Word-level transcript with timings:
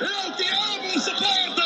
Eu 0.00 0.32
te 0.32 1.59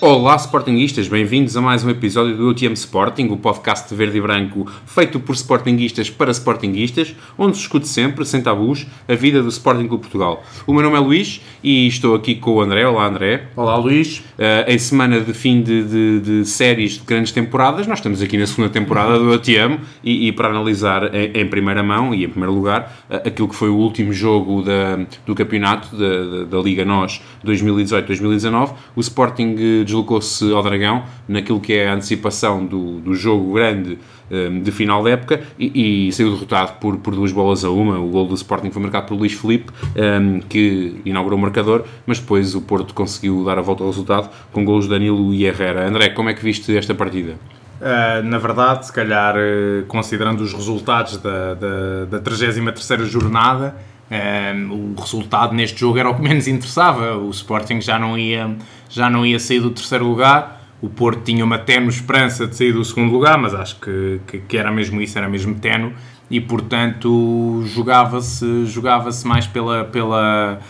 Olá, 0.00 0.36
Sportinguistas, 0.36 1.08
bem-vindos 1.08 1.56
a 1.56 1.60
mais 1.60 1.84
um 1.84 1.90
episódio 1.90 2.36
do 2.36 2.48
UTM 2.48 2.72
Sporting, 2.74 3.30
o 3.30 3.36
podcast 3.36 3.88
de 3.88 3.96
verde 3.96 4.18
e 4.18 4.20
branco 4.20 4.64
feito 4.86 5.18
por 5.18 5.34
Sportinguistas 5.34 6.08
para 6.08 6.30
Sportinguistas, 6.30 7.16
onde 7.36 7.56
se 7.56 7.62
discute 7.62 7.88
sempre, 7.88 8.24
sem 8.24 8.40
tabus, 8.40 8.86
a 9.08 9.14
vida 9.16 9.42
do 9.42 9.48
Sporting 9.48 9.88
Clube 9.88 10.02
Portugal. 10.02 10.44
O 10.68 10.72
meu 10.72 10.84
nome 10.84 10.96
é 10.96 11.00
Luís 11.00 11.40
e 11.64 11.88
estou 11.88 12.14
aqui 12.14 12.36
com 12.36 12.52
o 12.52 12.60
André. 12.60 12.86
Olá, 12.86 13.08
André. 13.08 13.48
Olá 13.56 13.76
Luís. 13.76 14.18
Uh, 14.38 14.70
em 14.70 14.78
semana 14.78 15.20
de 15.20 15.34
fim 15.34 15.62
de, 15.62 15.82
de, 15.82 16.20
de, 16.20 16.44
séries 16.46 16.92
de 16.92 17.00
grandes 17.00 17.32
temporadas, 17.32 17.88
nós 17.88 17.98
estamos 17.98 18.22
aqui 18.22 18.38
na 18.38 18.46
segunda 18.46 18.68
temporada 18.68 19.18
do 19.18 19.32
UTM 19.32 19.80
e, 20.04 20.28
e 20.28 20.32
para 20.32 20.46
analisar 20.48 21.12
em, 21.12 21.40
em, 21.40 21.46
primeira 21.48 21.82
mão 21.82 22.14
e 22.14 22.24
em 22.24 22.28
primeiro 22.28 22.54
lugar 22.54 23.04
uh, 23.10 23.16
aquilo 23.26 23.48
que 23.48 23.56
foi 23.56 23.68
o 23.68 23.74
último 23.74 24.12
jogo 24.12 24.62
da, 24.62 24.96
do 25.26 25.34
campeonato 25.34 25.96
da, 25.96 26.24
da, 26.24 26.44
da 26.44 26.58
Liga 26.58 26.84
NOS 26.84 27.20
2018-2019, 27.44 28.74
o 28.94 29.00
Sporting 29.00 29.84
deslocou-se 29.88 30.52
ao 30.52 30.62
Dragão 30.62 31.02
naquilo 31.26 31.58
que 31.58 31.72
é 31.72 31.88
a 31.88 31.94
antecipação 31.94 32.64
do, 32.64 33.00
do 33.00 33.14
jogo 33.14 33.54
grande 33.54 33.98
um, 34.30 34.60
de 34.60 34.70
final 34.70 35.02
da 35.02 35.10
época 35.10 35.40
e, 35.58 36.08
e, 36.08 36.12
saiu 36.12 36.30
derrotado 36.30 36.74
por, 36.80 36.98
por 36.98 37.14
duas 37.14 37.32
bolas 37.32 37.64
a 37.64 37.70
uma. 37.70 37.98
O 37.98 38.08
gol 38.08 38.26
do 38.26 38.34
Sporting 38.34 38.70
foi 38.70 38.82
marcado 38.82 39.06
por 39.06 39.16
Luís 39.16 39.32
Felipe, 39.32 39.72
um, 39.96 40.40
que 40.40 41.00
inaugurou 41.04 41.38
o 41.38 41.42
marcador, 41.42 41.84
mas 42.06 42.18
depois 42.18 42.54
o 42.54 42.60
Porto 42.60 42.92
conseguiu 42.92 43.44
dar 43.44 43.58
a 43.58 43.62
volta 43.62 43.82
ao 43.82 43.90
resultado 43.90 44.28
com 44.52 44.64
golos 44.64 44.84
de 44.84 44.90
Danilo 44.90 45.32
e 45.32 45.44
Herrera. 45.44 45.88
André, 45.88 46.10
como 46.10 46.28
é 46.28 46.34
que 46.34 46.42
viste 46.42 46.76
esta 46.76 46.94
partida? 46.94 47.36
Uh, 47.80 48.22
na 48.24 48.38
verdade, 48.38 48.86
se 48.86 48.92
calhar, 48.92 49.36
uh, 49.36 49.86
considerando 49.86 50.40
os 50.40 50.52
resultados 50.52 51.16
da, 51.18 51.54
da, 51.54 52.04
da 52.10 52.18
33 52.18 53.08
jornada, 53.08 53.76
um, 54.10 54.94
o 54.96 55.00
resultado 55.00 55.54
neste 55.54 55.80
jogo 55.80 55.98
era 55.98 56.08
o 56.08 56.14
que 56.14 56.22
menos 56.22 56.48
interessava. 56.48 57.16
O 57.16 57.30
Sporting 57.30 57.80
já 57.80 57.98
não 57.98 58.18
ia, 58.18 58.56
já 58.88 59.10
não 59.10 59.24
ia 59.24 59.38
sair 59.38 59.60
do 59.60 59.70
terceiro 59.70 60.06
lugar. 60.06 60.58
O 60.80 60.88
Porto 60.88 61.22
tinha 61.22 61.44
uma 61.44 61.58
tenue 61.58 61.88
esperança 61.88 62.46
de 62.46 62.56
sair 62.56 62.72
do 62.72 62.84
segundo 62.84 63.12
lugar, 63.12 63.36
mas 63.36 63.52
acho 63.52 63.76
que, 63.80 64.20
que, 64.26 64.38
que 64.38 64.56
era 64.56 64.70
mesmo 64.70 65.00
isso, 65.00 65.18
era 65.18 65.28
mesmo 65.28 65.54
tenue. 65.56 65.92
E 66.30 66.40
portanto 66.40 67.62
jogava-se 67.66 68.66
jogava 68.66 69.10
mais 69.24 69.46
pela, 69.46 69.84
pela, 69.84 70.60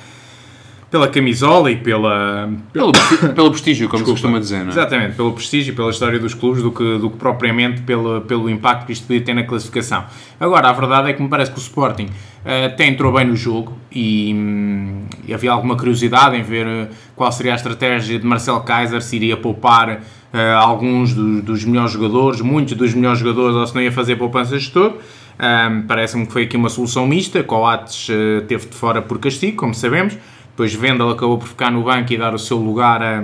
pela 0.91 1.09
camisola 1.09 1.71
e 1.71 1.77
pela. 1.77 2.51
Pelo, 2.73 2.93
pelo 3.35 3.51
prestígio, 3.51 3.89
como 3.89 4.03
Desculpa. 4.03 4.19
se 4.19 4.23
costuma 4.23 4.39
dizer, 4.39 4.61
não 4.61 4.69
é? 4.69 4.71
Exatamente, 4.71 5.17
pelo 5.17 5.33
prestígio 5.33 5.73
e 5.73 5.77
pela 5.77 5.91
história 5.91 6.19
dos 6.19 6.35
clubes 6.35 6.63
do 6.63 6.73
que, 6.73 6.99
do 6.99 7.11
que 7.11 7.17
propriamente 7.17 7.83
pelo, 7.83 8.23
pelo 8.23 8.49
impacto 8.49 8.87
que 8.87 8.93
isto 8.93 9.07
podia 9.07 9.23
ter 9.23 9.35
na 9.35 9.45
classificação. 9.45 10.05
Agora, 10.41 10.69
a 10.69 10.73
verdade 10.73 11.11
é 11.11 11.13
que 11.13 11.23
me 11.23 11.29
parece 11.29 11.51
que 11.51 11.59
o 11.59 11.61
Sporting 11.61 12.07
uh, 12.07 12.67
até 12.67 12.87
entrou 12.87 13.13
bem 13.13 13.27
no 13.27 13.37
jogo 13.37 13.77
e, 13.93 14.33
hum, 14.35 15.05
havia 15.33 15.53
alguma 15.53 15.77
curiosidade 15.77 16.37
em 16.37 16.43
ver 16.43 16.67
uh, 16.67 16.89
qual 17.15 17.31
seria 17.33 17.53
a 17.53 17.57
estratégia 17.57 18.19
de 18.19 18.27
Marcel 18.27 18.61
Kaiser, 18.61 19.03
se 19.03 19.17
iria 19.17 19.37
poupar 19.37 19.91
uh, 19.91 20.37
alguns 20.57 21.13
do, 21.13 21.43
dos 21.43 21.65
melhores 21.65 21.93
jogadores, 21.93 22.41
muitos 22.41 22.75
dos 22.75 22.95
melhores 22.95 23.19
jogadores, 23.19 23.57
ou 23.57 23.67
se 23.67 23.75
não 23.75 23.83
ia 23.83 23.93
fazer 23.93 24.17
poupanças 24.17 24.63
de 24.63 24.71
todo. 24.71 24.97
Um, 25.39 25.83
Parece-me 25.83 26.27
que 26.27 26.33
foi 26.33 26.43
aqui 26.45 26.57
uma 26.57 26.69
solução 26.69 27.07
mista. 27.07 27.45
Coates 27.45 28.09
uh, 28.09 28.43
teve 28.47 28.67
de 28.67 28.75
fora 28.75 29.01
por 29.01 29.19
castigo, 29.19 29.57
como 29.57 29.73
sabemos. 29.75 30.17
Depois 30.59 30.75
Vendel 30.75 31.09
acabou 31.11 31.39
por 31.39 31.47
ficar 31.47 31.71
no 31.71 31.85
banco 31.85 32.13
e 32.13 32.19
dar 32.19 32.35
o 32.35 32.39
seu 32.39 32.57
lugar 32.57 33.01
a 33.01 33.23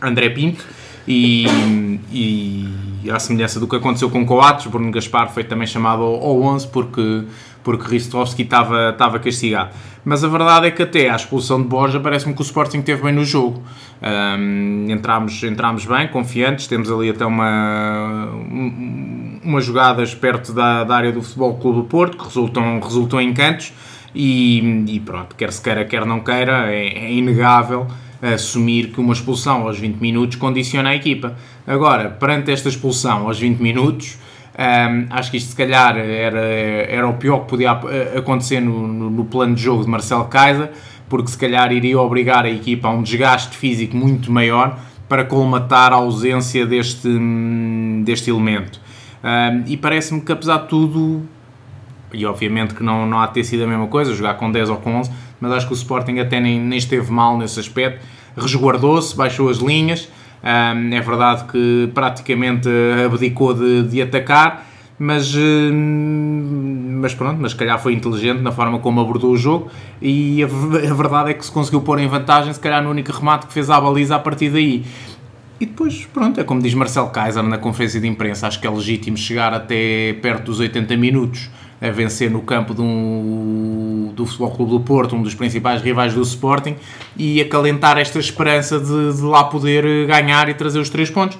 André 0.00 0.30
Pinto. 0.30 0.64
E, 1.06 1.44
e 2.10 3.10
à 3.10 3.18
semelhança 3.18 3.60
do 3.60 3.68
que 3.68 3.76
aconteceu 3.76 4.08
com 4.08 4.24
Coates, 4.24 4.66
Bruno 4.68 4.90
Gaspar 4.90 5.28
foi 5.28 5.44
também 5.44 5.66
chamado 5.66 6.02
ao 6.02 6.40
11 6.40 6.68
porque, 6.68 7.24
porque 7.62 7.86
Ristovski 7.90 8.40
estava, 8.40 8.88
estava 8.88 9.18
castigado. 9.18 9.68
Mas 10.02 10.24
a 10.24 10.28
verdade 10.28 10.68
é 10.68 10.70
que 10.70 10.82
até 10.82 11.10
à 11.10 11.16
expulsão 11.16 11.60
de 11.60 11.68
Borja 11.68 12.00
parece-me 12.00 12.32
que 12.32 12.40
o 12.40 12.42
Sporting 12.42 12.80
teve 12.80 13.02
bem 13.02 13.12
no 13.12 13.22
jogo. 13.22 13.62
Um, 14.00 14.86
entramos, 14.88 15.42
entramos 15.42 15.84
bem, 15.84 16.08
confiantes, 16.08 16.66
temos 16.66 16.90
ali 16.90 17.10
até 17.10 17.26
uma, 17.26 18.30
umas 19.44 19.62
jogadas 19.66 20.14
perto 20.14 20.54
da, 20.54 20.84
da 20.84 20.96
área 20.96 21.12
do 21.12 21.20
Futebol 21.20 21.58
Clube 21.58 21.80
do 21.80 21.84
Porto 21.84 22.16
que 22.16 22.24
resultam, 22.24 22.80
resultam 22.80 23.20
em 23.20 23.34
cantos 23.34 23.74
e, 24.14 24.84
e 24.88 25.00
pronto, 25.00 25.34
quer 25.36 25.52
se 25.52 25.62
queira, 25.62 25.84
quer 25.84 26.04
não 26.04 26.20
queira, 26.20 26.72
é, 26.72 26.86
é 26.86 27.12
inegável 27.12 27.86
assumir 28.22 28.88
que 28.88 29.00
uma 29.00 29.12
expulsão 29.12 29.66
aos 29.66 29.78
20 29.78 29.96
minutos 29.96 30.36
condiciona 30.36 30.90
a 30.90 30.94
equipa. 30.94 31.36
Agora, 31.66 32.10
perante 32.10 32.50
esta 32.50 32.68
expulsão 32.68 33.26
aos 33.26 33.38
20 33.38 33.58
minutos, 33.60 34.18
um, 34.58 35.06
acho 35.10 35.30
que 35.30 35.36
isto 35.38 35.50
se 35.50 35.56
calhar 35.56 35.96
era, 35.96 36.40
era 36.40 37.08
o 37.08 37.14
pior 37.14 37.40
que 37.40 37.48
podia 37.48 37.72
acontecer 38.16 38.60
no, 38.60 38.86
no, 38.86 39.10
no, 39.10 39.24
plano 39.24 39.54
de 39.54 39.62
jogo 39.62 39.84
de 39.84 39.88
Marcelo 39.88 40.24
Kaiser, 40.26 40.70
porque 41.08 41.28
se 41.28 41.38
calhar 41.38 41.72
iria 41.72 41.98
obrigar 41.98 42.44
a 42.44 42.50
equipa 42.50 42.88
a 42.88 42.90
um 42.90 43.02
desgaste 43.02 43.56
físico 43.56 43.96
muito 43.96 44.30
maior 44.30 44.78
para 45.08 45.24
colmatar 45.24 45.92
a 45.92 45.96
ausência 45.96 46.66
deste, 46.66 47.08
deste 48.04 48.30
elemento. 48.30 48.80
Um, 49.24 49.64
e 49.66 49.76
parece-me 49.76 50.20
que 50.20 50.30
apesar 50.30 50.58
de 50.58 50.68
tudo 50.68 51.26
e 52.12 52.26
obviamente 52.26 52.74
que 52.74 52.82
não, 52.82 53.06
não 53.06 53.20
há 53.20 53.26
de 53.26 53.34
ter 53.34 53.44
sido 53.44 53.64
a 53.64 53.66
mesma 53.66 53.86
coisa, 53.86 54.14
jogar 54.14 54.34
com 54.34 54.50
10 54.50 54.70
ou 54.70 54.76
com 54.76 54.96
11, 54.96 55.10
mas 55.40 55.52
acho 55.52 55.66
que 55.66 55.72
o 55.72 55.74
Sporting 55.74 56.18
até 56.18 56.40
nem, 56.40 56.60
nem 56.60 56.78
esteve 56.78 57.10
mal 57.10 57.36
nesse 57.38 57.58
aspecto, 57.58 58.04
resguardou-se, 58.36 59.16
baixou 59.16 59.48
as 59.48 59.58
linhas, 59.58 60.08
um, 60.42 60.94
é 60.94 61.00
verdade 61.00 61.44
que 61.44 61.90
praticamente 61.94 62.68
abdicou 63.04 63.54
de, 63.54 63.82
de 63.84 64.02
atacar, 64.02 64.66
mas, 65.02 65.34
mas 67.00 67.14
pronto, 67.14 67.38
mas 67.40 67.52
se 67.52 67.56
calhar 67.56 67.78
foi 67.78 67.94
inteligente 67.94 68.42
na 68.42 68.52
forma 68.52 68.78
como 68.80 69.00
abordou 69.00 69.30
o 69.32 69.36
jogo. 69.36 69.70
E 70.00 70.42
a, 70.42 70.46
a, 70.46 70.94
verdade 70.94 71.30
é 71.30 71.34
que 71.34 71.42
se 71.42 71.50
conseguiu 71.50 71.80
pôr 71.80 71.98
em 72.00 72.06
vantagem, 72.06 72.52
se 72.52 72.60
calhar 72.60 72.82
no 72.82 72.90
único 72.90 73.10
remate 73.10 73.46
que 73.46 73.52
fez 73.54 73.70
à 73.70 73.80
baliza 73.80 74.16
a 74.16 74.18
partir 74.18 74.50
daí. 74.50 74.84
E 75.58 75.64
depois, 75.64 76.06
pronto, 76.12 76.38
é 76.38 76.44
como 76.44 76.60
diz 76.60 76.74
Marcel 76.74 77.06
Kaiser 77.06 77.42
na 77.42 77.56
conferência 77.56 77.98
de 77.98 78.06
imprensa, 78.06 78.46
acho 78.46 78.60
que 78.60 78.66
é 78.66 78.70
legítimo 78.70 79.16
chegar 79.16 79.54
até 79.54 80.12
perto 80.20 80.44
dos 80.44 80.60
80 80.60 80.94
minutos 80.98 81.50
a 81.80 81.90
vencer 81.90 82.30
no 82.30 82.42
campo 82.42 82.74
de 82.74 82.82
um, 82.82 84.12
do 84.14 84.26
Futebol 84.26 84.50
Clube 84.50 84.72
do 84.72 84.80
Porto, 84.80 85.16
um 85.16 85.22
dos 85.22 85.34
principais 85.34 85.80
rivais 85.80 86.12
do 86.12 86.20
Sporting, 86.20 86.76
e 87.16 87.40
acalentar 87.40 87.98
esta 87.98 88.18
esperança 88.18 88.78
de, 88.78 89.16
de 89.16 89.22
lá 89.22 89.44
poder 89.44 90.06
ganhar 90.06 90.48
e 90.48 90.54
trazer 90.54 90.78
os 90.78 90.90
três 90.90 91.10
pontos. 91.10 91.38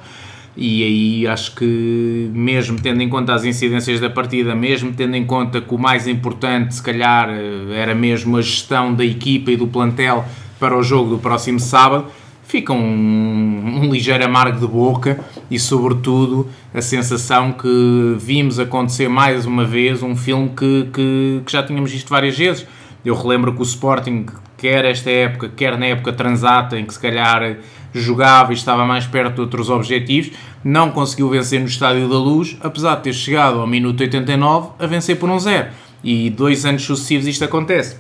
E 0.57 0.83
aí 0.83 1.27
acho 1.27 1.55
que, 1.55 2.31
mesmo 2.33 2.79
tendo 2.81 3.03
em 3.03 3.09
conta 3.09 3.35
as 3.35 3.45
incidências 3.45 4.01
da 4.01 4.11
partida, 4.11 4.55
mesmo 4.55 4.93
tendo 4.93 5.15
em 5.15 5.25
conta 5.25 5.61
que 5.61 5.75
o 5.75 5.79
mais 5.79 6.09
importante, 6.09 6.75
se 6.75 6.83
calhar, 6.83 7.31
era 7.73 7.95
mesmo 7.95 8.37
a 8.37 8.43
gestão 8.43 8.93
da 8.93 9.05
equipa 9.05 9.53
e 9.53 9.57
do 9.57 9.67
plantel 9.67 10.25
para 10.59 10.77
o 10.77 10.83
jogo 10.83 11.11
do 11.11 11.19
próximo 11.19 11.61
sábado, 11.61 12.07
fica 12.51 12.73
um, 12.73 13.81
um 13.83 13.93
ligeiro 13.93 14.25
amargo 14.25 14.59
de 14.59 14.67
boca 14.67 15.21
e, 15.51 15.59
sobretudo, 15.59 16.49
a 16.75 16.83
sensação 16.83 17.53
que 17.53 18.17
vimos 18.19 18.59
acontecer 18.59 19.09
mais 19.09 19.47
uma 19.47 19.65
vez 19.65 20.03
um 20.03 20.17
filme 20.17 20.49
que, 20.49 20.89
que, 20.93 21.43
que 21.47 21.53
já 21.53 21.63
tínhamos 21.63 21.93
visto 21.93 22.09
várias 22.09 22.37
vezes. 22.37 22.67
Eu 23.05 23.15
relembro 23.15 23.55
que 23.55 23.61
o 23.61 23.63
Sporting, 23.63 24.27
quer 24.59 24.85
esta 24.85 25.11
época, 25.11 25.49
quer 25.49 25.79
na 25.79 25.87
época 25.87 26.13
transata, 26.13 26.79
em 26.79 26.85
que 26.85 26.93
se 26.93 27.01
calhar 27.01 27.57
jogava 27.95 28.53
e 28.53 28.57
estava 28.57 28.85
mais 28.85 29.07
perto 29.07 29.37
de 29.37 29.41
outros 29.43 29.71
objetivos, 29.71 30.33
não 30.63 30.91
conseguiu 30.91 31.29
vencer 31.31 31.61
no 31.61 31.67
Estádio 31.67 32.09
da 32.09 32.19
Luz, 32.19 32.57
apesar 32.61 32.97
de 32.97 33.05
ter 33.05 33.13
chegado 33.13 33.61
ao 33.61 33.67
minuto 33.67 34.01
89 34.01 34.71
a 34.79 34.87
vencer 34.87 35.17
por 35.17 35.31
um 35.31 35.39
zero. 35.39 35.69
E 36.03 36.31
dois 36.31 36.65
anos 36.65 36.83
sucessivos 36.83 37.27
isto 37.27 37.45
acontece. 37.45 37.97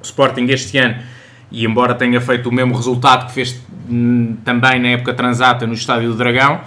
O 0.00 0.04
Sporting 0.04 0.46
este 0.46 0.78
ano, 0.78 0.96
e 1.52 1.66
embora 1.66 1.94
tenha 1.94 2.20
feito 2.20 2.48
o 2.48 2.52
mesmo 2.52 2.74
resultado 2.74 3.26
que 3.26 3.32
fez 3.32 3.62
também 4.44 4.80
na 4.80 4.88
época 4.88 5.12
transata 5.12 5.66
no 5.66 5.74
Estádio 5.74 6.10
do 6.10 6.16
Dragão, 6.16 6.60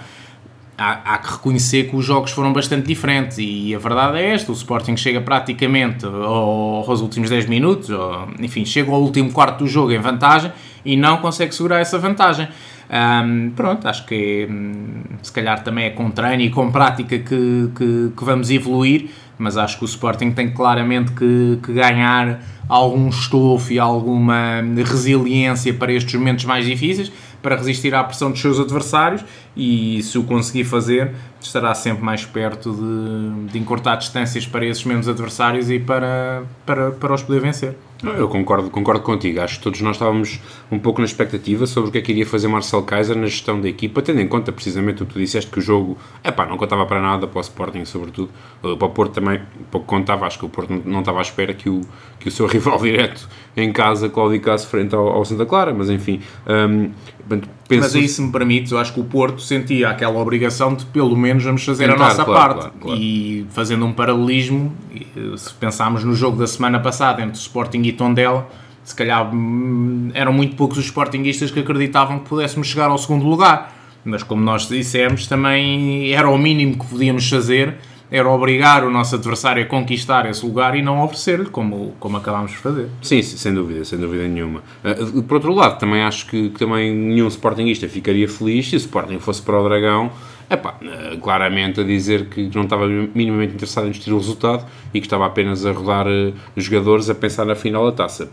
há, 0.76 1.14
há, 1.14 1.18
que 1.18 1.32
reconhecer 1.32 1.88
que 1.88 1.96
os 1.96 2.04
jogos 2.04 2.32
foram 2.32 2.52
bastante 2.52 2.86
diferentes 2.86 3.38
e 3.38 3.74
a 3.74 3.78
verdade 3.78 4.18
é 4.18 4.34
esta, 4.34 4.52
o 4.52 4.54
Sporting 4.54 4.96
chega 4.96 5.20
praticamente 5.20 6.04
aos 6.04 7.00
últimos 7.00 7.30
10 7.30 7.46
minutos, 7.46 7.90
ou, 7.90 8.28
enfim, 8.40 8.64
chega 8.64 8.90
ao 8.90 9.00
último 9.00 9.32
quarto 9.32 9.64
do 9.64 9.66
jogo 9.66 9.92
em 9.92 9.98
vantagem 9.98 10.52
e 10.84 10.96
não 10.96 11.18
consegue 11.18 11.54
segurar 11.54 11.80
essa 11.80 11.98
vantagem. 11.98 12.48
Um, 12.88 13.50
pronto, 13.50 13.88
acho 13.88 14.06
que 14.06 14.46
hum, 14.48 15.02
se 15.20 15.32
calhar 15.32 15.62
também 15.64 15.86
é 15.86 15.90
com 15.90 16.08
treino 16.10 16.42
e 16.42 16.50
com 16.50 16.70
prática 16.70 17.18
que, 17.18 17.70
que, 17.74 18.12
que 18.16 18.24
vamos 18.24 18.50
evoluir, 18.50 19.10
mas 19.38 19.56
acho 19.56 19.78
que 19.78 19.84
o 19.84 19.86
Sporting 19.86 20.30
tem 20.30 20.52
claramente 20.52 21.10
que, 21.12 21.58
que 21.62 21.72
ganhar 21.72 22.40
algum 22.68 23.08
estofo 23.08 23.72
e 23.72 23.78
alguma 23.78 24.62
resiliência 24.84 25.74
para 25.74 25.92
estes 25.92 26.14
momentos 26.14 26.44
mais 26.44 26.64
difíceis, 26.64 27.10
para 27.46 27.54
resistir 27.54 27.94
à 27.94 28.02
pressão 28.02 28.32
dos 28.32 28.40
seus 28.40 28.58
adversários 28.58 29.24
e 29.56 30.02
se 30.02 30.18
o 30.18 30.24
conseguir 30.24 30.64
fazer, 30.64 31.12
estará 31.40 31.72
sempre 31.76 32.02
mais 32.04 32.24
perto 32.24 32.72
de, 32.72 33.52
de 33.52 33.58
encurtar 33.60 33.94
distâncias 33.94 34.44
para 34.44 34.66
esses 34.66 34.84
mesmos 34.84 35.08
adversários 35.08 35.70
e 35.70 35.78
para, 35.78 36.42
para, 36.66 36.90
para 36.90 37.14
os 37.14 37.22
poder 37.22 37.40
vencer. 37.40 37.76
Eu 38.02 38.28
concordo, 38.28 38.68
concordo 38.68 39.00
contigo. 39.00 39.40
Acho 39.40 39.56
que 39.56 39.62
todos 39.62 39.80
nós 39.80 39.96
estávamos 39.96 40.38
um 40.70 40.78
pouco 40.78 41.00
na 41.00 41.06
expectativa 41.06 41.66
sobre 41.66 41.88
o 41.88 41.92
que 41.92 41.98
é 41.98 42.02
que 42.02 42.12
iria 42.12 42.26
fazer 42.26 42.46
Marcel 42.46 42.82
Kaiser 42.82 43.16
na 43.16 43.26
gestão 43.26 43.58
da 43.58 43.68
equipa, 43.68 44.02
tendo 44.02 44.20
em 44.20 44.28
conta 44.28 44.52
precisamente 44.52 45.02
o 45.02 45.06
que 45.06 45.14
tu 45.14 45.18
disseste 45.18 45.50
que 45.50 45.58
o 45.58 45.62
jogo 45.62 45.96
epá, 46.22 46.44
não 46.44 46.58
contava 46.58 46.84
para 46.84 47.00
nada 47.00 47.26
para 47.26 47.38
o 47.38 47.40
Sporting, 47.40 47.86
sobretudo. 47.86 48.28
Para 48.60 48.72
o 48.86 48.90
Porto 48.90 49.12
também 49.14 49.40
pouco 49.70 49.86
contava. 49.86 50.26
Acho 50.26 50.38
que 50.38 50.44
o 50.44 50.48
Porto 50.48 50.70
não- 50.84 51.00
estava 51.00 51.20
à 51.20 51.22
espera 51.22 51.54
que 51.54 51.70
o, 51.70 51.80
que 52.20 52.28
o 52.28 52.30
seu 52.30 52.44
rival 52.46 52.78
direto 52.78 53.26
em 53.56 53.72
casa 53.72 54.10
claudicasse 54.10 54.66
frente 54.66 54.94
ao, 54.94 55.08
ao 55.08 55.24
Santa 55.24 55.46
Clara, 55.46 55.72
mas 55.72 55.88
enfim. 55.88 56.20
hum, 56.46 56.90
portanto, 57.28 57.48
penso, 57.68 57.82
Mas 57.82 57.94
aí, 57.94 58.08
se 58.08 58.22
me 58.22 58.30
permites, 58.30 58.72
eu 58.72 58.78
acho 58.78 58.92
que 58.92 59.00
o 59.00 59.04
Porto 59.04 59.40
sentia 59.40 59.90
aquela 59.90 60.18
obrigação 60.18 60.74
de 60.74 60.84
pelo 60.86 61.16
menos 61.16 61.44
vamos 61.44 61.64
fazer 61.64 61.84
a 61.86 61.92
Tentar, 61.92 62.04
nossa 62.04 62.24
claro, 62.24 62.54
parte. 62.54 62.60
claro, 62.60 62.74
claro. 62.80 63.00
E 63.00 63.46
fazendo 63.50 63.84
um 63.84 63.92
paralelismo, 63.92 64.72
e, 64.92 65.06
se 65.36 65.52
pensarmos 65.54 66.04
no 66.04 66.14
jogo 66.14 66.38
da 66.38 66.46
semana 66.46 66.78
passada 66.80 67.22
entre 67.22 67.38
Sporting 67.38 67.82
e 67.82 67.92
Tondela, 67.92 68.48
se 68.84 68.94
calhar 68.94 69.34
hum, 69.34 70.10
eram 70.14 70.32
muito 70.32 70.54
poucos 70.54 70.78
os 70.78 70.84
Sportinguistas 70.84 71.50
que 71.50 71.58
acreditavam 71.58 72.20
que 72.20 72.28
pudéssemos 72.28 72.68
chegar 72.68 72.88
ao 72.90 72.98
segundo 72.98 73.26
lugar. 73.26 73.74
Mas 74.04 74.22
como 74.22 74.40
nós 74.40 74.68
dissemos, 74.68 75.26
também 75.26 76.12
era 76.12 76.30
o 76.30 76.38
mínimo 76.38 76.78
que 76.78 76.86
podíamos 76.86 77.28
fazer, 77.28 77.76
era 78.16 78.28
obrigar 78.28 78.84
o 78.84 78.90
nosso 78.90 79.14
adversário 79.14 79.62
a 79.62 79.66
conquistar 79.66 80.28
esse 80.28 80.44
lugar 80.44 80.76
e 80.76 80.82
não 80.82 81.02
oferecer-lhe, 81.02 81.46
como, 81.46 81.94
como 82.00 82.16
acabámos 82.16 82.52
de 82.52 82.56
fazer. 82.56 82.88
Sim, 83.02 83.22
sem 83.22 83.52
dúvida, 83.52 83.84
sem 83.84 83.98
dúvida 83.98 84.26
nenhuma. 84.26 84.62
Uh, 84.84 85.22
por 85.22 85.34
outro 85.34 85.54
lado, 85.54 85.78
também 85.78 86.02
acho 86.02 86.26
que, 86.26 86.50
que 86.50 86.58
também 86.58 86.94
nenhum 86.94 87.28
Sportingista 87.28 87.88
ficaria 87.88 88.28
feliz 88.28 88.68
se 88.68 88.76
o 88.76 88.78
Sporting 88.78 89.18
fosse 89.18 89.42
para 89.42 89.60
o 89.60 89.68
Dragão, 89.68 90.10
epá, 90.48 90.76
uh, 90.80 91.18
claramente 91.18 91.80
a 91.80 91.84
dizer 91.84 92.26
que 92.26 92.50
não 92.54 92.62
estava 92.62 92.86
minimamente 92.86 93.54
interessado 93.54 93.86
em 93.86 93.90
discutir 93.90 94.12
o 94.12 94.18
resultado 94.18 94.64
e 94.94 95.00
que 95.00 95.06
estava 95.06 95.26
apenas 95.26 95.66
a 95.66 95.72
rodar 95.72 96.06
os 96.54 96.64
jogadores 96.64 97.10
a 97.10 97.14
pensar 97.14 97.44
na 97.44 97.54
final 97.54 97.84
da 97.84 97.92
taça. 97.92 98.28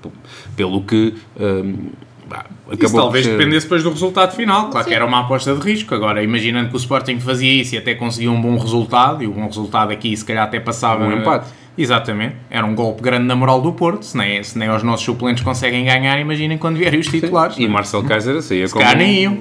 Pelo 0.55 0.81
que 0.83 1.13
um, 1.39 1.89
bah, 2.27 2.45
Isso 2.79 2.95
talvez 2.95 3.25
ser- 3.25 3.37
dependesse 3.37 3.65
depois 3.65 3.83
do 3.83 3.89
resultado 3.91 4.35
final. 4.35 4.69
Claro 4.69 4.87
que 4.87 4.93
era 4.93 5.05
uma 5.05 5.21
aposta 5.21 5.53
de 5.55 5.61
risco. 5.61 5.93
Agora, 5.93 6.23
imaginando 6.23 6.69
que 6.69 6.75
o 6.75 6.77
Sporting 6.77 7.19
fazia 7.19 7.51
isso 7.61 7.75
e 7.75 7.77
até 7.77 7.95
conseguia 7.95 8.31
um 8.31 8.41
bom 8.41 8.57
resultado, 8.57 9.23
e 9.23 9.27
o 9.27 9.31
bom 9.31 9.45
resultado 9.45 9.91
aqui 9.91 10.15
se 10.15 10.23
calhar 10.25 10.43
até 10.43 10.59
passava. 10.59 11.05
Um 11.05 11.19
empate. 11.19 11.47
Exatamente. 11.75 12.35
Era 12.51 12.65
um 12.65 12.75
golpe 12.75 13.01
grande 13.01 13.25
na 13.25 13.35
moral 13.35 13.59
do 13.59 13.71
Porto. 13.73 14.03
Se 14.05 14.15
nem, 14.15 14.43
se 14.43 14.57
nem 14.59 14.69
os 14.69 14.83
nossos 14.83 15.03
suplentes 15.03 15.43
conseguem 15.43 15.85
ganhar, 15.85 16.19
imaginem 16.19 16.57
quando 16.57 16.77
vierem 16.77 16.99
os 16.99 17.07
titulares. 17.07 17.57
E 17.57 17.67
Marcel 17.67 18.03
Kaiser 18.03 18.41
saía 18.43 18.69
com... 18.69 18.77
calhar 18.79 18.95
nem 18.95 19.21
iam. 19.23 19.37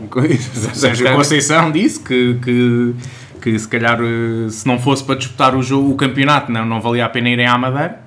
Sérgio. 0.73 1.13
Conceição 1.15 1.71
disse 1.71 2.01
que, 2.01 2.39
que, 2.43 2.95
que 3.43 3.59
se 3.59 3.69
calhar 3.69 3.99
eh, 4.01 4.49
se 4.49 4.67
não 4.67 4.79
fosse 4.79 5.05
para 5.05 5.17
disputar 5.17 5.55
o, 5.55 5.63
jogo, 5.63 5.91
o 5.91 5.95
campeonato 5.95 6.51
não, 6.51 6.65
não 6.65 6.81
valia 6.81 7.05
a 7.05 7.09
pena 7.11 7.29
irem 7.29 7.47
à 7.47 7.59
Madeira. 7.59 8.01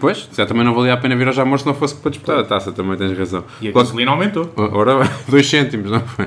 Pois, 0.00 0.28
já 0.34 0.46
também 0.46 0.64
não 0.64 0.74
valia 0.74 0.94
a 0.94 0.96
pena 0.96 1.14
vir 1.14 1.26
ao 1.28 1.32
Jamor 1.34 1.58
se 1.60 1.66
não 1.66 1.74
fosse 1.74 1.94
para 1.94 2.10
disputar 2.10 2.38
a 2.38 2.42
taça, 2.44 2.72
também 2.72 2.96
tens 2.96 3.16
razão. 3.16 3.44
E 3.60 3.68
a 3.68 3.72
gasolina 3.72 4.10
aumentou. 4.10 4.50
Ora, 4.56 5.00
dois 5.28 5.46
cêntimos, 5.48 5.90
não 5.90 6.00
foi? 6.00 6.26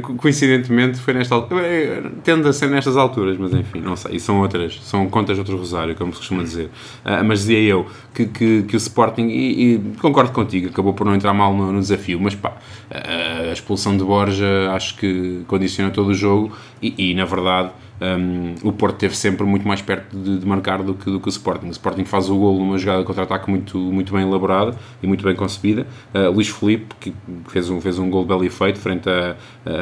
Co- 0.00 0.14
coincidentemente 0.14 0.98
foi 1.00 1.12
nesta 1.14 1.34
altura, 1.34 1.66
eh, 1.66 2.02
tende 2.22 2.46
a 2.48 2.52
ser 2.52 2.68
nestas 2.68 2.96
alturas, 2.96 3.36
mas 3.38 3.52
enfim, 3.52 3.80
não 3.80 3.96
sei, 3.96 4.16
e 4.16 4.20
são 4.20 4.40
outras, 4.40 4.78
são 4.82 5.08
contas 5.08 5.36
de 5.36 5.40
outro 5.40 5.56
rosário, 5.56 5.94
como 5.96 6.12
se 6.12 6.18
costuma 6.18 6.42
dizer. 6.42 6.70
Ah, 7.04 7.22
mas 7.24 7.40
dizia 7.40 7.58
eu 7.60 7.86
que, 8.14 8.26
que, 8.26 8.62
que 8.62 8.76
o 8.76 8.78
Sporting, 8.78 9.26
e, 9.28 9.74
e 9.74 9.78
concordo 10.00 10.30
contigo, 10.32 10.68
acabou 10.68 10.94
por 10.94 11.04
não 11.06 11.14
entrar 11.14 11.34
mal 11.34 11.52
no, 11.54 11.72
no 11.72 11.80
desafio, 11.80 12.20
mas 12.20 12.34
pá, 12.34 12.52
ah, 12.90 13.48
a 13.48 13.52
expulsão 13.52 13.96
de 13.96 14.04
Borja 14.04 14.70
acho 14.72 14.96
que 14.98 15.42
condiciona 15.48 15.90
todo 15.90 16.08
o 16.08 16.14
jogo 16.14 16.52
e, 16.80 17.10
e, 17.10 17.14
na 17.14 17.24
verdade. 17.24 17.70
Um, 18.00 18.54
o 18.68 18.72
Porto 18.72 18.94
esteve 18.94 19.16
sempre 19.16 19.44
muito 19.46 19.66
mais 19.66 19.80
perto 19.80 20.16
de, 20.16 20.38
de 20.38 20.46
marcar 20.46 20.82
do 20.82 20.94
que, 20.94 21.04
do 21.10 21.20
que 21.20 21.28
o 21.28 21.30
Sporting. 21.30 21.66
O 21.68 21.70
Sporting 21.70 22.04
faz 22.04 22.28
o 22.28 22.36
golo 22.36 22.58
numa 22.58 22.76
jogada 22.78 23.00
de 23.00 23.06
contra-ataque 23.06 23.48
muito, 23.48 23.78
muito 23.78 24.12
bem 24.12 24.22
elaborada 24.22 24.76
e 25.02 25.06
muito 25.06 25.24
bem 25.24 25.34
concebida. 25.34 25.86
Uh, 26.14 26.30
Luís 26.30 26.48
Felipe, 26.48 26.94
que 27.00 27.14
fez 27.48 27.70
um, 27.70 27.80
fez 27.80 27.98
um 27.98 28.10
golo 28.10 28.24
belo 28.26 28.44
e 28.44 28.50
feito 28.50 28.78
frente, 28.78 29.08
a, 29.08 29.36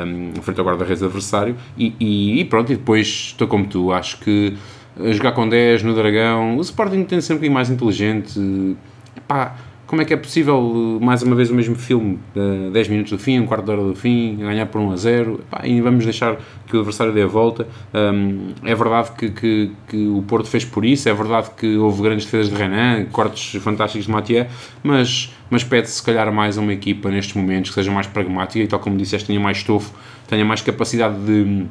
um, 0.07 0.33
frente 0.43 0.61
ao 0.61 0.67
guarda-redes 0.67 1.03
adversário. 1.03 1.57
E, 1.77 1.95
e- 1.99 2.41
e 2.41 2.45
pronto, 2.45 2.71
e 2.73 2.77
depois 2.77 3.07
estou 3.07 3.49
como 3.49 3.67
tu. 3.67 3.93
Acho 3.93 4.19
que 4.19 4.55
jogar 5.13 5.33
com 5.33 5.49
10 5.49 5.83
no 5.83 5.95
Dragão, 5.95 6.57
o 6.59 6.61
Sporting 6.61 7.05
tem 7.05 7.21
ser 7.21 7.33
um 7.33 7.37
bocadinho 7.37 7.55
mais 7.55 7.71
inteligente. 7.71 8.77
Pá, 9.27 9.57
como 9.93 10.01
é 10.01 10.07
que 10.07 10.15
é 10.15 10.17
possível, 10.17 10.59
uh, 10.59 10.99
mais 11.05 11.23
uma 11.23 11.37
vez, 11.37 11.51
o 11.51 11.55
mesmo 11.55 11.77
filme, 11.77 12.19
uh, 12.35 12.71
10 12.71 12.89
minutos 12.89 13.13
do 13.13 13.19
fim, 13.19 13.39
um 13.39 13.45
quarto 13.45 13.67
de 13.67 13.73
hora 13.73 13.85
do 13.85 13.95
fim, 13.95 14.39
ganhar 14.39 14.65
por 14.65 14.81
1 14.81 14.91
a 14.91 14.97
0, 14.97 15.41
pá, 15.51 15.67
e 15.67 15.83
vamos 15.83 16.07
deixar 16.07 16.39
que 16.67 16.75
o 16.75 16.79
adversário 16.79 17.13
dê 17.13 17.21
a 17.21 17.27
volta. 17.27 17.69
Um, 17.93 18.55
é 18.65 18.75
verdade 18.75 19.11
que, 19.13 19.29
que, 19.29 19.71
que 19.87 20.07
o 20.07 20.23
Porto 20.23 20.49
fez 20.49 20.65
por 20.65 20.87
isso, 20.87 21.11
é 21.11 21.13
verdade 21.13 21.51
que 21.59 21.77
houve 21.77 22.01
grandes 22.01 22.25
defesas 22.25 22.51
de 22.51 22.57
Renan, 22.57 23.05
cortes 23.13 23.63
fantásticos 23.63 24.07
de 24.07 24.11
Mathieu, 24.13 24.47
mas, 24.83 25.37
mas 25.51 25.63
pede-se 25.63 25.97
se 25.97 26.03
calhar 26.03 26.33
mais 26.33 26.57
a 26.57 26.63
uma 26.63 26.73
equipa 26.73 27.11
nestes 27.11 27.35
momentos 27.35 27.69
que 27.69 27.75
seja 27.75 27.91
mais 27.91 28.07
pragmática 28.07 28.65
e, 28.65 28.67
tal 28.67 28.79
como 28.79 28.97
disseste, 28.97 29.27
tenha 29.27 29.41
mais 29.41 29.59
estofo, 29.59 29.93
tenha 30.27 30.43
mais 30.43 30.63
capacidade 30.63 31.23
de 31.23 31.67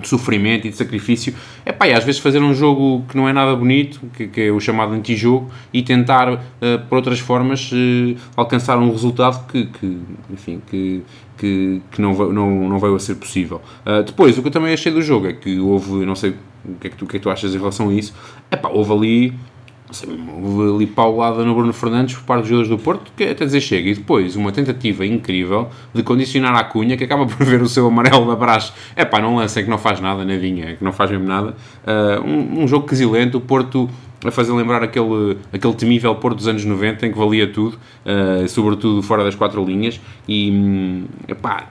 de 0.00 0.08
sofrimento 0.08 0.66
e 0.66 0.70
de 0.70 0.76
sacrifício, 0.76 1.34
é 1.64 1.72
pá, 1.72 1.86
e 1.86 1.92
às 1.92 2.04
vezes 2.04 2.20
fazer 2.20 2.40
um 2.40 2.54
jogo 2.54 3.04
que 3.08 3.16
não 3.16 3.28
é 3.28 3.32
nada 3.32 3.54
bonito, 3.54 4.00
que, 4.14 4.26
que 4.26 4.40
é 4.42 4.50
o 4.50 4.58
chamado 4.58 4.92
antijogo, 4.92 5.50
e 5.72 5.82
tentar, 5.82 6.42
eh, 6.60 6.78
por 6.78 6.96
outras 6.96 7.18
formas, 7.18 7.70
eh, 7.72 8.16
alcançar 8.34 8.78
um 8.78 8.90
resultado 8.90 9.46
que, 9.46 9.66
que 9.66 9.98
enfim, 10.30 10.62
que, 10.66 11.02
que, 11.36 11.82
que 11.90 12.00
não, 12.00 12.14
não, 12.32 12.68
não 12.68 12.78
veio 12.78 12.94
a 12.94 12.98
ser 12.98 13.16
possível. 13.16 13.60
Ah, 13.84 14.02
depois, 14.02 14.38
o 14.38 14.42
que 14.42 14.48
eu 14.48 14.52
também 14.52 14.72
achei 14.72 14.90
do 14.90 15.02
jogo 15.02 15.26
é 15.26 15.32
que 15.32 15.58
houve, 15.58 16.06
não 16.06 16.14
sei 16.14 16.34
o 16.64 16.74
que 16.80 16.86
é 16.86 16.90
que 16.90 16.96
tu, 16.96 17.06
que 17.06 17.16
é 17.16 17.18
que 17.18 17.22
tu 17.22 17.30
achas 17.30 17.54
em 17.54 17.58
relação 17.58 17.90
a 17.90 17.92
isso, 17.92 18.14
é 18.50 18.56
pá, 18.56 18.68
houve 18.68 18.92
ali 18.92 19.34
sei, 19.92 20.08
ali 20.74 20.86
paulada 20.86 21.44
no 21.44 21.54
Bruno 21.54 21.72
Fernandes 21.72 22.14
por 22.14 22.24
parte 22.24 22.40
dos 22.42 22.48
jogadores 22.48 22.70
do 22.70 22.82
Porto, 22.82 23.12
que 23.16 23.24
até 23.24 23.44
dizer 23.44 23.60
chega. 23.60 23.90
E 23.90 23.94
depois 23.94 24.36
uma 24.36 24.52
tentativa 24.52 25.04
incrível 25.06 25.68
de 25.94 26.02
condicionar 26.02 26.54
a 26.54 26.64
Cunha, 26.64 26.96
que 26.96 27.04
acaba 27.04 27.26
por 27.26 27.44
ver 27.44 27.62
o 27.62 27.68
seu 27.68 27.86
amarelo 27.86 28.26
da 28.26 28.36
praxe. 28.36 28.72
É 28.96 29.04
pá, 29.04 29.20
não 29.20 29.36
lança, 29.36 29.60
é 29.60 29.62
que 29.62 29.70
não 29.70 29.78
faz 29.78 30.00
nada, 30.00 30.24
nadinha, 30.24 30.70
é 30.70 30.72
que 30.74 30.84
não 30.84 30.92
faz 30.92 31.10
mesmo 31.10 31.26
nada. 31.26 31.54
Ah, 31.86 32.20
um, 32.24 32.62
um 32.62 32.68
jogo 32.68 32.86
quesilento, 32.86 33.38
o 33.38 33.40
Porto 33.40 33.88
a 34.24 34.30
fazer 34.30 34.52
lembrar 34.52 34.82
aquele, 34.84 35.36
aquele 35.52 35.74
temível 35.74 36.14
Porto 36.14 36.36
dos 36.36 36.46
anos 36.46 36.64
90, 36.64 37.06
em 37.06 37.12
que 37.12 37.18
valia 37.18 37.46
tudo, 37.46 37.78
ah, 38.06 38.46
sobretudo 38.48 39.02
fora 39.02 39.24
das 39.24 39.34
quatro 39.34 39.64
linhas. 39.64 40.00
E, 40.28 40.50
hum, 40.50 41.04
epá, 41.28 41.68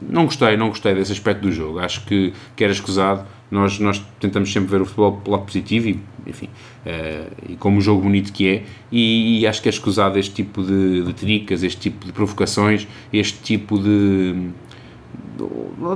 não 0.00 0.24
gostei, 0.24 0.56
não 0.56 0.68
gostei 0.68 0.94
desse 0.94 1.12
aspecto 1.12 1.42
do 1.42 1.52
jogo. 1.52 1.78
Acho 1.78 2.04
que, 2.04 2.32
que 2.56 2.64
era 2.64 2.72
escusado. 2.72 3.26
Nós, 3.50 3.78
nós 3.78 4.04
tentamos 4.18 4.52
sempre 4.52 4.70
ver 4.70 4.80
o 4.80 4.84
futebol 4.84 5.12
pelo 5.12 5.36
lado 5.36 5.46
positivo 5.46 5.88
e, 5.88 6.00
enfim, 6.26 6.48
eh, 6.84 7.28
e 7.50 7.56
como 7.56 7.76
um 7.78 7.80
jogo 7.80 8.02
bonito 8.02 8.32
que 8.32 8.48
é. 8.48 8.62
E, 8.90 9.40
e 9.40 9.46
acho 9.46 9.62
que 9.62 9.68
é 9.68 9.70
escusado 9.70 10.18
este 10.18 10.34
tipo 10.34 10.62
de, 10.62 11.02
de 11.02 11.12
tricas, 11.12 11.62
este 11.62 11.80
tipo 11.80 12.06
de 12.06 12.12
provocações, 12.12 12.88
este 13.12 13.38
tipo 13.40 13.78
de, 13.78 14.50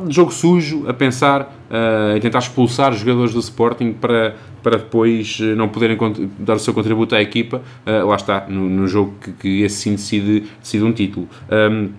de 0.07 0.15
jogo 0.15 0.33
sujo 0.33 0.89
a 0.89 0.95
pensar 0.95 1.55
eh, 1.71 2.17
em 2.17 2.21
tentar 2.21 2.41
expulsar 2.41 2.93
os 2.93 3.01
jogadores 3.01 3.33
do 3.33 3.41
Sporting 3.41 3.93
para, 3.93 4.37
para 4.63 4.79
depois 4.79 5.39
eh, 5.41 5.55
não 5.55 5.69
poderem 5.69 5.97
dar 6.39 6.57
o 6.57 6.59
seu 6.59 6.75
contributo 6.75 7.15
à 7.15 7.23
equipa. 7.23 7.63
Eh, 7.87 8.03
lá 8.03 8.17
está, 8.17 8.47
no, 8.49 8.69
no 8.69 8.87
jogo 8.87 9.15
que, 9.21 9.33
que 9.33 9.63
esse 9.63 9.77
sim 9.77 9.93
decide, 9.93 10.45
decide 10.61 10.85
um 10.85 10.93
título. 10.93 11.29
Um, 11.51 11.91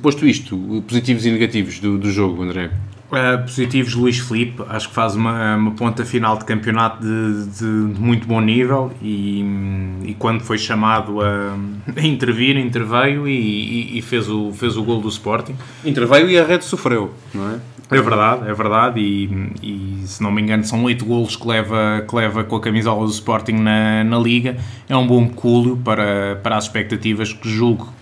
Posto 0.00 0.26
isto, 0.26 0.82
positivos 0.88 1.26
e 1.26 1.30
negativos 1.30 1.78
do, 1.78 1.98
do 1.98 2.10
jogo, 2.10 2.42
André. 2.42 2.70
Uh, 3.12 3.40
positivos, 3.42 3.94
Luís 3.94 4.18
Filipe, 4.18 4.62
acho 4.70 4.88
que 4.88 4.94
faz 4.94 5.14
uma, 5.14 5.54
uma 5.56 5.70
ponta 5.72 6.04
final 6.04 6.36
de 6.38 6.44
campeonato 6.46 7.00
de, 7.02 7.46
de- 7.46 7.92
de 7.94 8.00
muito 8.00 8.26
bom 8.26 8.40
nível 8.40 8.90
e, 9.00 9.40
e 10.04 10.16
quando 10.18 10.40
foi 10.40 10.58
chamado 10.58 11.20
a, 11.20 11.54
a 11.96 12.02
intervir, 12.04 12.56
interveio 12.56 13.28
e, 13.28 13.32
e- 13.94 13.98
e 13.98 14.02
fez, 14.02 14.28
o, 14.28 14.50
fez 14.52 14.76
o 14.76 14.82
gol 14.82 15.00
do 15.00 15.08
Sporting. 15.08 15.54
Interveio 15.84 16.28
e 16.30 16.36
a 16.38 16.44
rede 16.44 16.64
sofreu, 16.64 17.12
não 17.32 17.50
é? 17.50 17.58
É 17.90 18.00
verdade, 18.00 18.48
é 18.48 18.54
verdade 18.54 18.98
e, 19.00 20.02
se 20.06 20.20
não 20.22 20.32
me 20.32 20.40
engano 20.40 20.64
são 20.64 20.82
8 20.82 21.04
golos 21.04 21.36
que 21.36 21.46
leva, 21.46 22.04
que 22.08 22.16
leva 22.16 22.42
com 22.42 22.56
a 22.56 22.60
camisola 22.60 23.04
do 23.04 23.12
Sporting 23.12 23.52
na, 23.52 24.02
na 24.02 24.18
Liga. 24.18 24.56
É 24.88 24.96
um 24.96 25.06
bom 25.06 25.28
cúlio 25.28 25.76
para, 25.76 26.40
para 26.42 26.56
as 26.56 26.64
expectativas 26.64 27.32
que 27.34 27.48
julgo 27.48 27.92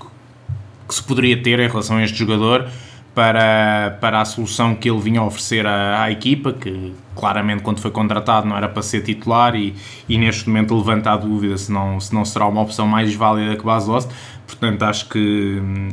que 0.93 0.97
se 0.97 1.03
poderia 1.03 1.43
ter 1.43 1.59
em 1.59 1.67
relação 1.69 1.97
a 1.97 2.03
este 2.05 2.19
jogador 2.19 2.69
para, 3.15 3.97
para 4.01 4.21
a 4.21 4.25
solução 4.25 4.75
que 4.75 4.91
ele 4.91 5.01
vinha 5.01 5.21
a 5.21 5.25
oferecer 5.25 5.67
à, 5.67 6.03
à 6.03 6.11
equipa, 6.11 6.53
que 6.53 6.93
claramente 7.17 7.63
quando 7.63 7.81
foi 7.81 7.91
contratado 7.91 8.47
não 8.47 8.57
era 8.57 8.69
para 8.69 8.83
ser 8.83 9.03
titular 9.03 9.55
e, 9.55 9.75
e 10.09 10.19
neste 10.19 10.49
momento 10.49 10.77
levanta 10.77 11.11
a 11.13 11.17
dúvida 11.17 11.57
se 11.59 11.71
não, 11.73 11.99
se 12.01 12.15
não 12.15 12.25
será 12.25 12.47
uma 12.47 12.61
opção 12.61 12.87
mais 12.87 13.15
válida 13.15 13.57
que 13.57 13.65
Bastos. 13.65 14.07
Portanto, 14.47 14.83
acho 14.83 15.09
que 15.09 15.19
hum, 15.63 15.89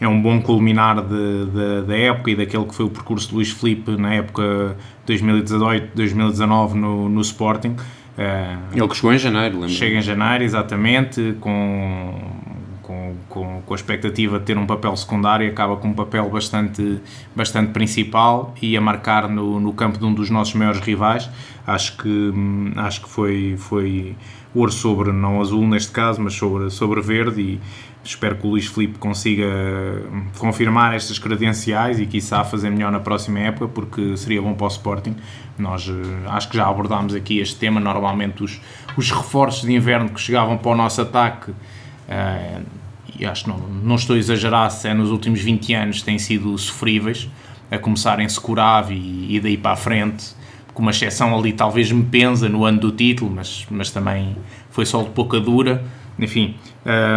é 0.00 0.06
um 0.08 0.20
bom 0.20 0.40
culminar 0.40 1.00
de, 1.02 1.46
de- 1.46 1.82
da 1.86 1.96
época 1.96 2.30
e 2.30 2.36
daquele 2.36 2.64
que 2.64 2.74
foi 2.74 2.86
o 2.86 2.90
percurso 2.90 3.28
de 3.28 3.34
Luís 3.34 3.50
Filipe 3.50 3.92
na 3.96 4.14
época 4.14 4.76
2018-2019 5.06 6.72
no, 6.74 7.08
no 7.08 7.20
Sporting. 7.20 7.76
Eh, 8.16 8.56
Ele 8.72 8.86
que 8.88 8.94
chegou 8.96 9.12
em 9.12 9.18
janeiro, 9.18 9.54
lembro. 9.56 9.68
Chega 9.70 9.96
em 9.98 10.02
janeiro, 10.02 10.44
exatamente, 10.44 11.36
com, 11.40 12.14
com, 12.84 13.14
com, 13.28 13.62
com 13.64 13.74
a 13.74 13.76
expectativa 13.76 14.38
de 14.38 14.44
ter 14.44 14.56
um 14.56 14.66
papel 14.66 14.94
secundário, 14.96 15.48
acaba 15.48 15.76
com 15.76 15.88
um 15.88 15.94
papel 15.94 16.28
bastante, 16.28 17.00
bastante 17.34 17.72
principal 17.72 18.54
e 18.60 18.76
a 18.76 18.80
marcar 18.80 19.28
no, 19.28 19.58
no 19.58 19.72
campo 19.72 19.98
de 19.98 20.04
um 20.04 20.12
dos 20.12 20.30
nossos 20.30 20.54
maiores 20.54 20.80
rivais. 20.80 21.28
Acho 21.66 21.96
que, 21.96 22.08
hum, 22.08 22.72
acho 22.76 23.02
que 23.02 23.08
foi, 23.08 23.56
foi 23.58 24.14
ouro 24.54 24.70
sobre, 24.70 25.10
não 25.12 25.40
azul 25.40 25.66
neste 25.66 25.90
caso, 25.90 26.20
mas 26.20 26.34
sobre, 26.34 26.70
sobre 26.70 27.00
verde 27.00 27.40
e 27.40 27.60
espero 28.04 28.36
que 28.36 28.46
o 28.46 28.50
Luís 28.50 28.66
Filipe 28.66 28.98
consiga 28.98 29.46
hum, 29.46 30.26
confirmar 30.38 30.94
estas 30.94 31.18
credenciais 31.18 31.98
e 31.98 32.06
quiçá 32.06 32.44
fazer 32.44 32.70
melhor 32.70 32.92
na 32.92 33.00
próxima 33.00 33.40
época 33.40 33.66
porque 33.68 34.16
seria 34.16 34.42
bom 34.42 34.52
para 34.52 34.66
o 34.66 34.68
Sporting. 34.68 35.16
Nós 35.58 35.88
eh, 35.88 36.28
acho 36.28 36.50
que 36.50 36.56
já 36.56 36.66
abordámos 36.66 37.14
aqui 37.14 37.38
este 37.38 37.56
tema, 37.56 37.80
normalmente 37.80 38.44
os, 38.44 38.60
os 38.96 39.10
reforços 39.10 39.62
de 39.62 39.72
inverno 39.72 40.10
que 40.10 40.20
chegavam 40.20 40.58
para 40.58 40.70
o 40.70 40.76
nosso 40.76 41.00
ataque 41.00 41.52
Uh, 42.08 42.64
e 43.18 43.24
acho 43.24 43.44
que 43.44 43.50
não, 43.50 43.58
não 43.58 43.94
estou 43.94 44.16
a 44.16 44.18
exagerar 44.18 44.70
se 44.70 44.88
é 44.88 44.94
nos 44.94 45.10
últimos 45.10 45.40
20 45.40 45.74
anos 45.74 46.02
têm 46.02 46.18
sido 46.18 46.56
sofríveis, 46.58 47.28
a 47.70 47.78
começar 47.78 48.20
em 48.20 48.28
Securave 48.28 48.94
e, 48.94 49.36
e 49.36 49.40
daí 49.40 49.56
para 49.56 49.72
a 49.72 49.76
frente, 49.76 50.34
com 50.72 50.82
uma 50.82 50.90
exceção 50.90 51.36
ali 51.36 51.52
talvez 51.52 51.90
me 51.90 52.04
pensa 52.04 52.48
no 52.48 52.64
ano 52.64 52.80
do 52.80 52.90
título, 52.90 53.30
mas, 53.30 53.66
mas 53.70 53.90
também 53.90 54.36
foi 54.70 54.84
só 54.84 55.02
de 55.02 55.10
pouca 55.10 55.40
dura 55.40 55.84
enfim, 56.18 56.54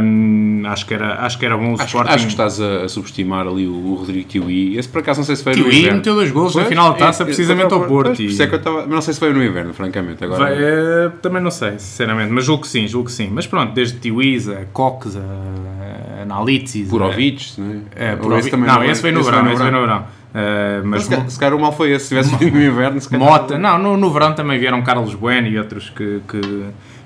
hum, 0.01 0.63
acho, 0.65 0.85
que 0.85 0.93
era, 0.93 1.21
acho 1.25 1.37
que 1.37 1.45
era 1.45 1.55
bom 1.55 1.71
o 1.71 1.73
acho, 1.75 1.85
Sporting. 1.85 2.11
Acho 2.13 2.25
que 2.25 2.31
estás 2.31 2.59
a, 2.59 2.83
a 2.85 2.89
subestimar 2.89 3.47
ali 3.47 3.67
o, 3.67 3.71
o 3.73 3.95
Rodrigo 3.95 4.27
Tiwi. 4.27 4.75
Esse 4.77 4.89
por 4.89 4.99
acaso 4.99 5.19
não 5.19 5.25
sei 5.25 5.35
se 5.35 5.43
foi 5.43 5.55
no 5.55 5.67
inverno. 5.67 5.97
meteu 5.97 6.15
dois 6.15 6.31
gols 6.31 6.55
na 6.55 6.65
final 6.65 6.91
da 6.93 6.97
taça, 6.97 7.23
precisamente 7.25 7.73
ao 7.73 7.81
Porto. 7.85 8.07
Pois, 8.07 8.17
por 8.17 8.23
isso 8.25 8.43
é 8.43 8.47
que 8.47 8.55
eu 8.55 8.73
mas 8.77 8.87
não 8.87 9.01
sei 9.01 9.13
se 9.13 9.19
foi 9.19 9.33
no 9.33 9.43
inverno, 9.43 9.73
francamente. 9.73 10.23
Agora, 10.23 10.45
Vai, 10.45 10.55
eh, 10.57 11.11
também 11.21 11.41
não 11.41 11.51
sei, 11.51 11.73
sinceramente, 11.77 12.31
mas 12.31 12.43
julgo 12.45 12.63
que 12.63 12.67
sim, 12.69 12.87
julgo 12.87 13.05
que 13.07 13.11
sim. 13.13 13.29
Mas 13.31 13.45
pronto, 13.45 13.73
desde 13.73 13.99
Tiwiz, 13.99 14.49
a 14.49 14.65
Cox, 14.73 15.15
a 15.15 16.21
Analitzis, 16.23 16.89
Purovic, 16.89 17.53
não 17.59 17.81
é? 17.95 18.05
a, 18.07 18.09
a 18.09 18.13
Ou 18.13 18.19
Purovic- 18.19 18.39
esse 18.41 18.51
também 18.51 18.67
não, 18.67 18.81
é? 18.81 18.89
esse 18.91 19.01
foi 19.01 19.11
no 19.11 19.23
verão, 19.23 19.47
esse 19.51 19.61
foi 19.61 19.71
no 19.71 19.81
verão. 19.81 20.05
Eh, 20.33 20.81
Mas 20.83 20.89
mas 20.89 21.03
se, 21.03 21.09
calhar- 21.09 21.29
se 21.29 21.39
calhar 21.39 21.55
o 21.55 21.59
mal 21.61 21.71
foi 21.71 21.91
esse, 21.91 22.05
se 22.05 22.09
tivesse 22.09 22.51
no 22.51 22.59
inverno, 22.61 22.99
se 22.99 23.09
calhar. 23.09 23.27
Mota, 23.27 23.57
não, 23.57 23.77
no, 23.79 23.97
no 23.97 24.11
verão 24.11 24.33
também 24.33 24.59
vieram 24.59 24.81
Carlos 24.81 25.15
Bueno 25.15 25.47
e 25.47 25.57
outros 25.57 25.89
que, 25.89 26.19
que, 26.27 26.41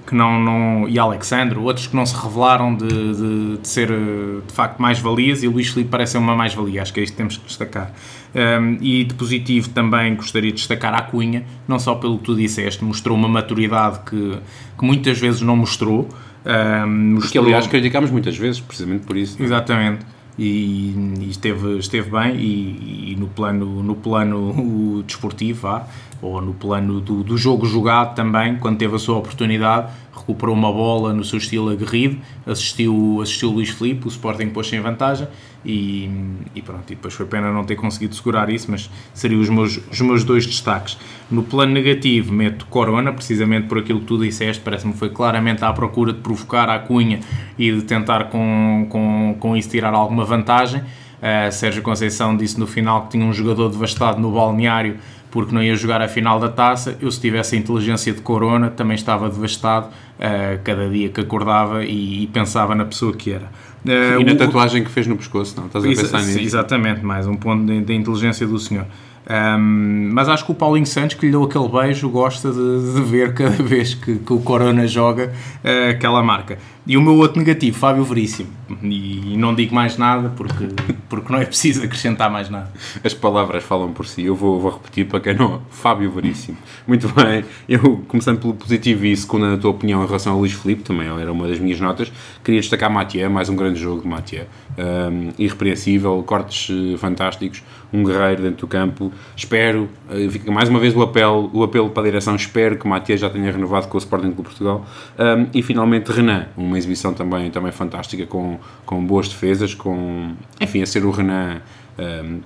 que 0.06 0.16
não, 0.16 0.40
não. 0.40 0.90
e 0.90 0.98
Alexandre, 1.00 1.58
outros 1.60 1.88
que 1.88 1.96
não 1.96 2.06
se 2.06 2.16
revelaram 2.16 2.76
de, 2.76 2.88
de, 2.88 3.58
de 3.58 3.68
ser 3.68 3.92
eh, 3.92 4.42
de 4.48 4.54
facto 4.54 4.80
mais 4.82 5.00
valias 5.00 5.44
e 5.44 5.48
o 5.48 5.52
Luís 5.52 5.70
Filipe 5.70 5.90
parece 5.90 6.14
ser 6.14 6.18
uma 6.18 6.36
mais-valia, 6.36 6.82
acho 6.82 6.92
que 6.94 7.00
é 7.00 7.04
isto 7.04 7.14
que 7.14 7.18
temos 7.18 7.38
que 7.38 7.46
destacar. 7.46 7.92
Um, 8.34 8.78
e 8.82 9.04
de 9.04 9.14
positivo 9.14 9.70
também 9.70 10.16
gostaria 10.16 10.52
de 10.52 10.58
destacar 10.58 10.94
a 10.94 11.02
Cunha, 11.02 11.44
não 11.68 11.78
só 11.78 11.96
pelo 11.96 12.18
que 12.18 12.24
tu 12.26 12.36
disseste, 12.36 12.84
mostrou 12.84 13.18
uma 13.18 13.28
maturidade 13.28 14.00
que, 14.10 14.38
que 14.78 14.86
muitas 14.86 15.20
vezes 15.20 15.42
não 15.42 15.56
mostrou. 15.56 16.08
Um, 16.46 16.48
Que 16.48 16.88
mostrou- 17.16 17.46
aliás 17.46 17.68
criticámos 17.68 18.10
muitas 18.10 18.36
vezes, 18.38 18.60
precisamente 18.60 19.06
por 19.06 19.16
isso. 19.18 19.42
Exatamente. 19.42 20.06
E, 20.40 20.96
e 21.20 21.28
esteve, 21.30 21.78
esteve 21.78 22.10
bem 22.10 22.36
e, 22.38 23.12
e 23.12 23.16
no 23.20 23.28
plano, 23.28 23.84
no 23.84 23.96
plano 23.96 25.04
desportivo, 25.06 25.62
vá, 25.64 25.86
ou 26.22 26.42
no 26.42 26.54
plano 26.54 27.02
do, 27.02 27.24
do 27.24 27.38
jogo 27.38 27.66
jogado 27.66 28.16
também, 28.16 28.58
quando 28.58 28.78
teve 28.78 28.96
a 28.96 29.00
sua 29.00 29.18
oportunidade, 29.18 29.92
recuperou 30.16 30.56
uma 30.56 30.72
bola 30.72 31.14
no 31.14 31.24
seu 31.24 31.38
estilo 31.38 31.70
aguerrido, 31.70 32.18
assistiu, 32.46 33.20
assistiu 33.22 33.50
o 33.50 33.54
Luís 33.54 33.70
Filipe, 33.70 34.06
o 34.06 34.10
Sporting 34.10 34.50
pôs-se 34.50 34.76
em 34.76 34.82
vantagem 34.82 35.28
e, 35.66 36.10
e 36.56 36.62
pronto, 36.62 36.84
e 36.88 36.96
depois 36.96 37.14
foi 37.14 37.26
pena 37.26 37.52
não 37.52 37.64
ter 37.64 37.76
conseguido 37.76 38.16
segurar 38.16 38.50
isso, 38.50 38.70
mas 38.70 38.90
seriam 39.14 39.42
os 39.42 39.50
meus, 39.50 39.80
os 39.92 40.02
meus 40.02 40.24
dois 40.24 40.46
destaques. 40.46 40.98
No 41.30 41.44
plano 41.44 41.72
negativo 41.72 42.32
meto 42.34 42.66
Corona, 42.68 43.12
precisamente 43.12 43.68
por 43.68 43.80
aquilo 43.80 44.00
que 44.00 44.06
tu 44.06 44.18
disseste, 44.18 44.62
parece-me 44.62 44.94
foi 44.94 45.10
claramente 45.10 45.64
à 45.64 45.74
procura 45.74 46.14
de 46.14 46.20
provocar 46.20 46.70
a 46.70 46.80
Cunha 46.80 47.20
e 47.58 47.72
de 47.72 47.82
tentar 47.82 48.26
com, 48.26 48.86
com, 48.90 49.36
com 49.40 49.58
isso 49.58 49.70
tirar 49.70 49.94
alguma 49.94 50.26
vantagem. 50.26 50.82
Uh, 50.82 51.52
Sérgio 51.52 51.84
Conceição 51.84 52.36
disse 52.36 52.60
no 52.60 52.66
final 52.66 53.04
que 53.04 53.12
tinha 53.12 53.24
um 53.24 53.32
jogador 53.32 53.70
devastado 53.70 54.20
no 54.20 54.32
balneário 54.32 54.98
porque 55.32 55.56
não 55.56 55.64
ia 55.64 55.76
jogar 55.76 56.02
a 56.02 56.08
final 56.08 56.40
da 56.40 56.50
taça. 56.50 56.98
Eu, 57.02 57.10
se 57.12 57.20
tivesse 57.20 57.56
a 57.56 57.58
inteligência 57.60 58.14
de 58.14 58.22
Corona, 58.22 58.70
também 58.70 58.96
estava 58.96 59.30
devastado 59.30 59.88
uh, 59.88 60.60
cada 60.64 60.88
dia 60.90 61.10
que 61.10 61.22
acordava 61.22 61.84
e, 61.86 62.24
e 62.24 62.28
pensava 62.28 62.76
na 62.76 62.86
pessoa 62.86 63.14
que 63.14 63.32
era. 63.32 63.46
Uh, 63.86 64.20
E 64.22 64.24
na 64.24 64.34
o- 64.34 64.38
tatuagem 64.38 64.84
que 64.84 64.92
fez 64.92 65.08
no 65.08 65.16
pescoço, 65.18 65.56
não? 65.58 65.66
Estás 65.68 65.84
a 65.84 65.88
pensar 65.88 66.22
nisso? 66.22 66.40
Exatamente, 66.40 67.04
mais 67.04 67.26
um 67.26 67.36
ponto 67.36 67.66
de, 67.66 67.82
de 67.82 67.94
inteligência 67.94 68.46
do 68.46 68.60
senhor. 68.60 68.86
Um, 69.30 70.10
mas 70.14 70.28
acho 70.28 70.44
que 70.46 70.52
o 70.52 70.56
Paulinho 70.56 70.86
Santos, 70.86 71.16
que 71.16 71.26
lhe 71.28 71.32
deu 71.32 71.44
aquele 71.44 71.68
beijo, 71.70 72.10
gosta 72.10 72.52
de, 72.52 72.94
de 72.94 73.02
ver 73.04 73.34
cada 73.34 73.52
vez 73.64 73.94
que, 73.94 74.16
que 74.16 74.34
o 74.34 74.40
Corona 74.40 74.86
joga 74.88 75.32
uh, 75.64 75.92
aquela 75.92 76.22
marca. 76.24 76.58
E 76.86 76.98
o 76.98 77.02
meu 77.02 77.16
outro 77.16 77.38
negativo, 77.38 77.78
Fábio 77.78 78.04
Veríssimo. 78.04 78.50
E, 78.82 79.36
não 79.38 79.54
digo 79.54 79.76
mais 79.76 79.98
nada 79.98 80.30
porque, 80.36 80.68
porque 81.10 81.32
não 81.32 81.40
é 81.40 81.46
preciso 81.46 81.84
acrescentar 81.84 82.32
mais 82.32 82.50
nada. 82.50 82.72
As 83.04 83.14
palavras 83.14 83.64
falam 83.64 83.92
por 83.92 84.06
si. 84.08 84.24
Eu 84.24 84.36
vou, 84.36 84.60
vou 84.60 84.72
repetir 84.72 85.06
para 85.06 85.20
quem 85.20 85.36
não. 85.36 85.62
Fábio 85.70 86.10
Veríssimo. 86.12 86.58
Muito 86.88 87.08
bem. 87.10 87.46
Eu, 87.70 88.04
começando 88.08 88.40
pelo 88.40 88.54
positivo 88.54 89.06
e 89.06 89.16
segundo 89.16 89.46
a 89.46 89.58
tua 89.58 89.72
opinião 89.72 90.04
em 90.04 90.06
relação 90.08 90.34
ao 90.34 90.40
Luís 90.40 90.54
Filipe, 90.54 90.84
também 90.84 91.08
era 91.08 91.32
uma 91.32 91.48
das 91.48 91.60
minhas 91.60 91.80
notas, 91.80 92.12
queria 92.44 92.60
destacar 92.60 92.90
Mathieu, 92.90 93.30
mais 93.30 93.50
um 93.50 93.56
grande 93.56 93.80
jogo 93.80 94.02
de 94.02 94.08
Mathieu. 94.08 94.46
Um, 94.78 95.30
irrepreensível, 95.38 96.24
cortes 96.24 96.70
eh, 96.72 96.98
fantásticos, 96.98 97.62
um 97.94 98.04
guerreiro 98.04 98.42
dentro 98.44 98.62
do 98.62 98.68
campo. 98.68 99.12
Espero, 99.36 99.90
eh, 100.10 100.28
fica 100.30 100.52
mais 100.52 100.70
uma 100.70 100.80
vez 100.80 100.96
o 100.96 101.02
apelo, 101.02 101.50
o 101.54 101.64
apelo 101.64 101.90
para 101.90 102.04
a 102.04 102.06
direção, 102.06 102.36
espero 102.36 102.78
que 102.78 102.88
Mathieu 102.88 103.18
já 103.18 103.30
tenha 103.30 103.52
renovado 103.52 103.88
com 103.88 103.98
o 103.98 104.00
Sporting 104.00 104.32
Clube 104.32 104.44
Portugal. 104.44 104.86
Um, 105.20 105.48
e 105.54 105.62
finalmente 105.62 106.12
Renan, 106.12 106.48
uma 106.72 106.78
exibição 106.78 107.14
também, 107.14 107.52
também 107.52 107.72
fantástica, 107.72 108.26
com, 108.26 108.58
com 108.86 109.06
boas 109.06 109.28
defesas, 109.28 109.74
com, 109.74 110.34
enfim, 110.60 110.82
a 110.82 110.86
ser 110.86 111.06
o 111.06 111.12
Renan. 111.12 111.62
um, 112.00 112.40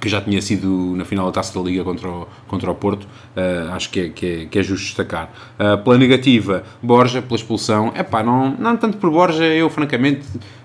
que 0.00 0.08
já 0.08 0.20
tinha 0.20 0.40
sido 0.42 0.94
na 0.96 1.04
final 1.04 1.26
da 1.26 1.32
Taça 1.32 1.58
da 1.58 1.64
Liga 1.64 1.84
contra 1.84 2.08
o, 2.08 2.28
contra 2.46 2.70
o 2.70 2.74
Porto, 2.74 3.04
uh, 3.04 3.72
acho 3.74 3.90
que 3.90 4.00
é, 4.00 4.08
que, 4.08 4.26
é, 4.26 4.44
que 4.46 4.58
é 4.58 4.62
justo 4.62 4.84
destacar. 4.86 5.30
Uh, 5.58 5.82
pela 5.82 5.98
negativa, 5.98 6.62
Borja, 6.82 7.20
pela 7.22 7.36
expulsão, 7.36 7.92
é 7.94 8.02
pá, 8.02 8.22
não, 8.22 8.50
não 8.58 8.76
tanto 8.76 8.96
por 8.98 9.10
Borja, 9.10 9.44
eu 9.44 9.68
francamente, 9.70 10.22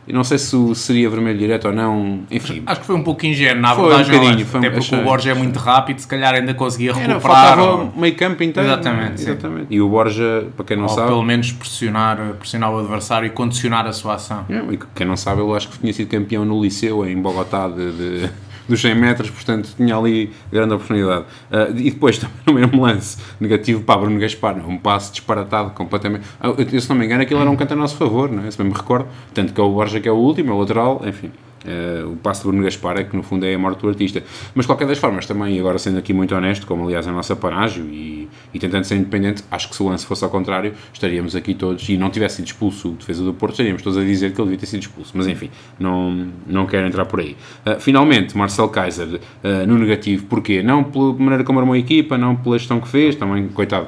não 0.08 0.24
sei 0.24 0.40
se 0.40 0.56
seria 0.76 1.08
vermelho 1.10 1.38
direto 1.38 1.68
ou 1.68 1.74
não, 1.74 2.22
enfim. 2.32 2.64
Acho 2.66 2.80
que 2.82 2.88
foi 2.88 2.96
um 2.96 3.04
pouco 3.04 3.24
ingênuo, 3.26 3.62
na 3.62 3.76
Foi, 3.76 3.84
um 3.84 3.86
abordagem, 3.88 4.20
bocadinho, 4.20 4.48
até 4.48 4.70
porque 4.72 4.78
achei- 4.78 5.00
o 5.00 5.04
Borja 5.04 5.32
é 5.32 5.34
muito 5.36 5.58
rápido, 5.60 6.00
se 6.00 6.08
calhar 6.08 6.34
ainda 6.34 6.54
conseguia 6.56 6.92
Era, 6.92 7.00
recuperar. 7.00 7.20
faltava 7.56 7.62
ou- 7.84 7.94
meio 7.96 8.16
campo 8.16 8.42
inteiro. 8.44 8.68
Exatamente, 8.70 9.22
exatamente. 9.22 9.68
E 9.70 9.80
o 9.80 9.88
Borja, 9.88 10.48
para 10.56 10.66
quem 10.66 10.76
não 10.78 10.84
ou 10.86 10.90
sabe, 10.90 11.08
pelo 11.10 11.22
menos 11.24 11.52
pressionar, 11.52 12.18
pressionar 12.40 12.72
o 12.74 12.80
adversário 12.80 13.28
e 13.28 13.30
condicionar 13.30 13.86
a 13.86 13.94
sua 13.94 14.16
ação. 14.16 14.46
E 14.72 14.80
quem 14.96 15.06
não 15.06 15.16
sabe, 15.16 15.42
eu 15.42 15.54
acho 15.56 15.70
que 15.70 15.78
tinha 15.78 15.94
sido 15.94 16.10
campeão 16.10 16.44
no 16.44 16.60
Liceu, 16.64 17.06
em 17.08 17.16
Bogotá, 17.22 17.68
de, 17.68 17.92
de- 17.92 18.30
dos 18.70 18.82
100 18.82 18.96
metros, 18.96 19.30
portanto 19.30 19.70
tinha 19.76 19.96
ali 19.96 20.32
grande 20.52 20.74
oportunidade. 20.74 21.26
Ah, 21.52 21.68
e 21.76 21.92
depois, 21.92 22.18
também 22.20 22.38
no 22.46 22.54
mesmo 22.54 22.82
lance, 22.82 23.18
negativo 23.40 23.84
para 23.84 24.00
Bruno 24.00 24.20
Gaspar, 24.20 24.58
um 24.68 24.78
passe 24.78 25.12
disparatado 25.12 25.72
completamente. 25.72 26.26
Ah, 26.40 26.54
eu, 26.58 26.82
se 26.82 26.90
não 26.90 26.96
me 26.96 27.06
engano, 27.06 27.24
aquilo 27.24 27.42
era 27.42 27.50
um 27.50 27.56
canto 27.56 27.74
a 27.74 27.76
nosso 27.76 27.98
favor, 27.98 28.32
não 28.32 28.46
é? 28.46 28.52
se 28.52 28.58
bem 28.58 28.68
me 28.68 28.74
recordo. 28.74 29.08
Tanto 29.34 29.54
que 29.54 29.60
é 29.60 29.64
o 29.64 29.72
Borja 29.72 30.00
que 30.00 30.08
é 30.08 30.12
o 30.12 30.16
último, 30.16 30.52
é 30.52 30.54
o 30.54 30.60
lateral, 30.60 31.02
enfim. 31.06 31.32
Ah, 31.66 32.08
o 32.08 32.16
passe 32.16 32.42
de 32.42 32.48
Bruno 32.48 32.64
Gaspar 32.64 32.98
é 32.98 33.04
que 33.04 33.16
no 33.16 33.24
fundo 33.24 33.46
é 33.46 33.54
a 33.54 33.60
morte 33.60 33.82
do 33.82 33.90
artista. 33.90 34.24
Mas 34.54 34.64
de 34.64 34.68
qualquer 34.68 34.88
das 34.88 34.98
formas, 34.98 35.26
também, 35.26 35.60
agora 35.60 35.78
sendo 35.78 35.98
aqui 35.98 36.14
muito 36.14 36.34
honesto, 36.36 36.66
como 36.66 36.84
aliás 36.84 37.08
a 37.08 37.12
nossa 37.12 37.36
panágio 37.36 37.86
e, 37.86 38.30
e 38.54 38.60
tentando 38.60 38.84
ser 38.84 38.96
independente, 38.96 39.44
acho 39.52 39.70
que 39.70 39.76
se 39.76 39.84
o 39.84 39.90
lance 39.90 40.06
fosse 40.06 40.24
ao 40.24 40.30
contrário, 40.30 40.74
estaríamos 40.94 41.36
aqui 41.36 41.54
todos, 41.54 41.88
e 41.90 41.98
não 41.98 42.10
tivesse 42.10 42.38
sido 42.38 42.46
expulso 42.46 42.90
o 42.90 42.92
defesa 42.94 43.24
do 43.24 43.34
Porto, 43.34 43.54
estaríamos 43.54 43.82
todos 43.82 43.98
a 43.98 44.04
dizer 44.04 44.34
que 44.34 44.40
ele 44.40 44.50
devia 44.50 44.60
ter 44.60 44.66
sido 44.66 44.82
expulso. 44.82 45.12
Mas 45.16 45.28
enfim, 45.28 45.50
não, 45.80 46.28
não 46.48 46.66
quero 46.66 46.88
entrar 46.88 47.06
por 47.06 47.20
aí. 47.20 47.36
Ah, 47.66 47.76
finalmente, 47.80 48.38
Marcel 48.38 48.70
Kaiser 48.70 49.20
ah, 49.44 49.66
no 49.66 49.78
negativo, 49.78 50.26
porquê? 50.26 50.64
Não 50.64 50.84
pela 50.84 51.14
maneira 51.14 51.44
como 51.44 51.60
armou 51.60 51.74
a 51.74 51.78
equipa, 51.78 52.18
não 52.18 52.36
pela 52.36 52.58
gestão 52.58 52.80
que 52.80 52.88
fez, 52.88 53.16
também, 53.16 53.48
coitado, 53.50 53.88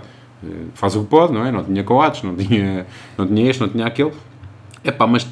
faz 0.74 0.96
o 0.96 1.02
que 1.02 1.08
pode, 1.08 1.34
não 1.34 1.46
é? 1.46 1.52
Não 1.52 1.64
tinha 1.64 1.84
coates, 1.84 2.24
não 2.24 2.36
tinha, 2.36 2.86
não 3.18 3.28
tinha 3.28 3.50
este, 3.50 3.62
não 3.62 3.70
tinha 3.70 3.86
aquele. 3.86 4.12
Epá, 4.84 5.06
mas 5.06 5.28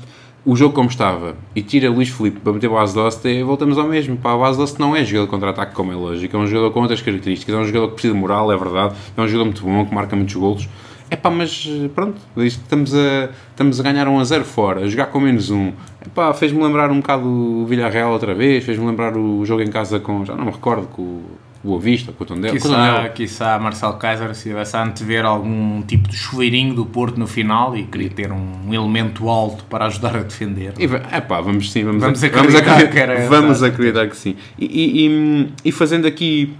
o 0.45 0.55
jogo 0.55 0.73
como 0.73 0.89
estava 0.89 1.35
e 1.55 1.61
tira 1.61 1.89
Luís 1.89 2.09
Filipe 2.09 2.39
para 2.39 2.53
meter 2.53 2.69
base 2.69 2.97
eh, 3.25 3.43
voltamos 3.43 3.77
ao 3.77 3.87
mesmo. 3.87 4.17
Pá, 4.17 4.35
base 4.37 4.57
doce 4.57 4.79
não 4.79 4.95
é 4.95 5.03
jogador 5.03 5.27
contra-ataque 5.27 5.73
como 5.73 5.91
é 5.91 5.95
lógico, 5.95 6.35
é 6.35 6.39
um 6.39 6.47
jogador 6.47 6.71
com 6.71 6.81
outras 6.81 7.01
características, 7.01 7.53
é 7.53 7.57
um 7.57 7.65
jogador 7.65 7.87
que 7.89 7.93
precisa 7.93 8.13
de 8.13 8.19
moral, 8.19 8.51
é 8.51 8.57
verdade, 8.57 8.95
é 9.15 9.21
um 9.21 9.27
jogador 9.27 9.45
muito 9.45 9.63
bom, 9.63 9.85
que 9.85 9.93
marca 9.93 10.15
muitos 10.15 10.35
golos. 10.35 10.69
É 11.11 11.15
pá, 11.15 11.29
mas 11.29 11.67
eh, 11.67 11.89
pronto, 11.93 12.19
estamos 12.37 12.93
a, 12.93 13.29
estamos 13.49 13.79
a 13.79 13.83
ganhar 13.83 14.07
1 14.07 14.19
a 14.19 14.23
0 14.23 14.45
fora, 14.45 14.81
a 14.81 14.87
jogar 14.87 15.07
com 15.07 15.19
menos 15.19 15.49
1. 15.49 15.67
É 15.67 15.73
pá, 16.13 16.33
fez-me 16.33 16.61
lembrar 16.63 16.91
um 16.91 16.99
bocado 16.99 17.27
o 17.27 17.65
Villarreal 17.65 18.11
outra 18.11 18.33
vez, 18.33 18.63
fez-me 18.63 18.85
lembrar 18.85 19.17
o 19.17 19.43
jogo 19.45 19.61
em 19.61 19.69
casa 19.69 19.99
com, 19.99 20.23
já 20.23 20.35
não 20.35 20.45
me 20.45 20.51
recordo, 20.51 20.87
com 20.87 21.01
o 21.01 21.23
Boa 21.61 21.79
Vista, 21.79 22.13
com 22.13 22.23
o 22.23 22.27
Tondela. 22.27 22.57
com 22.57 22.57
o 22.57 22.71
Quiçá, 22.71 23.09
quiçá 23.09 23.59
Marcelo 23.59 23.93
Kaiser 23.95 24.33
se 24.33 24.43
tivesse 24.49 24.77
a 24.77 24.83
antever 24.83 25.25
algum 25.25 25.81
tipo 25.81 26.07
de 26.07 26.15
chuveirinho 26.15 26.73
do 26.73 26.85
Porto 26.85 27.19
no 27.19 27.27
final 27.27 27.75
e 27.75 27.83
queria 27.83 28.09
ter 28.09 28.31
um 28.31 28.73
elemento 28.73 29.27
alto 29.27 29.65
para 29.65 29.85
ajudar 29.87 30.15
a 30.15 30.23
defender. 30.23 30.73
E, 30.79 30.85
epá, 30.85 31.41
vamos 31.41 31.69
sim, 31.71 31.83
vamos, 31.83 32.01
Vamos 32.01 32.23
a- 32.23 32.27
acreditar 32.27 32.61
vamos 32.63 32.79
acreditar, 32.79 33.15
que 33.15 33.27
vamos 33.27 33.63
acreditar 33.63 34.07
que 34.07 34.15
sim. 34.15 34.35
E, 34.57 34.65
e- 34.65 35.07
e- 35.07 35.49
e 35.65 35.71
fazendo 35.73 36.07
aqui 36.07 36.53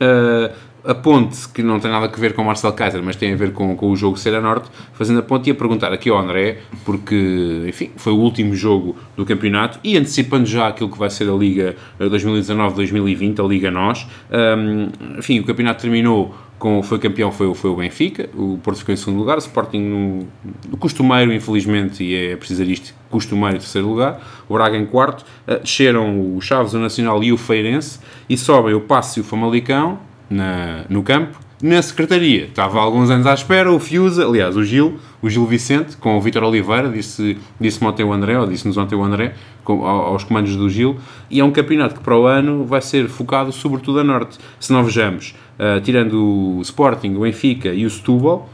uh, 0.00 0.54
a 0.84 0.94
ponte, 0.94 1.48
que 1.48 1.62
não 1.62 1.78
tem 1.78 1.90
nada 1.90 2.06
a 2.06 2.20
ver 2.20 2.34
com 2.34 2.42
o 2.42 2.44
Marcel 2.44 2.72
Kaiser, 2.72 3.02
mas 3.02 3.16
tem 3.16 3.32
a 3.32 3.36
ver 3.36 3.52
com, 3.52 3.76
com 3.76 3.90
o 3.90 3.96
jogo 3.96 4.16
ser 4.16 4.34
a 4.34 4.40
norte, 4.40 4.68
fazendo 4.92 5.20
a 5.20 5.22
ponte 5.22 5.48
e 5.48 5.52
a 5.52 5.54
perguntar 5.54 5.92
aqui 5.92 6.08
ao 6.08 6.18
André, 6.18 6.58
porque, 6.84 7.64
enfim, 7.68 7.90
foi 7.96 8.12
o 8.12 8.16
último 8.16 8.54
jogo 8.54 8.96
do 9.16 9.24
campeonato 9.24 9.78
e 9.84 9.96
antecipando 9.96 10.46
já 10.46 10.68
aquilo 10.68 10.90
que 10.90 10.98
vai 10.98 11.10
ser 11.10 11.28
a 11.28 11.34
Liga 11.34 11.76
2019-2020, 12.00 13.44
a 13.44 13.48
Liga 13.48 13.70
Nós. 13.70 14.06
Um, 14.30 15.18
enfim, 15.18 15.40
o 15.40 15.44
campeonato 15.44 15.82
terminou 15.82 16.34
com, 16.58 16.82
foi 16.82 16.98
campeão 16.98 17.32
foi, 17.32 17.52
foi 17.54 17.70
o 17.70 17.76
Benfica, 17.76 18.28
o 18.34 18.58
Porto 18.62 18.78
ficou 18.78 18.92
em 18.92 18.96
segundo 18.96 19.18
lugar, 19.18 19.36
o 19.36 19.38
Sporting 19.38 19.80
no, 19.80 20.28
no 20.68 20.76
costumeiro, 20.76 21.32
infelizmente, 21.32 22.04
e 22.04 22.14
é 22.14 22.36
preciso 22.36 22.62
isto, 22.64 22.94
costumeiro 23.10 23.58
terceiro 23.58 23.88
lugar, 23.88 24.20
o 24.46 24.54
Braga 24.54 24.76
em 24.76 24.84
quarto, 24.84 25.24
uh, 25.48 25.58
desceram 25.58 26.36
o 26.36 26.40
Chaves, 26.40 26.74
o 26.74 26.78
Nacional 26.78 27.24
e 27.24 27.32
o 27.32 27.38
Feirense, 27.38 27.98
e 28.28 28.36
sobem 28.36 28.74
o 28.74 28.80
Passo 28.80 29.18
e 29.18 29.22
o 29.22 29.24
Famalicão 29.24 30.09
na, 30.30 30.84
no 30.88 31.02
campo, 31.02 31.38
na 31.62 31.82
secretaria. 31.82 32.44
Estava 32.44 32.78
há 32.78 32.82
alguns 32.82 33.10
anos 33.10 33.26
à 33.26 33.34
espera, 33.34 33.70
o 33.70 33.78
Fiusa, 33.78 34.24
aliás, 34.24 34.56
o 34.56 34.64
Gil, 34.64 34.98
o 35.20 35.28
Gil 35.28 35.44
Vicente, 35.46 35.96
com 35.96 36.16
o 36.16 36.20
Vítor 36.20 36.42
Oliveira, 36.44 36.88
disse-me 36.88 37.38
disse 37.60 37.84
ontem 37.84 38.04
o 38.04 38.12
André, 38.12 38.38
ou 38.38 38.46
disse-nos 38.46 38.76
ontem 38.76 38.94
o 38.94 39.02
André, 39.02 39.34
com, 39.62 39.84
aos 39.84 40.24
comandos 40.24 40.56
do 40.56 40.70
Gil, 40.70 40.96
e 41.30 41.40
é 41.40 41.44
um 41.44 41.50
campeonato 41.50 41.96
que 41.96 42.00
para 42.00 42.16
o 42.16 42.26
ano 42.26 42.64
vai 42.64 42.80
ser 42.80 43.08
focado 43.08 43.52
sobretudo 43.52 44.00
a 44.00 44.04
norte. 44.04 44.38
Se 44.58 44.72
não 44.72 44.82
vejamos, 44.82 45.34
uh, 45.58 45.80
tirando 45.80 46.58
o 46.58 46.62
Sporting, 46.62 47.14
o 47.16 47.20
Benfica 47.20 47.68
e 47.68 47.84
o 47.84 47.90
Setúbal, 47.90 48.48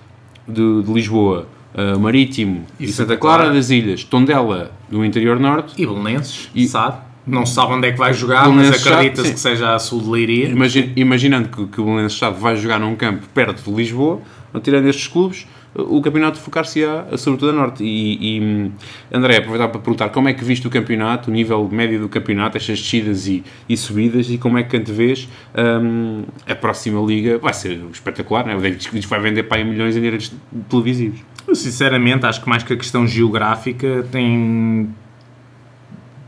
de, 0.49 0.83
de 0.83 0.92
Lisboa, 0.92 1.47
uh, 1.75 1.99
Marítimo 1.99 2.64
e, 2.78 2.88
Santa 2.88 3.16
Clara, 3.16 3.45
Clara 3.45 3.54
das 3.54 3.71
Ilhas, 3.71 4.02
Tondela 4.02 4.73
do 4.88 5.04
interior 5.04 5.38
norte 5.38 5.80
e 5.80 5.87
Belenenses, 5.87 6.50
e 6.54 6.66
sabe? 6.66 7.05
Não 7.26 7.45
se 7.45 7.54
sabe 7.54 7.73
onde 7.73 7.88
é 7.88 7.92
que 7.92 7.99
vai 7.99 8.12
jogar, 8.12 8.49
mas 8.49 8.87
acredita-se 8.87 9.33
que 9.33 9.40
seja 9.40 9.75
a 9.75 9.78
sul 9.78 10.00
de 10.00 10.09
Leiria. 10.09 10.49
Imagina, 10.49 10.92
imaginando 10.95 11.49
que, 11.49 11.66
que 11.66 11.80
o 11.80 11.85
Belenenses 11.85 12.21
vai 12.38 12.56
jogar 12.56 12.78
num 12.78 12.95
campo 12.95 13.26
perto 13.35 13.68
de 13.68 13.76
Lisboa, 13.76 14.21
tirando 14.62 14.87
estes 14.87 15.09
clubes, 15.09 15.47
o 15.78 16.00
campeonato 16.00 16.38
focar-se-á 16.38 17.06
sobretudo 17.18 17.50
a 17.50 17.52
norte. 17.52 17.85
E, 17.85 18.38
e, 18.38 18.73
André, 19.12 19.37
aproveitar 19.37 19.68
para 19.68 19.80
perguntar 19.80 20.09
como 20.09 20.28
é 20.28 20.33
que 20.33 20.45
viste 20.45 20.66
o 20.66 20.71
campeonato, 20.71 21.30
o 21.30 21.33
nível 21.33 21.68
médio 21.71 22.00
do 22.00 22.09
campeonato, 22.09 22.56
estas 22.56 22.80
descidas 22.80 23.26
e, 23.26 23.45
e 23.68 23.76
subidas, 23.76 24.30
e 24.30 24.38
como 24.38 24.56
é 24.56 24.62
que 24.62 24.76
antevês 24.76 25.28
um, 25.54 26.25
a 26.49 26.54
próxima 26.54 27.00
liga? 27.00 27.38
Vai 27.38 27.52
ser 27.52 27.78
espetacular, 27.92 28.47
não 28.47 28.52
é? 28.52 28.56
O 28.56 28.61
David 28.61 28.88
diz 28.90 29.04
que 29.04 29.11
vai 29.11 29.21
vender 29.21 29.42
para 29.45 29.59
aí 29.59 29.64
milhões 29.64 29.97
em 29.97 30.00
direitos 30.00 30.33
televisivos. 30.68 31.21
Sinceramente, 31.52 32.26
acho 32.26 32.42
que 32.42 32.49
mais 32.49 32.62
que 32.62 32.73
a 32.73 32.76
questão 32.76 33.06
geográfica 33.06 34.06
tem 34.11 34.88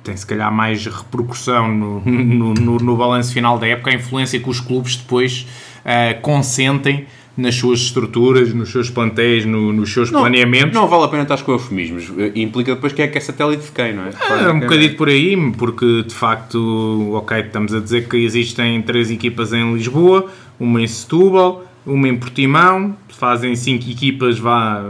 tem 0.09 0.17
se 0.17 0.27
calhar 0.27 0.53
mais 0.53 0.85
repercussão 0.87 1.69
no, 1.69 2.01
no, 2.01 2.55
no, 2.55 2.77
no 2.79 2.97
balanço 2.97 3.33
final 3.33 3.59
da 3.59 3.67
época, 3.67 3.91
a 3.91 3.95
influência 3.95 4.41
que 4.41 4.49
os 4.49 4.59
clubes 4.59 4.97
depois 4.97 5.47
uh, 5.85 6.21
consentem 6.23 7.07
nas 7.37 7.55
suas 7.55 7.79
estruturas, 7.81 8.53
nos 8.53 8.73
seus 8.73 8.91
plantéis, 8.91 9.45
no, 9.45 9.73
nos 9.73 9.93
seus 9.93 10.11
não, 10.11 10.21
planeamentos. 10.21 10.75
Não 10.75 10.89
vale 10.89 11.05
a 11.05 11.09
pena 11.09 11.23
estar 11.23 11.41
com 11.43 11.53
eufemismos. 11.53 12.11
Implica 12.35 12.75
depois 12.75 12.93
que 12.93 13.01
é 13.01 13.07
que 13.07 13.17
é 13.17 13.21
satélite 13.21 13.67
de 13.67 13.71
quem, 13.71 13.95
não 13.95 14.07
é? 14.07 14.11
É, 14.45 14.51
um 14.51 14.59
bocadinho 14.59 14.97
por 14.97 15.09
aí, 15.09 15.37
porque 15.53 16.03
de 16.03 16.15
facto, 16.15 17.13
ok, 17.15 17.39
estamos 17.39 17.73
a 17.73 17.79
dizer 17.79 18.09
que 18.09 18.17
existem 18.17 18.83
três 18.83 19.09
equipas 19.09 19.53
em 19.53 19.73
Lisboa, 19.73 20.27
uma 20.59 20.83
em 20.83 20.87
Setúbal, 20.89 21.65
uma 21.87 22.09
em 22.09 22.17
Portimão, 22.17 22.97
fazem 23.09 23.55
cinco 23.55 23.89
equipas 23.89 24.37
vá, 24.37 24.83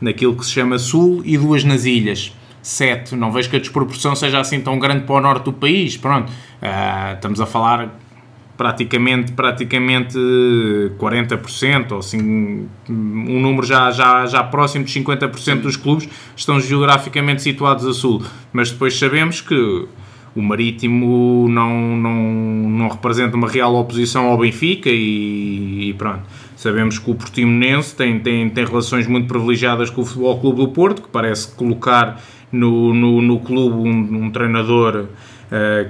naquilo 0.00 0.36
que 0.36 0.44
se 0.44 0.52
chama 0.52 0.78
Sul 0.78 1.20
e 1.24 1.36
duas 1.36 1.64
nas 1.64 1.84
ilhas. 1.84 2.32
Sete, 2.62 3.16
não 3.16 3.32
vejo 3.32 3.50
que 3.50 3.56
a 3.56 3.58
desproporção 3.58 4.14
seja 4.14 4.38
assim 4.38 4.60
tão 4.60 4.78
grande 4.78 5.04
para 5.04 5.16
o 5.16 5.20
norte 5.20 5.44
do 5.44 5.52
país, 5.52 5.96
pronto. 5.96 6.30
Uh, 6.30 7.14
estamos 7.14 7.40
a 7.40 7.46
falar 7.46 7.92
praticamente, 8.56 9.32
praticamente 9.32 10.16
40% 10.96 11.92
ou 11.92 11.98
assim, 11.98 12.68
um 12.88 13.40
número 13.40 13.66
já, 13.66 13.90
já, 13.90 14.24
já 14.26 14.44
próximo 14.44 14.84
de 14.84 15.00
50% 15.00 15.62
dos 15.62 15.76
clubes 15.76 16.08
estão 16.36 16.60
geograficamente 16.60 17.42
situados 17.42 17.84
a 17.84 17.92
sul. 17.92 18.22
Mas 18.52 18.70
depois 18.70 18.96
sabemos 18.96 19.40
que 19.40 19.88
o 20.34 20.40
Marítimo 20.40 21.48
não, 21.48 21.96
não, 21.96 22.14
não 22.14 22.88
representa 22.88 23.36
uma 23.36 23.48
real 23.48 23.74
oposição 23.74 24.26
ao 24.26 24.38
Benfica 24.38 24.88
e, 24.88 25.88
e 25.90 25.94
pronto. 25.94 26.22
Sabemos 26.56 26.98
que 26.98 27.10
o 27.10 27.14
Portimonense 27.14 27.94
tem, 27.96 28.20
tem, 28.20 28.48
tem 28.48 28.64
relações 28.64 29.06
muito 29.06 29.26
privilegiadas 29.26 29.90
com 29.90 30.02
o 30.02 30.04
Futebol 30.04 30.38
Clube 30.38 30.58
do 30.58 30.68
Porto, 30.68 31.02
que 31.02 31.08
parece 31.08 31.52
colocar 31.56 32.22
no, 32.52 32.92
no, 32.92 33.22
no 33.22 33.40
clube 33.40 33.74
um, 33.74 34.24
um 34.24 34.30
treinador 34.30 35.08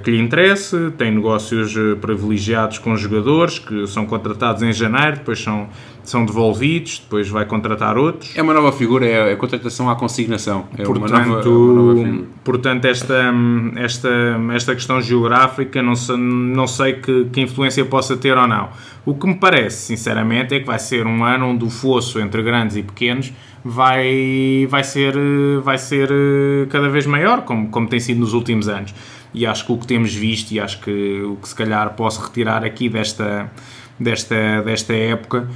que 0.03 0.11
lhe 0.11 0.19
interesse, 0.19 0.91
tem 0.97 1.09
negócios 1.09 1.73
eh, 1.77 1.95
privilegiados 1.95 2.79
com 2.79 2.97
jogadores 2.97 3.59
que 3.59 3.87
são 3.87 4.05
contratados 4.05 4.61
em 4.61 4.73
janeiro, 4.73 5.19
depois 5.19 5.41
são, 5.41 5.69
são 6.03 6.25
devolvidos, 6.25 6.99
depois 6.99 7.29
vai 7.29 7.45
contratar 7.45 7.97
outros. 7.97 8.35
É 8.35 8.41
uma 8.41 8.53
nova 8.53 8.73
figura, 8.73 9.05
é 9.05 9.31
a 9.31 9.37
contratação 9.37 9.89
à 9.89 9.95
consignação. 9.95 10.65
É 10.77 10.83
portanto, 10.83 11.13
uma 11.13 11.25
nova, 11.25 11.49
uma 11.49 12.03
nova 12.03 12.23
portanto 12.43 12.83
esta, 12.83 13.33
esta, 13.77 14.09
esta 14.53 14.75
questão 14.75 15.01
geográfica 15.01 15.81
não 15.81 15.95
sei, 15.95 16.17
não 16.17 16.67
sei 16.67 16.93
que, 16.95 17.29
que 17.31 17.39
influência 17.39 17.85
possa 17.85 18.17
ter 18.17 18.37
ou 18.37 18.45
não. 18.45 18.67
O 19.05 19.13
que 19.15 19.25
me 19.25 19.35
parece, 19.35 19.77
sinceramente, 19.77 20.55
é 20.55 20.59
que 20.59 20.65
vai 20.65 20.79
ser 20.79 21.07
um 21.07 21.23
ano 21.23 21.47
onde 21.47 21.63
o 21.63 21.69
fosso 21.69 22.19
entre 22.19 22.43
grandes 22.43 22.75
e 22.75 22.83
pequenos 22.83 23.31
vai, 23.63 24.67
vai, 24.69 24.83
ser, 24.83 25.13
vai 25.61 25.77
ser 25.77 26.09
eh, 26.11 26.65
cada 26.69 26.89
vez 26.89 27.05
maior, 27.05 27.43
como, 27.43 27.69
como 27.69 27.87
tem 27.87 28.01
sido 28.01 28.19
nos 28.19 28.33
últimos 28.33 28.67
anos 28.67 28.93
e 29.33 29.45
acho 29.45 29.65
que 29.65 29.71
o 29.71 29.77
que 29.77 29.87
temos 29.87 30.13
visto 30.13 30.51
e 30.51 30.59
acho 30.59 30.79
que 30.79 31.21
o 31.21 31.35
que 31.37 31.47
se 31.47 31.55
calhar 31.55 31.93
posso 31.95 32.21
retirar 32.21 32.63
aqui 32.63 32.87
desta, 32.87 33.51
desta, 33.99 34.61
desta 34.61 34.93
época 34.93 35.47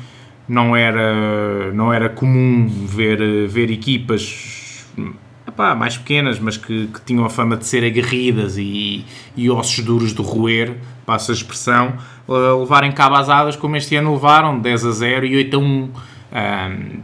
não 0.47 0.75
era, 0.75 1.71
não 1.73 1.93
era 1.93 2.09
comum 2.09 2.67
ver, 2.67 3.47
ver 3.47 3.69
equipas 3.69 4.85
epá, 5.47 5.75
mais 5.75 5.97
pequenas, 5.97 6.39
mas 6.39 6.57
que, 6.57 6.87
que, 6.87 7.01
tinham 7.01 7.25
a 7.25 7.29
fama 7.29 7.57
de 7.57 7.65
ser 7.65 7.83
aguerridas 7.83 8.57
e, 8.57 9.05
e 9.35 9.49
ossos 9.49 9.83
duros 9.83 10.13
de 10.13 10.21
roer, 10.21 10.75
passa 11.05 11.31
a 11.31 11.35
expressão, 11.35 11.93
levarem 12.27 12.91
cabazadas 12.91 13.55
como 13.55 13.75
este 13.75 13.95
ano 13.95 14.13
levaram, 14.13 14.59
10 14.59 14.85
a 14.85 14.91
0 14.91 15.25
e 15.25 15.35
8 15.37 15.55
a 15.55 15.59
1. 15.59 15.63
Um, 15.63 15.91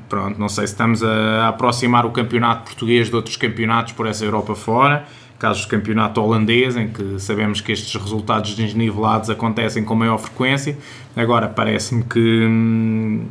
pronto, 0.09 0.37
não 0.37 0.49
sei 0.49 0.67
se 0.67 0.73
estamos 0.73 1.01
a 1.01 1.47
aproximar 1.47 2.05
o 2.05 2.11
campeonato 2.11 2.65
português 2.65 3.09
de 3.09 3.15
outros 3.15 3.37
campeonatos 3.37 3.93
por 3.93 4.05
essa 4.05 4.25
Europa 4.25 4.53
fora 4.53 5.05
casos 5.43 5.63
de 5.63 5.67
campeonato 5.67 6.21
holandês, 6.21 6.77
em 6.77 6.87
que 6.87 7.19
sabemos 7.19 7.59
que 7.59 7.73
estes 7.73 7.93
resultados 8.01 8.55
desnivelados 8.55 9.29
acontecem 9.29 9.83
com 9.83 9.93
maior 9.93 10.17
frequência. 10.17 10.77
Agora, 11.17 11.49
parece-me 11.49 12.01
que, 12.05 12.45
hum, 12.47 13.25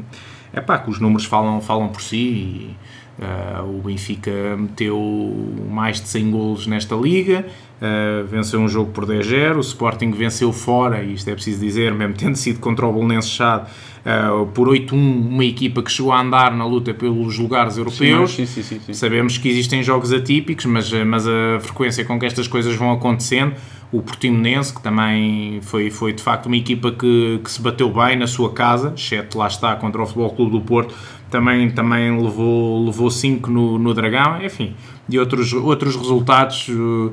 epá, 0.55 0.79
que 0.79 0.91
os 0.91 1.01
números 1.01 1.25
falam, 1.25 1.59
falam 1.63 1.89
por 1.89 2.03
si 2.03 2.19
e, 2.19 2.77
uh, 3.19 3.79
o 3.79 3.81
Benfica 3.81 4.31
meteu 4.59 5.55
mais 5.71 6.03
de 6.03 6.09
100 6.09 6.31
golos 6.31 6.67
nesta 6.67 6.95
liga, 6.95 7.47
uh, 7.83 8.27
venceu 8.27 8.61
um 8.61 8.69
jogo 8.69 8.93
por 8.93 9.05
10-0, 9.05 9.57
o 9.57 9.61
Sporting 9.61 10.13
venceu 10.13 10.53
fora, 10.53 11.03
e 11.03 11.15
isto 11.15 11.29
é 11.29 11.35
preciso 11.35 11.61
dizer, 11.61 11.93
mesmo 11.93 12.15
tendo 12.15 12.37
sido 12.37 12.61
contra 12.61 12.87
o 12.87 12.93
Belenenses 12.93 13.33
Chade, 13.33 13.69
uh, 14.07 14.47
por 14.47 14.69
8-1, 14.69 14.93
uma 14.93 15.45
equipa 15.45 15.83
que 15.83 15.91
chegou 15.91 16.13
a 16.13 16.21
andar 16.21 16.55
na 16.55 16.65
luta 16.65 16.95
pelos 16.95 17.39
lugares 17.39 17.77
europeus. 17.77 18.31
Sim, 18.31 18.47
sim, 18.47 18.63
sim, 18.63 18.93
Sabemos 18.93 19.37
que 19.37 19.49
existem 19.49 19.83
jogos 19.83 20.13
atípicos, 20.13 20.65
mas, 20.67 20.93
mas 21.05 21.27
a 21.27 21.59
frequência 21.61 22.05
com 22.05 22.19
que 22.19 22.27
estas 22.27 22.47
coisas 22.47 22.75
vão 22.77 22.93
acontecendo, 22.93 23.55
o 23.91 24.01
Portimonense, 24.01 24.75
que 24.75 24.81
também 24.81 25.61
foi, 25.61 25.91
foi 25.91 26.15
de 26.15 26.23
facto 26.23 26.47
uma 26.47 26.57
equipa 26.57 26.91
que, 26.93 27.41
que 27.45 27.51
se 27.51 27.61
bateu 27.61 27.93
bem 27.93 28.17
na 28.17 28.27
sua 28.27 28.51
casa, 28.51 28.95
exceto 28.97 29.37
lá 29.37 29.47
está 29.47 29.77
contra 29.77 30.01
o 30.01 30.07
Futebol 30.07 30.31
Clube 30.31 30.53
do 30.53 30.61
Porto, 30.63 30.95
também, 31.33 31.71
também 31.71 32.11
levou 32.23 32.79
5 32.79 32.87
levou 32.87 33.11
cinco 33.11 33.51
no, 33.51 33.79
no 33.79 33.93
Dragão, 33.93 34.41
enfim, 34.45 34.75
e 35.09 35.19
outros, 35.19 35.53
outros 35.53 35.97
resultados 35.97 36.69
uh, 36.69 37.13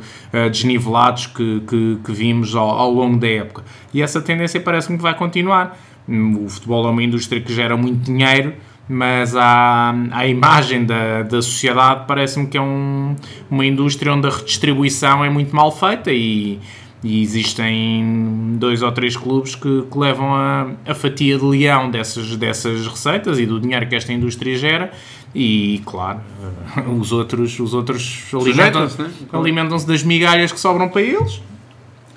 desnivelados 0.51 1.25
que, 1.27 1.61
que, 1.61 1.97
que 2.03 2.11
vimos 2.11 2.53
ao, 2.55 2.69
ao 2.69 2.91
longo 2.91 3.17
da 3.17 3.27
época. 3.27 3.63
E 3.93 4.01
essa 4.01 4.21
tendência 4.21 4.59
parece-me 4.59 4.97
que 4.97 5.03
vai 5.03 5.15
continuar 5.15 5.75
o 6.09 6.49
futebol 6.49 6.87
é 6.87 6.89
uma 6.89 7.03
indústria 7.03 7.39
que 7.39 7.53
gera 7.53 7.77
muito 7.77 8.03
dinheiro, 8.03 8.53
mas 8.87 9.35
a, 9.35 9.93
a 10.11 10.25
imagem 10.25 10.85
da, 10.85 11.21
da 11.21 11.41
sociedade 11.41 12.05
parece-me 12.07 12.47
que 12.47 12.57
é 12.57 12.61
um, 12.61 13.15
uma 13.49 13.65
indústria 13.65 14.11
onde 14.11 14.27
a 14.27 14.31
redistribuição 14.31 15.23
é 15.23 15.29
muito 15.29 15.55
mal 15.55 15.71
feita 15.71 16.11
e, 16.11 16.59
e 17.03 17.21
existem 17.21 18.57
dois 18.57 18.81
ou 18.81 18.91
três 18.91 19.15
clubes 19.15 19.55
que, 19.55 19.83
que 19.83 19.97
levam 19.97 20.33
a, 20.33 20.71
a, 20.85 20.93
fatia 20.93 21.37
de 21.37 21.45
leão 21.45 21.89
dessas, 21.89 22.35
dessas 22.35 22.85
receitas 22.85 23.39
e 23.39 23.45
do 23.45 23.59
dinheiro 23.59 23.87
que 23.87 23.95
esta 23.95 24.11
indústria 24.11 24.57
gera 24.57 24.91
e 25.33 25.81
claro 25.85 26.19
os 26.99 27.11
outros, 27.11 27.57
os 27.59 27.73
outros 27.73 28.25
alimentam-se 28.33 29.01
né? 29.01 29.09
alimentam 29.31 29.77
das 29.85 30.03
migalhas 30.03 30.51
que 30.51 30.59
sobram 30.59 30.89
para 30.89 31.01
eles 31.01 31.41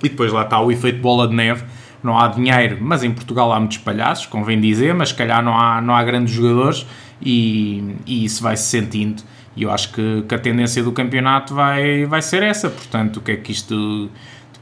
e 0.02 0.08
depois 0.08 0.32
lá 0.32 0.42
está 0.42 0.60
o 0.60 0.72
efeito 0.72 1.00
bola 1.00 1.28
de 1.28 1.34
neve 1.34 1.62
não 2.02 2.18
há 2.18 2.28
dinheiro, 2.28 2.78
mas 2.80 3.04
em 3.04 3.12
Portugal 3.12 3.52
há 3.52 3.60
muitos 3.60 3.78
palhaços, 3.78 4.26
convém 4.26 4.60
dizer, 4.60 4.92
mas 4.92 5.10
se 5.10 5.14
calhar 5.14 5.42
não 5.42 5.56
há, 5.56 5.80
não 5.80 5.94
há 5.94 6.02
grandes 6.02 6.34
jogadores 6.34 6.84
e, 7.20 7.94
e 8.04 8.24
isso 8.24 8.42
vai-se 8.42 8.64
sentindo. 8.64 9.22
E 9.54 9.62
eu 9.62 9.70
acho 9.70 9.92
que, 9.92 10.24
que, 10.26 10.34
a 10.34 10.38
tendência 10.38 10.82
do 10.82 10.92
campeonato 10.92 11.54
vai, 11.54 12.06
vai 12.06 12.22
ser 12.22 12.42
essa. 12.42 12.70
Portanto, 12.70 13.18
o 13.18 13.20
que 13.20 13.32
é 13.32 13.36
que 13.36 13.52
isto. 13.52 14.10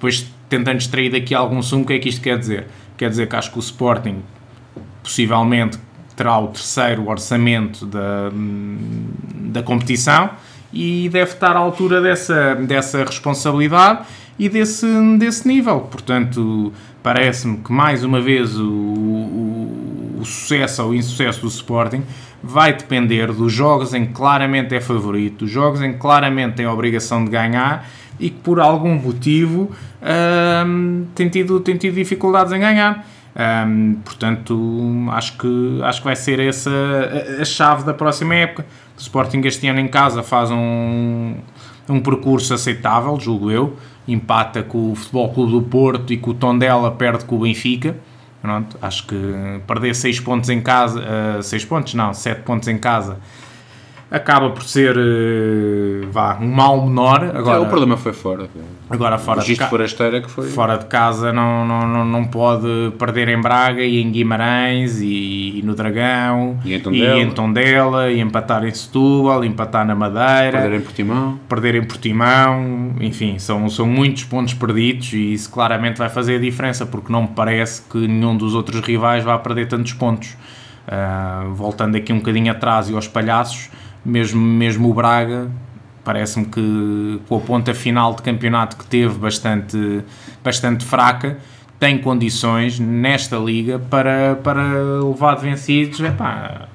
Depois, 0.00 0.26
tentando 0.48 0.78
extrair 0.78 1.10
daqui 1.10 1.34
algum 1.34 1.60
sumo, 1.60 1.84
o 1.84 1.86
que 1.86 1.92
é 1.92 1.98
que 1.98 2.08
isto 2.08 2.22
quer 2.22 2.38
dizer? 2.38 2.66
Quer 2.96 3.10
dizer 3.10 3.28
que 3.28 3.36
acho 3.36 3.52
que 3.52 3.58
o 3.58 3.60
Sporting 3.60 4.22
possivelmente 5.02 5.78
terá 6.16 6.38
o 6.38 6.48
terceiro 6.48 7.06
orçamento 7.06 7.84
da, 7.84 8.30
da 9.34 9.62
competição 9.62 10.30
e 10.72 11.06
deve 11.10 11.32
estar 11.32 11.54
à 11.54 11.58
altura 11.58 12.00
dessa, 12.00 12.54
dessa 12.54 13.04
responsabilidade 13.04 14.06
e 14.38 14.48
desse, 14.48 14.86
desse 15.18 15.46
nível. 15.46 15.80
Portanto, 15.80 16.72
parece-me 17.02 17.58
que 17.58 17.70
mais 17.70 18.02
uma 18.02 18.22
vez 18.22 18.58
o, 18.58 18.70
o, 18.70 20.16
o, 20.20 20.24
sucesso 20.24 20.82
ou 20.82 20.90
o 20.90 20.94
insucesso 20.94 21.42
do 21.42 21.48
Sporting 21.48 22.02
vai 22.42 22.72
depender 22.72 23.30
dos 23.32 23.52
jogos 23.52 23.92
em 23.92 24.06
que 24.06 24.14
claramente 24.14 24.74
é 24.74 24.80
favorito, 24.80 25.44
dos 25.44 25.50
jogos 25.50 25.82
em 25.82 25.92
que 25.92 25.98
claramente 25.98 26.54
tem 26.54 26.64
a 26.64 26.72
obrigação 26.72 27.22
de 27.22 27.30
ganhar 27.30 27.86
e 28.20 28.28
que 28.28 28.38
por 28.40 28.60
algum 28.60 28.94
motivo 28.94 29.70
hum, 30.66 31.06
tem, 31.14 31.28
tido, 31.28 31.58
tem 31.60 31.76
tido 31.76 31.94
dificuldades 31.94 32.52
em 32.52 32.60
ganhar. 32.60 33.06
Hum, 33.66 33.96
portanto, 34.04 35.08
acho 35.12 35.38
que, 35.38 35.80
acho 35.82 36.00
que 36.00 36.04
vai 36.04 36.16
ser 36.16 36.38
essa 36.38 36.70
a, 36.70 37.42
a 37.42 37.44
chave 37.44 37.84
da 37.84 37.94
próxima 37.94 38.34
época. 38.34 38.66
O 38.96 39.00
Sporting 39.00 39.40
este 39.44 39.66
ano 39.66 39.80
em 39.80 39.88
casa 39.88 40.22
faz 40.22 40.50
um, 40.50 41.34
um 41.88 42.00
percurso 42.00 42.52
aceitável, 42.52 43.18
julgo 43.18 43.50
eu. 43.50 43.76
Empata 44.06 44.62
com 44.62 44.92
o 44.92 44.94
Futebol 44.94 45.32
Clube 45.32 45.52
do 45.52 45.62
Porto 45.62 46.12
e 46.12 46.18
com 46.18 46.32
o 46.32 46.34
Tondela 46.34 46.90
perde 46.90 47.24
com 47.24 47.36
o 47.36 47.40
Benfica. 47.40 47.96
Pronto, 48.42 48.76
acho 48.80 49.06
que 49.06 49.16
perder 49.66 49.94
6 49.94 50.20
pontos 50.20 50.48
em 50.48 50.60
casa, 50.62 51.42
6 51.42 51.62
uh, 51.62 51.66
pontos 51.66 51.94
não, 51.94 52.12
7 52.14 52.42
pontos 52.42 52.68
em 52.68 52.78
casa 52.78 53.18
acaba 54.10 54.50
por 54.50 54.64
ser 54.64 54.96
uh, 54.96 56.10
vá, 56.10 56.36
um 56.40 56.48
mal 56.48 56.84
menor. 56.84 57.22
Agora, 57.34 57.58
é, 57.58 57.60
o 57.60 57.66
problema 57.66 57.96
foi 57.96 58.12
fora. 58.12 58.48
Agora 58.88 59.16
fora 59.18 59.40
de 59.40 59.54
forasteira 59.56 60.20
que 60.20 60.28
foi. 60.28 60.48
Fora 60.48 60.76
de 60.76 60.86
casa 60.86 61.32
não, 61.32 61.64
não, 61.64 61.86
não, 61.86 62.04
não 62.04 62.24
pode 62.24 62.66
perder 62.98 63.28
em 63.28 63.40
Braga 63.40 63.82
e 63.82 64.02
em 64.02 64.10
Guimarães 64.10 65.00
e, 65.00 65.60
e 65.60 65.62
no 65.64 65.76
Dragão 65.76 66.58
e 66.64 66.74
em, 66.74 66.80
Tondela. 66.80 67.16
e 67.16 67.20
em 67.20 67.30
Tondela 67.30 68.10
e 68.10 68.20
empatar 68.20 68.64
em 68.64 68.74
Setúbal, 68.74 69.44
empatar 69.44 69.86
na 69.86 69.94
Madeira. 69.94 70.58
Perder 70.58 70.76
em 70.76 70.80
Portimão. 70.80 71.40
Perder 71.48 71.74
em 71.76 71.84
Portimão. 71.84 72.94
Enfim, 73.00 73.38
são, 73.38 73.68
são 73.68 73.86
muitos 73.86 74.24
pontos 74.24 74.54
perdidos 74.54 75.12
e 75.12 75.34
isso 75.34 75.48
claramente 75.50 75.98
vai 75.98 76.08
fazer 76.08 76.36
a 76.36 76.40
diferença 76.40 76.84
porque 76.84 77.12
não 77.12 77.22
me 77.22 77.28
parece 77.28 77.82
que 77.82 78.08
nenhum 78.08 78.36
dos 78.36 78.56
outros 78.56 78.80
rivais 78.80 79.22
vá 79.22 79.38
perder 79.38 79.68
tantos 79.68 79.92
pontos. 79.92 80.36
Uh, 80.80 81.54
voltando 81.54 81.94
aqui 81.94 82.12
um 82.12 82.16
bocadinho 82.16 82.50
atrás 82.50 82.88
e 82.88 82.94
aos 82.94 83.06
palhaços, 83.06 83.70
mesmo, 84.04 84.40
mesmo 84.40 84.90
o 84.90 84.94
Braga, 84.94 85.50
parece-me 86.04 86.46
que 86.46 87.20
com 87.28 87.36
a 87.36 87.40
ponta 87.40 87.74
final 87.74 88.14
de 88.14 88.22
campeonato 88.22 88.76
que 88.76 88.84
teve 88.86 89.14
bastante, 89.18 90.02
bastante 90.42 90.84
fraca, 90.84 91.38
tem 91.78 91.98
condições 91.98 92.78
nesta 92.78 93.36
liga 93.36 93.78
para, 93.78 94.36
para 94.36 94.62
levar 95.02 95.36
de 95.36 95.42
vencidos 95.42 96.00
epá, 96.00 96.68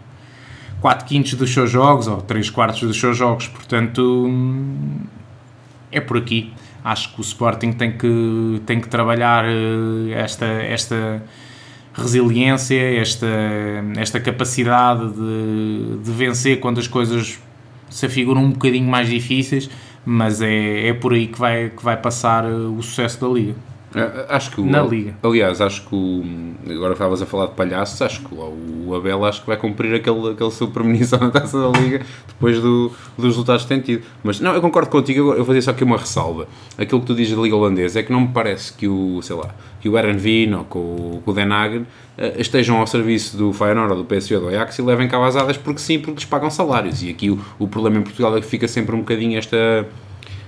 4 0.81 1.05
quintos 1.05 1.33
dos 1.35 1.53
seus 1.53 1.69
jogos 1.69 2.07
ou 2.07 2.21
3 2.21 2.49
quartos 2.49 2.81
dos 2.81 2.99
seus 2.99 3.17
jogos, 3.17 3.47
portanto 3.47 4.29
é 5.91 5.99
por 5.99 6.17
aqui. 6.17 6.53
Acho 6.83 7.13
que 7.13 7.19
o 7.19 7.23
Sporting 7.23 7.71
tem 7.71 7.97
que, 7.97 8.61
tem 8.65 8.79
que 8.79 8.88
trabalhar 8.88 9.43
eh, 9.45 10.11
esta, 10.13 10.45
esta 10.45 11.23
resiliência, 11.95 12.99
esta, 12.99 13.27
esta 13.97 14.19
capacidade 14.19 15.10
de, 15.13 15.97
de 16.03 16.12
vencer 16.12 16.60
quando 16.60 16.79
as 16.79 16.88
coisas 16.88 17.39
se 17.89 18.05
afiguram 18.05 18.43
um 18.43 18.51
bocadinho 18.51 18.89
mais 18.89 19.10
difíceis, 19.10 19.69
mas 20.05 20.41
é, 20.41 20.89
é 20.89 20.93
por 20.93 21.13
aí 21.13 21.27
que 21.27 21.39
vai, 21.39 21.69
que 21.69 21.84
vai 21.84 21.97
passar 21.97 22.45
o 22.45 22.81
sucesso 22.81 23.19
da 23.21 23.27
Liga. 23.27 23.55
É, 23.95 24.25
acho 24.27 24.51
que 24.51 24.60
o, 24.60 24.65
na 24.65 24.81
Liga. 24.81 25.15
Aliás, 25.23 25.62
acho 25.62 25.88
que 25.88 25.95
o, 25.95 26.23
agora 26.69 26.91
estavas 26.91 27.21
a 27.21 27.25
falar 27.25 27.45
de 27.45 27.53
palhaços, 27.53 28.01
acho 28.01 28.21
que 28.23 28.36
o, 28.36 28.88
o 28.88 28.95
Abel 28.95 29.23
acho 29.23 29.39
que 29.39 29.47
vai 29.47 29.55
cumprir 29.55 29.95
aquele, 29.95 30.31
aquele 30.31 30.51
seu 30.51 30.67
premonição 30.67 31.17
na 31.17 31.31
taça 31.31 31.58
da 31.58 31.79
Liga 31.79 32.01
depois 32.27 32.60
do, 32.60 32.91
dos 33.17 33.27
resultados 33.27 33.63
que 33.63 33.69
tem 33.69 33.79
tido. 33.79 34.03
Mas 34.21 34.41
não, 34.41 34.53
eu 34.53 34.60
concordo 34.60 34.89
contigo, 34.89 35.31
eu 35.31 35.38
vou 35.38 35.45
fazer 35.45 35.62
só 35.62 35.71
aqui 35.71 35.86
uma 35.86 35.97
ressalva. 35.97 36.45
Aquilo 36.77 36.99
que 36.99 37.08
tu 37.08 37.15
dizes 37.15 37.38
da 37.38 37.41
Liga 37.41 37.55
Holandesa 37.55 38.01
é 38.01 38.03
que 38.03 38.12
não 38.12 38.19
me 38.19 38.27
parece 38.27 38.73
que 38.73 38.86
o, 38.86 39.21
sei 39.21 39.38
lá, 39.38 39.55
que 39.86 39.89
o 39.89 39.98
Aaron 39.98 40.17
Veen 40.17 40.52
ou 40.56 40.63
que 40.63 40.78
o, 40.80 41.21
que 41.24 41.30
o 41.30 41.34
Den 41.34 41.52
Hagen 41.52 41.86
eh, 42.17 42.38
estejam 42.39 42.78
ao 42.78 42.88
serviço 42.88 43.38
do 43.38 43.54
Feyenoord 43.54 43.91
ou 43.91 43.98
do 44.00 44.06
PSV 44.06 44.36
ou 44.38 44.41
do 44.41 44.48
Ajax 44.48 44.80
e 44.80 44.82
levem 44.82 45.08
cavazadas 45.08 45.58
porque 45.58 45.80
sim, 45.80 46.00
porque 46.00 46.15
lhes 46.15 46.26
pagam 46.26 46.50
salários. 46.50 47.04
E 47.04 47.12
aqui 47.12 47.30
o, 47.30 47.39
o 47.60 47.67
problema 47.67 48.00
em 48.00 48.02
Portugal 48.02 48.36
é 48.36 48.41
que 48.41 48.48
fica 48.48 48.67
sempre 48.67 48.95
um 48.95 49.00
bocadinho 49.00 49.38
esta 49.38 49.88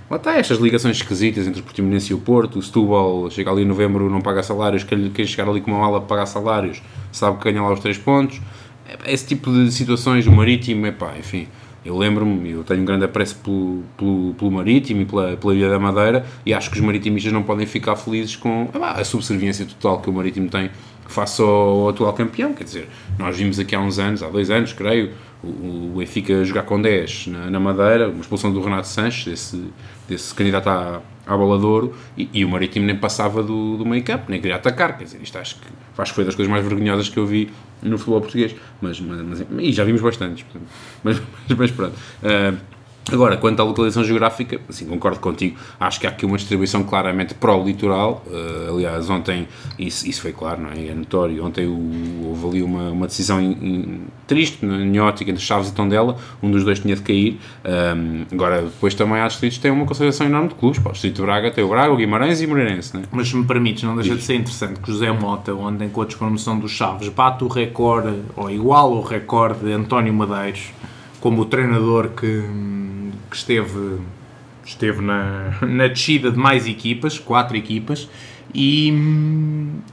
Lá 0.10 0.18
está 0.18 0.38
estas 0.38 0.58
ligações 0.58 0.98
esquisitas 0.98 1.46
entre 1.46 1.60
o 1.60 1.64
Portimonense 1.64 2.12
e 2.12 2.16
o 2.16 2.18
Porto. 2.18 2.58
O 2.58 2.64
Setúbal 2.64 3.30
chega 3.30 3.52
ali 3.52 3.62
em 3.62 3.66
novembro, 3.66 4.10
não 4.10 4.22
paga 4.22 4.42
salários. 4.42 4.84
Quem, 4.84 5.12
quem 5.12 5.26
chegar 5.28 5.48
ali 5.48 5.62
com 5.62 5.70
uma 5.70 5.82
mala 5.82 6.02
pagar 6.02 6.26
salários 6.26 6.82
sabe 7.12 7.38
que 7.38 7.44
ganha 7.44 7.62
lá 7.62 7.72
os 7.72 7.80
3 7.80 7.98
pontos. 8.00 8.42
É, 8.88 9.14
esse 9.14 9.28
tipo 9.28 9.52
de 9.52 9.70
situações, 9.72 10.26
o 10.26 10.32
Marítimo, 10.32 10.88
é 10.88 10.92
pá, 10.92 11.14
enfim. 11.20 11.48
Eu 11.88 11.98
lembro-me, 11.98 12.52
eu 12.52 12.66
tenho 12.66 12.82
um 12.82 12.86
grande 12.86 13.06
apreço 13.06 13.38
pelo, 13.38 13.82
pelo, 13.98 14.34
pelo 14.34 14.52
Marítimo 14.52 15.04
e 15.04 15.06
pela, 15.06 15.38
pela 15.38 15.56
Ilha 15.56 15.70
da 15.70 15.80
Madeira 15.80 16.26
e 16.46 16.54
acho 16.54 16.70
que 16.70 16.76
os 16.76 16.82
maritimistas 16.84 17.32
não 17.32 17.44
podem 17.44 17.66
ficar 17.66 17.96
felizes 17.96 18.36
com 18.36 18.68
a 18.74 19.02
subserviência 19.06 19.66
total 19.66 20.02
que 20.02 20.10
o 20.10 20.14
Marítimo 20.14 20.50
tem 20.50 20.70
face 21.08 21.42
ao, 21.42 21.48
ao 21.48 21.90
atual 21.90 22.12
campeão. 22.12 22.54
Quer 22.54 22.66
dizer, 22.66 22.90
nós 23.18 23.38
vimos 23.38 23.58
aqui 23.58 23.74
há 23.74 23.80
uns 23.80 24.00
anos, 24.00 24.22
há 24.22 24.28
dois 24.28 24.52
anos, 24.52 24.74
creio, 24.74 25.14
o, 25.42 25.48
o 25.48 25.94
Benfica 25.98 26.44
jogar 26.44 26.64
com 26.64 26.82
10 26.82 27.28
na, 27.28 27.50
na, 27.50 27.60
Madeira, 27.60 28.10
uma 28.10 28.20
expulsão 28.20 28.52
do 28.52 28.62
Renato 28.62 28.88
Sanches, 28.90 29.24
desse, 29.24 29.64
desse 30.10 30.36
candidato 30.36 30.68
à, 30.68 31.02
à 31.26 31.38
bola 31.38 31.58
de 31.58 31.66
ouro, 31.66 31.96
e, 32.18 32.30
e, 32.34 32.44
o 32.44 32.50
Marítimo 32.50 32.86
nem 32.86 32.98
passava 32.98 33.42
do, 33.42 33.78
do 33.78 33.86
meio 33.86 34.04
campo, 34.04 34.26
nem 34.28 34.42
queria 34.42 34.58
atacar, 34.58 34.98
quer 34.98 35.06
dizer, 35.06 35.22
isto 35.24 35.38
acho 35.38 35.56
que, 35.56 35.68
acho 35.98 36.12
que 36.12 36.16
foi 36.16 36.26
das 36.26 36.36
coisas 36.36 36.52
mais 36.52 36.66
vergonhosas 36.66 37.08
que 37.08 37.18
eu 37.18 37.26
vi 37.26 37.50
no 37.82 37.98
futebol 37.98 38.22
português, 38.22 38.56
mas, 38.82 39.00
mas, 39.00 39.22
mas 39.22 39.46
e 39.60 39.72
já 39.72 39.84
vimos 39.84 40.02
bastantes, 40.02 40.44
portanto, 40.44 40.70
mas, 41.04 41.22
mas, 41.50 41.58
mas 41.58 41.72
pronto. 41.72 41.96
Uh, 42.24 42.58
Agora, 43.12 43.38
quanto 43.38 43.62
à 43.62 43.64
localização 43.64 44.04
geográfica, 44.04 44.60
assim, 44.68 44.86
concordo 44.86 45.20
contigo, 45.20 45.58
acho 45.80 46.00
que 46.00 46.08
há 46.08 46.10
aqui 46.10 46.26
uma 46.26 46.38
distribuição 46.38 46.84
claramente 46.84 47.34
pró-litoral, 47.34 48.24
uh, 48.28 48.74
aliás, 48.74 49.10
ontem 49.10 49.48
isso, 49.80 50.08
isso 50.08 50.22
foi 50.22 50.34
claro, 50.34 50.62
não 50.62 50.72
é? 50.72 50.88
é 50.88 50.94
notório, 50.94 51.44
ontem 51.46 51.66
o, 51.66 52.28
houve 52.28 52.48
ali 52.48 52.64
uma, 52.64 52.90
uma 52.90 53.08
decisão 53.08 53.42
in, 53.42 53.52
in, 53.52 54.02
triste, 54.26 54.66
neótica, 54.66 55.32
entre 55.32 55.42
Chaves 55.42 55.70
e 55.70 55.74
Tondela, 55.74 56.18
um 56.44 56.52
dos 56.52 56.66
dois 56.66 56.80
tinha 56.80 56.96
de 56.96 57.02
cair, 57.02 57.40
um, 57.66 58.26
agora 58.32 58.64
depois 58.64 58.94
também 58.94 59.22
há 59.22 59.28
distritos 59.28 59.58
que 59.58 59.62
têm 59.62 59.72
uma 59.72 59.86
consideração 59.86 60.28
enorme 60.28 60.50
de 60.50 60.56
clubes, 60.56 60.80
Pá, 60.80 60.90
o 60.90 60.94
Distrito 60.94 61.16
de 61.16 61.22
Braga 61.22 61.52
tem 61.52 61.64
o 61.64 61.70
Braga, 61.70 61.94
o 61.94 61.96
Guimarães 61.96 62.42
e 62.42 62.46
o 62.46 62.50
Moreirense, 62.50 62.94
não 62.94 63.02
é? 63.02 63.06
Mas 63.12 63.30
se 63.30 63.38
me 63.38 63.46
permites, 63.46 63.84
não 63.84 63.96
deixa 63.96 64.16
de 64.16 64.22
ser 64.22 64.36
interessante 64.36 64.80
que 64.80 64.92
José 64.92 65.12
Mota, 65.12 65.54
ontem 65.54 65.88
com 65.90 66.02
a 66.02 66.06
despromoção 66.06 66.60
dos 66.60 66.72
Chaves, 66.72 67.08
bate 67.10 67.44
o 67.44 67.48
recorde, 67.48 68.22
ou 68.36 68.50
igual 68.52 68.92
o 68.92 69.02
recorde 69.02 69.66
de 69.66 69.72
António 69.72 70.14
Madeiros, 70.14 70.72
como 71.20 71.42
o 71.42 71.46
treinador 71.46 72.10
que 72.10 72.44
que 73.30 73.36
esteve, 73.36 74.00
esteve 74.66 75.02
na, 75.02 75.54
na 75.62 75.88
descida 75.88 76.32
de 76.32 76.38
mais 76.38 76.68
equipas, 76.68 77.20
quatro 77.20 77.56
equipas, 77.56 78.10
e, 78.54 78.94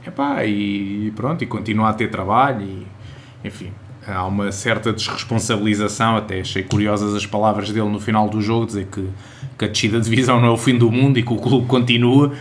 epá, 0.05 0.45
e 0.45 1.11
pronto, 1.15 1.43
e 1.43 1.47
continua 1.47 1.89
a 1.89 1.93
ter 1.93 2.09
trabalho, 2.09 2.61
e, 2.61 2.87
enfim, 3.47 3.71
há 4.07 4.25
uma 4.25 4.51
certa 4.51 4.93
desresponsabilização, 4.93 6.15
até 6.15 6.39
achei 6.39 6.63
curiosas 6.63 7.13
as 7.13 7.25
palavras 7.25 7.71
dele 7.71 7.89
no 7.89 7.99
final 7.99 8.29
do 8.29 8.41
jogo, 8.41 8.65
dizer 8.65 8.87
que, 8.91 9.07
que 9.57 9.65
a 9.65 9.67
descida 9.67 9.99
de 9.99 10.09
divisão 10.09 10.39
não 10.39 10.47
é 10.47 10.51
o 10.51 10.57
fim 10.57 10.77
do 10.77 10.91
mundo 10.91 11.17
e 11.17 11.23
que 11.23 11.33
o 11.33 11.37
clube 11.37 11.67
continua, 11.67 12.31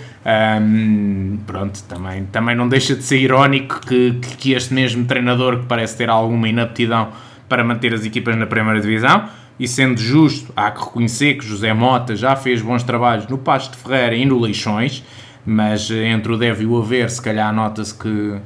um, 0.61 1.39
pronto, 1.47 1.83
também, 1.85 2.27
também 2.27 2.55
não 2.55 2.69
deixa 2.69 2.95
de 2.95 3.03
ser 3.03 3.19
irónico 3.19 3.81
que, 3.87 4.19
que 4.39 4.53
este 4.53 4.75
mesmo 4.75 5.05
treinador 5.07 5.61
que 5.61 5.67
parece 5.67 5.97
ter 5.97 6.09
alguma 6.09 6.49
inaptidão 6.49 7.09
para 7.49 7.63
manter 7.65 7.93
as 7.95 8.05
equipas 8.05 8.37
na 8.37 8.47
primeira 8.47 8.81
divisão, 8.81 9.29
e 9.59 9.69
sendo 9.69 10.01
justo, 10.01 10.53
há 10.57 10.71
que 10.71 10.85
reconhecer 10.85 11.35
que 11.35 11.47
José 11.47 11.73
Mota 11.73 12.17
já 12.17 12.35
fez 12.35 12.61
bons 12.61 12.83
trabalhos 12.83 13.27
no 13.29 13.39
Pasto 13.39 13.73
de 13.73 13.83
Ferreira 13.83 14.17
e 14.17 14.25
no 14.25 14.41
Leixões, 14.41 15.05
mas 15.47 15.91
eh, 15.91 16.09
entre 16.09 16.33
o 16.33 16.37
deve 16.37 16.65
e 16.65 16.67
o 16.67 16.77
haver, 16.77 17.09
se 17.11 17.23
calhar 17.23 17.55
nota-se 17.55 17.95
que, 17.95 18.37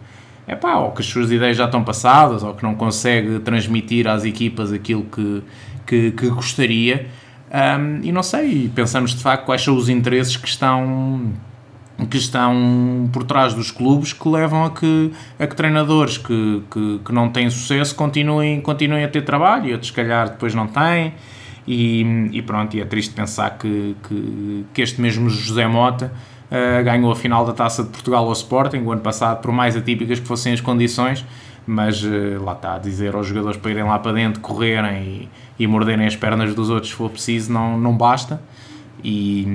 é 0.47 0.55
pá, 0.55 0.77
ou 0.77 0.91
que 0.93 1.01
as 1.01 1.07
suas 1.07 1.31
ideias 1.31 1.57
já 1.57 1.65
estão 1.65 1.83
passadas, 1.83 2.43
ou 2.43 2.55
que 2.55 2.63
não 2.63 2.75
consegue 2.75 3.39
transmitir 3.41 4.07
às 4.07 4.25
equipas 4.25 4.73
aquilo 4.73 5.05
que, 5.05 5.43
que, 5.87 6.11
que 6.11 6.29
gostaria. 6.29 7.07
Um, 7.51 8.01
e 8.03 8.13
não 8.13 8.23
sei, 8.23 8.71
pensamos 8.75 9.13
de 9.15 9.23
facto 9.23 9.47
quais 9.47 9.63
são 9.63 9.75
os 9.75 9.89
interesses 9.89 10.37
que 10.37 10.47
estão 10.47 11.33
que 12.07 12.17
estão 12.17 13.09
por 13.13 13.25
trás 13.25 13.55
dos 13.55 13.71
clubes 13.71 14.13
que 14.13 14.29
levam 14.29 14.65
a 14.65 14.71
que, 14.71 15.13
a 15.39 15.47
que 15.47 15.57
treinadores 15.57 16.17
que, 16.17 16.63
que, 16.71 17.01
que, 17.05 17.13
não 17.13 17.29
têm 17.29 17.51
sucesso 17.51 17.95
continuem, 17.95 18.61
continuem 18.61 19.05
a 19.05 19.09
ter 19.09 19.23
trabalho 19.23 19.67
e 19.67 19.73
outros, 19.73 19.89
se 19.89 19.95
calhar, 19.95 20.31
depois 20.31 20.55
não 20.55 20.67
têm. 20.67 21.13
E, 21.67 22.31
e 22.33 22.41
pronto, 22.41 22.75
e 22.77 22.81
é 22.81 22.85
triste 22.85 23.13
pensar 23.13 23.59
que, 23.59 23.95
que, 24.09 24.65
que 24.73 24.81
este 24.81 25.01
mesmo 25.03 25.29
José 25.29 25.67
Mota 25.67 26.11
uh, 26.51 26.83
ganhou 26.83 27.13
a 27.13 27.17
final 27.17 27.45
da 27.45 27.53
Taça 27.53 27.83
de 27.83 27.91
Portugal 27.91 28.25
ao 28.25 28.33
Sporting 28.33 28.79
o 28.79 28.93
ano 28.93 29.03
passado, 29.03 29.43
por 29.43 29.53
mais 29.53 29.77
atípicas 29.77 30.19
que 30.19 30.27
fossem 30.27 30.55
as 30.55 30.63
condições, 30.63 31.27
mas 31.67 32.03
uh, 32.03 32.43
lá 32.43 32.53
está, 32.53 32.79
dizer 32.79 33.15
aos 33.15 33.27
jogadores 33.27 33.59
para 33.59 33.71
irem 33.71 33.85
lá 33.85 33.99
para 33.99 34.13
dentro, 34.13 34.41
correrem 34.41 35.29
e, 35.59 35.63
e 35.63 35.67
morderem 35.67 36.07
as 36.07 36.17
pernas 36.17 36.55
dos 36.55 36.71
outros 36.71 36.91
se 36.91 36.97
for 36.97 37.11
preciso, 37.11 37.53
não, 37.53 37.79
não 37.79 37.95
basta. 37.95 38.41
E, 39.05 39.47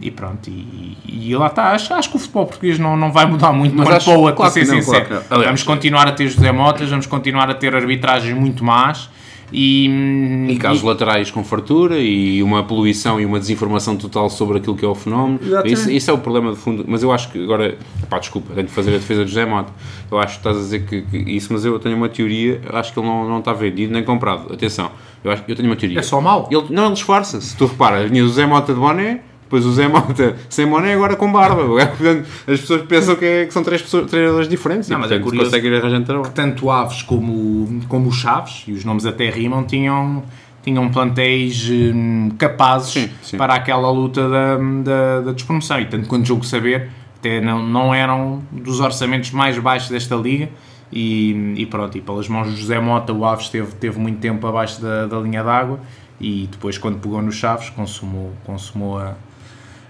e 0.00 0.10
pronto, 0.12 0.48
e, 0.48 0.96
e 1.08 1.36
lá 1.36 1.48
está. 1.48 1.72
Acho, 1.72 1.92
acho 1.94 2.08
que 2.10 2.16
o 2.16 2.18
futebol 2.20 2.46
português 2.46 2.78
não, 2.78 2.96
não 2.96 3.10
vai 3.12 3.26
mudar 3.26 3.52
muito 3.52 3.74
Mas 3.76 3.88
acho- 3.88 4.06
para 4.10 4.18
o 4.18 4.20
outro, 4.22 4.36
claro 4.36 4.52
para 4.52 4.64
ser 4.64 4.72
não, 4.72 4.80
sincero. 4.80 5.06
claro 5.06 5.24
que. 5.24 5.34
Aliás- 5.34 5.46
vamos 5.46 5.62
continuar 5.64 6.06
a 6.08 6.12
ter 6.12 6.28
José 6.28 6.52
Motas, 6.52 6.88
vamos 6.88 7.06
continuar 7.06 7.50
a 7.50 7.54
ter 7.54 7.74
arbitragens 7.74 8.36
muito 8.38 8.64
más 8.64 9.10
e, 9.52 10.46
E 10.48 10.56
casos 10.56 10.82
laterais 10.82 11.30
com 11.30 11.44
fartura 11.44 11.98
e 11.98 12.42
uma 12.42 12.62
poluição 12.64 13.20
e 13.20 13.26
uma 13.26 13.38
desinformação 13.38 13.96
total 13.96 14.30
sobre 14.30 14.58
aquilo 14.58 14.76
que 14.76 14.84
é 14.84 14.88
o 14.88 14.94
fenómeno. 14.94 15.38
Exatamente. 15.42 15.72
Isso, 15.72 15.90
isso 15.90 16.10
é 16.10 16.14
o 16.14 16.18
problema 16.18 16.52
de 16.52 16.58
fundo. 16.58 16.84
Mas 16.88 17.02
eu 17.02 17.12
acho 17.12 17.30
que 17.30 17.42
agora, 17.42 17.76
pá, 18.08 18.18
desculpa, 18.18 18.54
tenho 18.54 18.66
de 18.66 18.72
fazer 18.72 18.90
a 18.90 18.98
defesa 18.98 19.24
de 19.24 19.30
José 19.30 19.44
Mota. 19.44 19.72
Eu 20.10 20.18
acho 20.18 20.34
que 20.34 20.40
estás 20.40 20.56
a 20.56 20.60
dizer 20.60 20.86
que, 20.86 21.02
que 21.02 21.16
isso, 21.16 21.52
mas 21.52 21.64
eu 21.64 21.78
tenho 21.78 21.96
uma 21.96 22.08
teoria. 22.08 22.60
Acho 22.72 22.92
que 22.92 22.98
ele 22.98 23.06
não, 23.06 23.28
não 23.28 23.38
está 23.40 23.52
vendido 23.52 23.92
nem 23.92 24.02
comprado. 24.02 24.52
Atenção, 24.52 24.90
eu, 25.22 25.30
acho, 25.30 25.44
eu 25.46 25.54
tenho 25.54 25.68
uma 25.68 25.76
teoria. 25.76 25.98
É 25.98 26.02
só 26.02 26.20
mau. 26.20 26.48
Ele, 26.50 26.66
não, 26.70 26.86
ele 26.86 26.94
esforça-se. 26.94 27.56
Tu 27.56 27.66
reparas, 27.66 28.10
vinha 28.10 28.24
o 28.24 28.26
José 28.26 28.46
Mota 28.46 28.72
de 28.72 28.80
boné, 28.80 29.20
depois 29.52 29.66
o 29.66 29.72
Zé 29.72 29.86
Mota 29.86 30.34
sem 30.48 30.66
boné, 30.66 30.94
agora 30.94 31.14
com 31.14 31.30
barba. 31.30 31.62
Portanto, 31.86 32.26
As 32.46 32.60
pessoas 32.60 32.82
pensam 32.82 33.14
que, 33.16 33.24
é- 33.24 33.44
que 33.44 33.52
são 33.52 33.62
três 33.62 33.82
pessoas, 33.82 34.10
treinadores 34.10 34.48
diferentes 34.48 34.88
Não, 34.88 34.96
e, 34.96 35.00
mas 35.00 35.10
é 35.10 35.16
portanto, 35.16 35.24
curioso 35.28 35.50
conseguem 35.50 35.76
arranjar 35.78 36.02
trabalho. 36.04 36.32
tanto 36.34 36.70
Aves 36.70 37.02
como, 37.02 37.80
como 37.86 38.08
o 38.08 38.12
Chaves, 38.12 38.64
e 38.66 38.72
os 38.72 38.82
nomes 38.82 39.04
até 39.04 39.28
rimam, 39.28 39.62
tinham, 39.64 40.22
tinham 40.62 40.88
plantéis 40.88 41.68
hum, 41.70 42.30
capazes 42.38 42.92
Sim, 42.94 43.10
sim. 43.22 43.36
para 43.36 43.54
aquela 43.54 43.90
luta 43.90 44.26
da, 44.26 44.56
da, 44.56 45.20
da 45.20 45.32
despromoção. 45.32 45.78
E 45.80 45.84
tanto 45.84 46.08
quanto 46.08 46.24
julgo 46.24 46.46
saber, 46.46 46.88
até 47.18 47.38
não, 47.38 47.62
não 47.62 47.94
eram 47.94 48.42
dos 48.50 48.80
orçamentos 48.80 49.32
mais 49.32 49.58
baixos 49.58 49.90
desta 49.90 50.16
liga. 50.16 50.48
E, 50.90 51.54
e 51.58 51.66
pronto, 51.66 51.96
e 51.96 52.00
pelas 52.00 52.26
mãos 52.26 52.48
de 52.50 52.56
José 52.60 52.80
Mota, 52.80 53.12
o 53.12 53.24
Aves 53.26 53.48
teve, 53.50 53.74
teve 53.74 53.98
muito 53.98 54.18
tempo 54.18 54.46
abaixo 54.46 54.80
da, 54.80 55.06
da 55.06 55.18
linha 55.18 55.42
d'água. 55.44 55.78
E 56.20 56.48
depois, 56.50 56.78
quando 56.78 56.98
pegou 56.98 57.20
no 57.20 57.32
Chaves, 57.32 57.68
consumou, 57.70 58.32
consumou 58.44 58.98
a, 58.98 59.14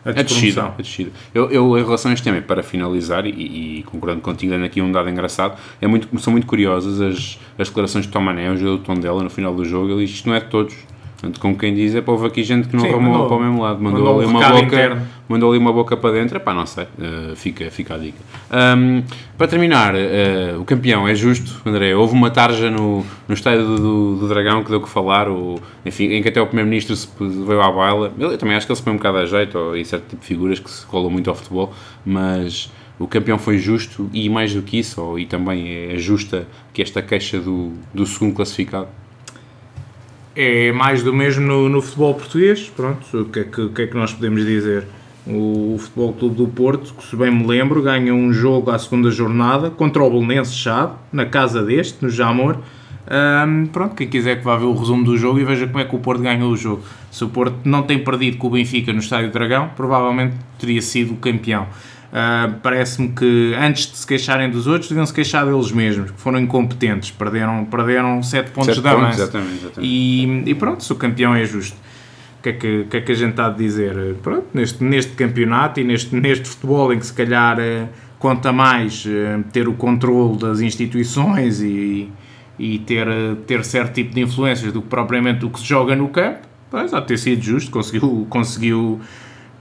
a 0.04 0.10
A 0.10 0.22
descida, 0.22 0.64
a 0.64 0.82
descida. 0.82 1.10
Eu, 1.34 1.50
eu, 1.50 1.78
em 1.78 1.82
relação 1.82 2.10
a 2.10 2.14
este 2.14 2.24
tema, 2.24 2.40
para 2.42 2.62
finalizar, 2.62 3.26
e, 3.26 3.30
e 3.78 3.82
concordando 3.84 4.20
contigo, 4.20 4.52
dando 4.52 4.64
aqui 4.64 4.80
um 4.80 4.90
dado 4.90 5.08
engraçado, 5.08 5.58
é 5.80 5.86
muito, 5.86 6.08
são 6.20 6.32
muito 6.32 6.46
curiosas 6.46 7.00
as, 7.00 7.38
as 7.58 7.68
declarações 7.68 8.06
de 8.06 8.12
Tomané, 8.12 8.50
o 8.50 8.56
jogador 8.56 8.78
do 8.78 8.84
Tondela, 8.84 9.22
no 9.22 9.30
final 9.30 9.54
do 9.54 9.64
jogo, 9.64 9.92
ele 9.92 10.06
diz 10.06 10.16
isto 10.16 10.28
não 10.28 10.34
é 10.34 10.40
de 10.40 10.46
todos. 10.46 10.74
Portanto, 11.22 11.40
como 11.40 11.56
quem 11.56 11.72
diz, 11.72 11.94
é 11.94 12.00
para 12.00 12.12
houve 12.14 12.26
aqui 12.26 12.42
gente 12.42 12.66
que 12.66 12.74
não 12.74 12.82
Sim, 12.84 12.96
mandou- 12.96 13.28
para 13.28 13.36
o 13.36 13.40
mesmo 13.40 13.62
lado, 13.62 13.80
mandou, 13.80 14.00
mandou 14.00 14.16
um 14.16 14.18
ali 14.18 14.26
uma 14.26 14.48
boca, 14.50 14.62
interno. 14.64 15.02
mandou 15.28 15.50
ali 15.50 15.58
uma 15.60 15.72
boca 15.72 15.96
para 15.96 16.10
dentro, 16.14 16.40
pá, 16.40 16.52
não 16.52 16.66
sei, 16.66 16.84
eh, 17.00 17.34
fica, 17.36 17.70
fica 17.70 17.94
a 17.94 17.98
dica. 17.98 18.18
Ahm, 18.50 19.02
para 19.38 19.46
terminar, 19.46 19.94
eh, 19.94 20.56
o 20.58 20.64
campeão 20.64 21.06
é 21.06 21.14
justo, 21.14 21.62
André, 21.64 21.94
houve 21.94 22.12
uma 22.12 22.28
tarja 22.28 22.68
no, 22.72 23.04
no 23.28 23.34
estádio 23.34 23.64
do, 23.64 23.76
do, 23.76 24.16
do 24.16 24.28
Dragão 24.28 24.64
que 24.64 24.70
deu 24.70 24.80
que 24.80 24.88
falar, 24.88 25.28
o, 25.28 25.60
enfim, 25.86 26.06
em 26.06 26.20
que 26.24 26.28
até 26.28 26.42
o 26.42 26.46
Primeiro-Ministro 26.46 26.96
se 26.96 27.08
veio 27.20 27.62
à 27.62 27.70
baila, 27.70 28.12
eu, 28.18 28.32
eu 28.32 28.36
também 28.36 28.56
acho 28.56 28.66
que 28.66 28.72
ele 28.72 28.76
se 28.78 28.82
põe 28.82 28.92
um 28.92 28.96
bocado 28.96 29.18
a 29.18 29.24
jeito, 29.24 29.56
ou 29.56 29.76
em 29.76 29.84
certo 29.84 30.08
tipo 30.08 30.22
de 30.22 30.26
figuras 30.26 30.58
que 30.58 30.68
se 30.68 30.84
colam 30.86 31.08
muito 31.08 31.30
ao 31.30 31.36
futebol, 31.36 31.72
mas 32.04 32.68
o 32.98 33.06
campeão 33.06 33.38
foi 33.38 33.58
justo 33.58 34.10
e 34.12 34.28
mais 34.28 34.52
do 34.52 34.60
que 34.62 34.76
isso, 34.76 35.00
ou, 35.00 35.16
e 35.20 35.24
também 35.24 35.68
é 35.92 35.96
justa 35.98 36.48
que 36.72 36.82
esta 36.82 37.00
queixa 37.00 37.38
do, 37.38 37.74
do 37.94 38.04
segundo 38.06 38.34
classificado. 38.34 38.88
É 40.34 40.72
mais 40.72 41.02
do 41.02 41.12
mesmo 41.12 41.46
no, 41.46 41.68
no 41.68 41.82
futebol 41.82 42.14
português. 42.14 42.70
Pronto, 42.74 43.04
o 43.20 43.24
que, 43.26 43.40
é 43.40 43.44
que, 43.44 43.68
que 43.68 43.82
é 43.82 43.86
que 43.86 43.94
nós 43.94 44.12
podemos 44.12 44.44
dizer? 44.44 44.86
O 45.26 45.76
Futebol 45.78 46.12
Clube 46.14 46.36
do 46.36 46.48
Porto, 46.48 46.94
que 46.94 47.04
se 47.04 47.14
bem 47.14 47.30
me 47.30 47.46
lembro, 47.46 47.80
ganha 47.82 48.12
um 48.12 48.32
jogo 48.32 48.70
à 48.70 48.78
segunda 48.78 49.10
jornada 49.10 49.70
contra 49.70 50.02
o 50.02 50.10
Belenenses 50.10 50.56
Chave, 50.56 50.94
na 51.12 51.26
casa 51.26 51.62
deste, 51.62 52.02
no 52.02 52.10
Jamor. 52.10 52.58
Ahm, 53.06 53.66
pronto, 53.66 53.94
quem 53.94 54.08
quiser 54.08 54.38
que 54.38 54.44
vá 54.44 54.56
ver 54.56 54.64
o 54.64 54.74
resumo 54.74 55.04
do 55.04 55.16
jogo 55.18 55.38
e 55.38 55.44
veja 55.44 55.66
como 55.66 55.78
é 55.80 55.84
que 55.84 55.94
o 55.94 55.98
Porto 55.98 56.22
ganhou 56.22 56.50
o 56.50 56.56
jogo. 56.56 56.82
Se 57.10 57.22
o 57.22 57.28
Porto 57.28 57.56
não 57.64 57.82
tem 57.82 57.98
perdido 58.02 58.38
com 58.38 58.46
o 58.46 58.50
Benfica 58.50 58.92
no 58.92 59.00
Estádio 59.00 59.30
Dragão, 59.30 59.70
provavelmente 59.76 60.34
teria 60.58 60.80
sido 60.80 61.14
campeão. 61.16 61.66
Ah, 62.12 62.50
Parece-me 62.62 63.08
que 63.08 63.54
antes 63.58 63.90
de 63.90 63.96
se 63.96 64.06
queixarem 64.06 64.50
dos 64.50 64.66
outros, 64.66 64.88
deviam 64.88 65.06
se 65.06 65.14
queixar 65.14 65.46
deles 65.46 65.72
mesmos, 65.72 66.10
que 66.10 66.20
foram 66.20 66.38
incompetentes, 66.38 67.10
perderam, 67.10 67.64
perderam 67.64 68.22
7 68.22 68.50
pontos 68.50 68.74
Sete 68.74 68.82
de 68.82 68.88
avanço. 68.88 69.20
exatamente, 69.22 69.54
exatamente. 69.64 69.90
E, 69.90 70.42
e 70.50 70.54
pronto, 70.54 70.84
se 70.84 70.92
o 70.92 70.96
campeão 70.96 71.34
é 71.34 71.44
justo. 71.44 71.76
O 72.38 72.42
que 72.42 72.48
é 72.50 72.52
que, 72.52 72.84
que, 72.90 72.96
é 72.96 73.00
que 73.00 73.12
a 73.12 73.14
gente 73.14 73.30
está 73.30 73.46
a 73.46 73.50
dizer? 73.50 74.16
Pronto, 74.22 74.46
neste, 74.52 74.82
neste 74.84 75.12
campeonato 75.12 75.80
e 75.80 75.84
neste, 75.84 76.14
neste 76.14 76.48
futebol 76.48 76.92
em 76.92 76.98
que 76.98 77.06
se 77.06 77.12
calhar 77.14 77.58
eh, 77.60 77.86
conta 78.18 78.52
mais 78.52 79.04
eh, 79.06 79.38
ter 79.52 79.68
o 79.68 79.72
controle 79.74 80.36
das 80.38 80.60
instituições 80.60 81.62
e, 81.62 82.10
e 82.58 82.78
ter, 82.80 83.06
eh, 83.06 83.36
ter 83.46 83.64
certo 83.64 83.94
tipo 83.94 84.12
de 84.12 84.20
influências 84.20 84.72
do 84.72 84.82
que 84.82 84.88
propriamente 84.88 85.44
o 85.44 85.50
que 85.50 85.60
se 85.60 85.66
joga 85.66 85.94
no 85.94 86.08
campo, 86.08 86.40
pois 86.68 86.92
há 86.92 86.98
de 87.00 87.06
ter 87.06 87.18
sido 87.18 87.40
justo, 87.40 87.70
conseguiu, 87.70 88.26
conseguiu, 88.28 89.00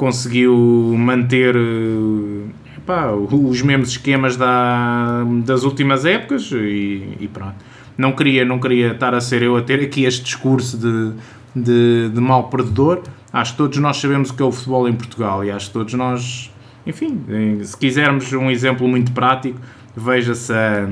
conseguiu 0.01 0.57
manter 0.97 1.55
eh, 1.55 2.75
epá, 2.75 3.11
os 3.11 3.61
mesmos 3.61 3.89
esquemas 3.89 4.35
da, 4.35 5.23
das 5.45 5.61
últimas 5.63 6.05
épocas 6.05 6.51
e, 6.51 7.17
e 7.19 7.29
pronto. 7.31 7.53
Não 7.95 8.11
queria, 8.11 8.43
não 8.43 8.59
queria 8.59 8.93
estar 8.93 9.13
a 9.13 9.21
ser 9.21 9.43
eu 9.43 9.55
a 9.55 9.61
ter 9.61 9.79
aqui 9.79 10.05
este 10.05 10.23
discurso 10.23 10.75
de, 10.75 11.13
de, 11.55 12.09
de 12.09 12.19
mal 12.19 12.45
perdedor. 12.45 13.03
Acho 13.31 13.51
que 13.51 13.59
todos 13.59 13.77
nós 13.77 13.97
sabemos 13.97 14.31
o 14.31 14.33
que 14.33 14.41
é 14.41 14.45
o 14.45 14.51
futebol 14.51 14.89
em 14.89 14.93
Portugal 14.93 15.45
e 15.45 15.51
acho 15.51 15.67
que 15.67 15.73
todos 15.73 15.93
nós, 15.93 16.51
enfim, 16.83 17.21
eh, 17.29 17.63
se 17.63 17.77
quisermos 17.77 18.33
um 18.33 18.49
exemplo 18.49 18.87
muito 18.87 19.11
prático, 19.11 19.59
veja-se 19.95 20.51
a, 20.51 20.89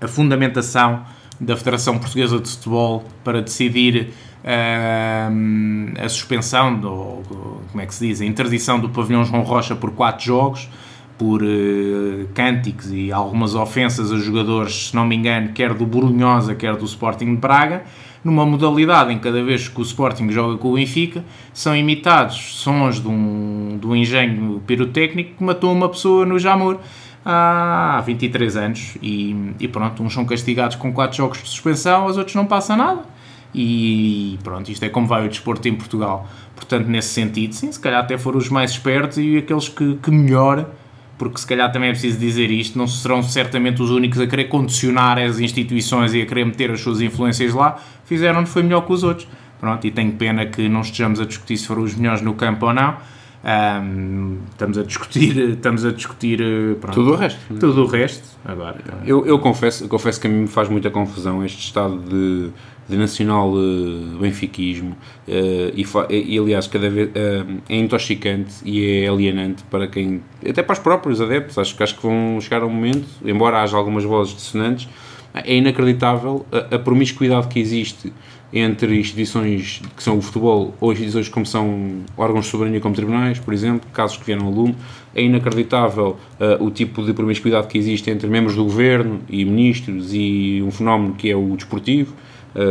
a 0.00 0.08
fundamentação 0.08 1.04
da 1.38 1.54
Federação 1.54 1.98
Portuguesa 1.98 2.40
de 2.40 2.48
Futebol 2.48 3.04
para 3.22 3.42
decidir 3.42 4.14
a 4.44 6.08
suspensão, 6.08 6.78
do, 6.78 7.22
como 7.70 7.80
é 7.80 7.86
que 7.86 7.94
se 7.94 8.06
diz, 8.06 8.20
a 8.20 8.26
interdição 8.26 8.78
do 8.78 8.88
pavilhão 8.90 9.24
João 9.24 9.42
Rocha 9.42 9.74
por 9.74 9.90
quatro 9.92 10.24
jogos, 10.24 10.68
por 11.16 11.42
eh, 11.42 12.26
cânticos 12.34 12.90
e 12.92 13.12
algumas 13.12 13.54
ofensas 13.54 14.12
a 14.12 14.18
jogadores, 14.18 14.88
se 14.88 14.96
não 14.96 15.06
me 15.06 15.14
engano, 15.14 15.52
quer 15.52 15.72
do 15.72 15.86
Borunhosa, 15.86 16.54
quer 16.54 16.76
do 16.76 16.84
Sporting 16.84 17.26
de 17.26 17.36
Braga, 17.36 17.84
numa 18.22 18.44
modalidade 18.44 19.12
em 19.12 19.16
que 19.16 19.22
cada 19.22 19.42
vez 19.42 19.68
que 19.68 19.80
o 19.80 19.82
Sporting 19.82 20.28
joga 20.30 20.58
com 20.58 20.72
o 20.72 20.74
Benfica, 20.74 21.24
são 21.52 21.76
imitados 21.76 22.56
sons 22.56 23.00
de 23.00 23.08
um, 23.08 23.78
de 23.80 23.86
um 23.86 23.94
engenho 23.94 24.60
pirotécnico 24.66 25.36
que 25.36 25.44
matou 25.44 25.72
uma 25.72 25.88
pessoa 25.88 26.26
no 26.26 26.38
Jamor 26.38 26.78
há 27.24 28.02
23 28.04 28.56
anos 28.56 28.98
e, 29.00 29.54
e 29.60 29.68
pronto, 29.68 30.02
uns 30.02 30.12
são 30.12 30.24
castigados 30.24 30.76
com 30.76 30.92
4 30.92 31.16
jogos 31.16 31.42
de 31.42 31.48
suspensão, 31.48 32.06
os 32.06 32.16
outros 32.16 32.34
não 32.34 32.44
passa 32.44 32.76
nada 32.76 33.13
e 33.54 34.38
pronto, 34.42 34.70
isto 34.70 34.82
é 34.84 34.88
como 34.88 35.06
vai 35.06 35.24
o 35.24 35.28
desporto 35.28 35.68
em 35.68 35.74
Portugal 35.74 36.28
portanto 36.54 36.86
nesse 36.88 37.08
sentido, 37.08 37.54
sim, 37.54 37.70
se 37.70 37.78
calhar 37.80 38.00
até 38.00 38.18
foram 38.18 38.38
os 38.38 38.48
mais 38.48 38.72
espertos 38.72 39.18
e 39.18 39.36
aqueles 39.38 39.68
que, 39.68 39.96
que 40.02 40.10
melhor 40.10 40.68
porque 41.16 41.38
se 41.38 41.46
calhar 41.46 41.70
também 41.70 41.90
é 41.90 41.92
preciso 41.92 42.18
dizer 42.18 42.50
isto, 42.50 42.76
não 42.76 42.86
serão 42.86 43.22
certamente 43.22 43.80
os 43.80 43.90
únicos 43.90 44.20
a 44.20 44.26
querer 44.26 44.44
condicionar 44.44 45.18
as 45.18 45.38
instituições 45.38 46.12
e 46.12 46.20
a 46.20 46.26
querer 46.26 46.44
meter 46.44 46.70
as 46.72 46.80
suas 46.80 47.00
influências 47.00 47.54
lá, 47.54 47.78
fizeram 48.04 48.44
foi 48.46 48.62
melhor 48.62 48.82
que 48.82 48.92
os 48.92 49.02
outros. 49.04 49.28
Pronto, 49.60 49.86
e 49.86 49.90
tenho 49.90 50.12
pena 50.12 50.44
que 50.44 50.68
não 50.68 50.80
estejamos 50.80 51.20
a 51.20 51.24
discutir 51.24 51.56
se 51.56 51.66
foram 51.66 51.82
os 51.82 51.94
melhores 51.94 52.20
no 52.20 52.34
campo 52.34 52.66
ou 52.66 52.74
não. 52.74 52.96
Ahm, 53.42 54.38
estamos 54.50 54.76
a 54.76 54.82
discutir, 54.82 55.38
estamos 55.50 55.84
a 55.84 55.92
discutir 55.92 56.40
eh, 56.40 56.74
pronto, 56.80 56.94
Tudo 56.94 57.12
o 57.12 57.16
resto. 57.16 57.40
tudo 57.60 57.82
o 57.82 57.86
resto. 57.86 58.26
Agora, 58.44 58.76
Eu, 59.06 59.24
eu 59.26 59.38
confesso, 59.38 59.84
eu 59.84 59.88
confesso 59.88 60.20
que 60.20 60.26
a 60.26 60.30
mim 60.30 60.40
me 60.40 60.46
faz 60.46 60.68
muita 60.68 60.90
confusão 60.90 61.44
este 61.44 61.60
estado 61.60 61.98
de, 61.98 62.50
de 62.88 62.96
nacional 62.96 63.52
eh, 63.56 64.18
benfiquismo 64.20 64.96
eh, 65.26 65.72
e, 65.74 66.34
e, 66.34 66.38
aliás 66.38 66.66
cada 66.66 66.90
vez 66.90 67.10
eh, 67.14 67.44
é 67.68 67.76
intoxicante 67.76 68.54
e 68.64 69.04
é 69.04 69.08
alienante 69.08 69.62
para 69.70 69.86
quem 69.88 70.22
até 70.46 70.62
para 70.62 70.74
os 70.74 70.78
próprios 70.78 71.20
adeptos. 71.20 71.58
Acho 71.58 71.76
que 71.76 71.82
acho 71.82 71.96
que 71.96 72.02
vão 72.02 72.38
chegar 72.40 72.62
a 72.62 72.66
um 72.66 72.70
momento 72.70 73.06
embora 73.24 73.62
haja 73.62 73.76
algumas 73.76 74.04
vozes 74.04 74.34
dissonantes 74.34 74.88
é 75.34 75.56
inacreditável 75.56 76.46
a, 76.52 76.76
a 76.76 76.78
promiscuidade 76.78 77.48
que 77.48 77.58
existe 77.58 78.12
entre 78.52 79.00
instituições 79.00 79.82
que 79.96 80.02
são 80.02 80.18
o 80.18 80.22
futebol 80.22 80.74
ou 80.80 80.92
instituições 80.92 81.28
como 81.28 81.44
são 81.44 82.02
órgãos 82.16 82.44
de 82.44 82.52
soberania 82.52 82.80
como 82.80 82.94
tribunais, 82.94 83.40
por 83.40 83.52
exemplo, 83.52 83.88
casos 83.92 84.16
que 84.16 84.24
vieram 84.24 84.46
a 84.46 84.50
lume, 84.50 84.76
é 85.12 85.22
inacreditável 85.22 86.16
uh, 86.38 86.64
o 86.64 86.70
tipo 86.70 87.04
de 87.04 87.12
promiscuidade 87.12 87.66
que 87.66 87.76
existe 87.76 88.08
entre 88.10 88.28
membros 88.28 88.54
do 88.54 88.62
governo 88.62 89.20
e 89.28 89.44
ministros 89.44 90.14
e 90.14 90.62
um 90.64 90.70
fenómeno 90.70 91.14
que 91.14 91.28
é 91.28 91.34
o 91.34 91.56
desportivo, 91.56 92.12
uh, 92.12 92.23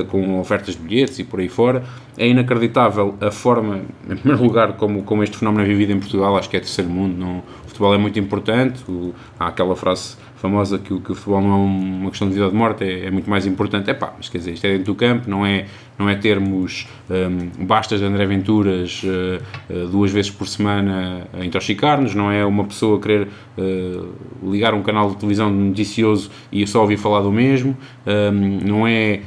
com 0.10 0.40
ofertas 0.40 0.76
de 0.76 0.82
bilhetes 0.82 1.20
e 1.20 1.24
por 1.24 1.40
aí 1.40 1.50
fora. 1.50 1.84
É 2.18 2.28
inacreditável 2.28 3.16
a 3.20 3.32
forma, 3.32 3.82
em 4.10 4.16
primeiro 4.16 4.44
lugar, 4.44 4.74
como, 4.74 5.04
como 5.04 5.24
este 5.24 5.38
fenómeno 5.38 5.64
é 5.64 5.68
vivido 5.68 5.92
em 5.92 6.00
Portugal, 6.00 6.38
acho 6.38 6.50
que 6.50 6.56
é 6.58 6.60
terceiro 6.60 6.90
mundo, 6.90 7.18
não, 7.18 7.40
o 7.40 7.68
futebol 7.68 7.94
é 7.94 7.98
muito 7.98 8.20
importante, 8.20 8.84
o- 8.90 9.14
há 9.40 9.48
aquela 9.48 9.76
frase 9.76 10.16
famosa 10.44 10.78
que, 10.78 10.94
o- 10.94 11.00
que 11.00 11.12
o 11.14 11.16
futebol 11.16 11.42
não 11.42 11.52
é 11.54 11.56
uma 11.56 12.10
questão 12.10 12.28
de 12.28 12.34
vida 12.34 12.46
ou 12.46 12.52
de 12.52 12.58
morte, 12.58 12.84
é, 12.84 13.06
é 13.06 13.12
muito 13.12 13.30
mais 13.30 13.48
importante. 13.48 13.90
É 13.90 13.94
pá, 13.94 14.14
mas 14.18 14.28
quer 14.30 14.40
dizer, 14.40 14.52
isto 14.52 14.66
é 14.68 14.72
dentro 14.74 14.94
do 14.94 14.96
campo, 14.96 15.30
não 15.30 15.46
é, 15.46 15.66
não 15.98 16.10
é 16.10 16.16
termos 16.16 16.86
hum, 17.10 17.66
bastas 17.66 18.00
de 18.02 18.06
André 18.06 18.26
Venturas 18.26 19.02
eh, 19.06 19.40
eh, 19.70 19.88
duas 19.90 20.12
vezes 20.12 20.30
por 20.32 20.48
semana 20.48 21.28
a 21.34 21.46
intoxicar-nos, 21.46 22.14
não 22.14 22.30
é 22.30 22.46
uma 22.46 22.66
pessoa 22.66 23.00
querer 23.00 23.28
eh, 23.58 24.00
ligar 24.44 24.74
um 24.74 24.82
canal 24.84 25.10
de 25.12 25.16
televisão 25.16 25.50
noticioso 25.50 26.30
e 26.52 26.66
só 26.68 26.82
ouvir 26.82 26.98
falar 26.98 27.22
do 27.22 27.32
mesmo, 27.32 27.78
hum, 28.06 28.60
não 28.68 28.86
é 28.88 29.22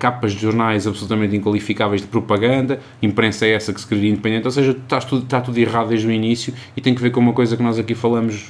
capas 0.00 0.32
de 0.32 0.40
jornais 0.40 0.88
absolutamente 0.88 1.36
inqualificáveis 1.36 2.00
de 2.00 2.08
propaganda, 2.08 2.80
imprensa 3.00 3.46
é 3.46 3.52
essa 3.52 3.72
que 3.72 3.80
se 3.80 3.86
queria 3.86 4.10
independente, 4.10 4.44
ou 4.44 4.50
seja, 4.50 4.72
está 4.72 4.98
tudo, 4.98 5.22
está 5.22 5.40
tudo 5.40 5.56
errado 5.56 5.90
desde 5.90 6.04
o 6.08 6.10
início 6.10 6.52
e 6.76 6.80
tem 6.80 6.92
que 6.92 7.00
ver 7.00 7.10
com 7.10 7.20
uma 7.20 7.32
coisa 7.32 7.56
que 7.56 7.62
nós 7.62 7.78
aqui 7.78 7.94
falamos 7.94 8.48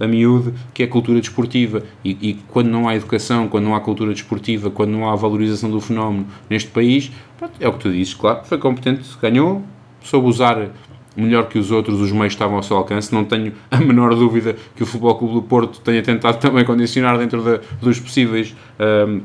a 0.00 0.06
miúde, 0.08 0.52
que 0.74 0.82
é 0.82 0.86
a 0.86 0.88
cultura 0.88 1.20
desportiva. 1.20 1.39
E, 2.04 2.10
e 2.20 2.34
quando 2.48 2.68
não 2.68 2.88
há 2.88 2.94
educação, 2.94 3.48
quando 3.48 3.64
não 3.64 3.74
há 3.74 3.80
cultura 3.80 4.12
desportiva, 4.12 4.70
quando 4.70 4.90
não 4.90 5.08
há 5.08 5.16
valorização 5.16 5.70
do 5.70 5.80
fenómeno 5.80 6.26
neste 6.48 6.70
país, 6.70 7.10
pronto, 7.38 7.52
é 7.60 7.68
o 7.68 7.72
que 7.72 7.78
tu 7.78 7.90
dizes, 7.90 8.14
claro, 8.14 8.44
foi 8.44 8.58
competente, 8.58 9.08
ganhou, 9.20 9.62
soube 10.02 10.26
usar 10.28 10.70
melhor 11.16 11.48
que 11.48 11.58
os 11.58 11.70
outros, 11.70 12.00
os 12.00 12.12
meios 12.12 12.32
estavam 12.32 12.56
ao 12.56 12.62
seu 12.62 12.76
alcance. 12.76 13.12
Não 13.12 13.24
tenho 13.24 13.52
a 13.70 13.78
menor 13.78 14.14
dúvida 14.14 14.56
que 14.74 14.82
o 14.82 14.86
Futebol 14.86 15.16
Clube 15.16 15.34
do 15.34 15.42
Porto 15.42 15.80
tenha 15.80 16.02
tentado 16.02 16.38
também 16.38 16.64
condicionar 16.64 17.18
dentro 17.18 17.60
dos 17.80 18.00
possíveis 18.00 18.54
ahm, 18.78 19.20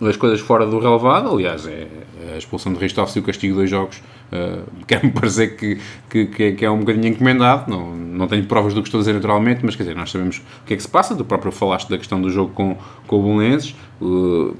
as 0.00 0.16
coisas 0.16 0.40
fora 0.40 0.66
do 0.66 0.78
relevado. 0.78 1.30
Aliás, 1.30 1.66
é 1.66 1.88
a 2.34 2.38
expulsão 2.38 2.72
de 2.72 2.78
Ristoff 2.78 3.16
e 3.16 3.20
o 3.20 3.22
castigo 3.22 3.54
de 3.54 3.58
dois 3.58 3.70
jogos. 3.70 4.02
Uh, 4.32 4.62
Quer-me 4.86 5.10
parecer 5.10 5.56
que, 5.56 5.78
que, 6.08 6.42
é, 6.42 6.52
que 6.52 6.64
é 6.64 6.70
um 6.70 6.80
bocadinho 6.80 7.08
encomendado. 7.08 7.70
Não, 7.70 7.94
não 7.94 8.26
tenho 8.26 8.44
provas 8.46 8.74
do 8.74 8.82
que 8.82 8.88
estou 8.88 8.98
a 8.98 9.02
dizer 9.02 9.14
naturalmente, 9.14 9.60
mas 9.64 9.76
quer 9.76 9.82
dizer, 9.84 9.96
nós 9.96 10.10
sabemos 10.10 10.38
o 10.38 10.66
que 10.66 10.74
é 10.74 10.76
que 10.76 10.82
se 10.82 10.88
passa. 10.88 11.14
Tu 11.14 11.24
próprio 11.24 11.52
falaste 11.52 11.88
da 11.88 11.98
questão 11.98 12.20
do 12.20 12.30
jogo 12.30 12.52
com, 12.52 12.76
com 13.06 13.18
o 13.18 13.22
Belenenses. 13.22 13.74
Uh, 14.00 14.56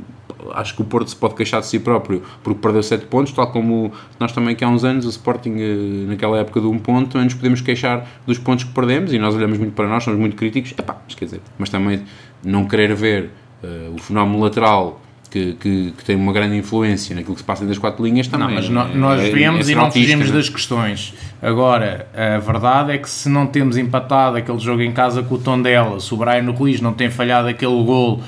acho 0.54 0.74
que 0.74 0.82
o 0.82 0.85
Porto 0.85 1.08
se 1.08 1.16
pode 1.16 1.35
queixar 1.35 1.61
de 1.61 1.66
si 1.66 1.78
próprio 1.78 2.22
porque 2.42 2.58
perdeu 2.61 2.82
7 2.82 3.06
pontos, 3.06 3.32
tal 3.32 3.50
como 3.52 3.92
nós 4.18 4.32
também 4.32 4.56
que 4.56 4.64
há 4.64 4.68
uns 4.68 4.85
anos, 4.85 5.06
o 5.06 5.08
Sporting 5.08 5.54
eh, 5.58 6.06
naquela 6.06 6.38
época 6.38 6.61
de 6.61 6.66
um 6.66 6.78
ponto, 6.78 7.11
também 7.11 7.26
nos 7.26 7.35
podemos 7.35 7.61
queixar 7.61 8.06
dos 8.26 8.38
pontos 8.38 8.64
que 8.64 8.72
perdemos 8.72 9.12
e 9.12 9.18
nós 9.18 9.35
olhamos 9.35 9.58
muito 9.58 9.74
para 9.74 9.88
nós, 9.88 10.02
somos 10.02 10.18
muito 10.18 10.37
críticos, 10.37 10.72
Epá, 10.72 11.00
mas 11.04 11.14
quer 11.14 11.26
dizer, 11.26 11.40
mas 11.58 11.70
também 11.70 12.02
não 12.42 12.66
querer 12.66 12.94
ver 12.94 13.30
eh, 13.62 13.90
o 13.94 13.98
fenómeno 13.98 14.42
lateral 14.42 15.00
que, 15.33 15.55
que, 15.55 15.95
que 15.97 16.05
tem 16.05 16.14
uma 16.14 16.33
grande 16.33 16.57
influência 16.57 17.16
naquilo 17.16 17.35
que 17.35 17.40
se 17.40 17.47
passa 17.47 17.64
das 17.64 17.79
quatro 17.79 18.05
linhas 18.05 18.27
também. 18.29 18.49
Não, 18.49 18.55
mas 18.55 18.68
no- 18.68 18.81
é- 18.83 18.95
nós 18.95 19.21
é- 19.23 19.31
vemos 19.31 19.61
é 19.61 19.64
ser 19.64 19.73
e 19.73 19.75
não 19.75 19.90
fugimos 19.90 20.29
né? 20.31 20.37
das 20.37 20.49
questões. 20.49 21.14
Agora, 21.40 22.07
a 22.14 22.38
verdade 22.38 22.92
é 22.92 22.99
que 22.99 23.09
se 23.09 23.29
não 23.29 23.47
temos 23.47 23.77
empatado 23.77 24.37
aquele 24.37 24.59
jogo 24.59 24.83
em 24.83 24.92
casa 24.92 25.23
com 25.23 25.35
o 25.35 25.38
Tondela, 25.38 25.99
se 25.99 26.12
o 26.12 26.16
Brian 26.16 26.51
Ruiz 26.51 26.81
não 26.81 26.92
tem 26.92 27.11
falhado 27.11 27.49
aquele 27.49 27.83
gol, 27.83 28.21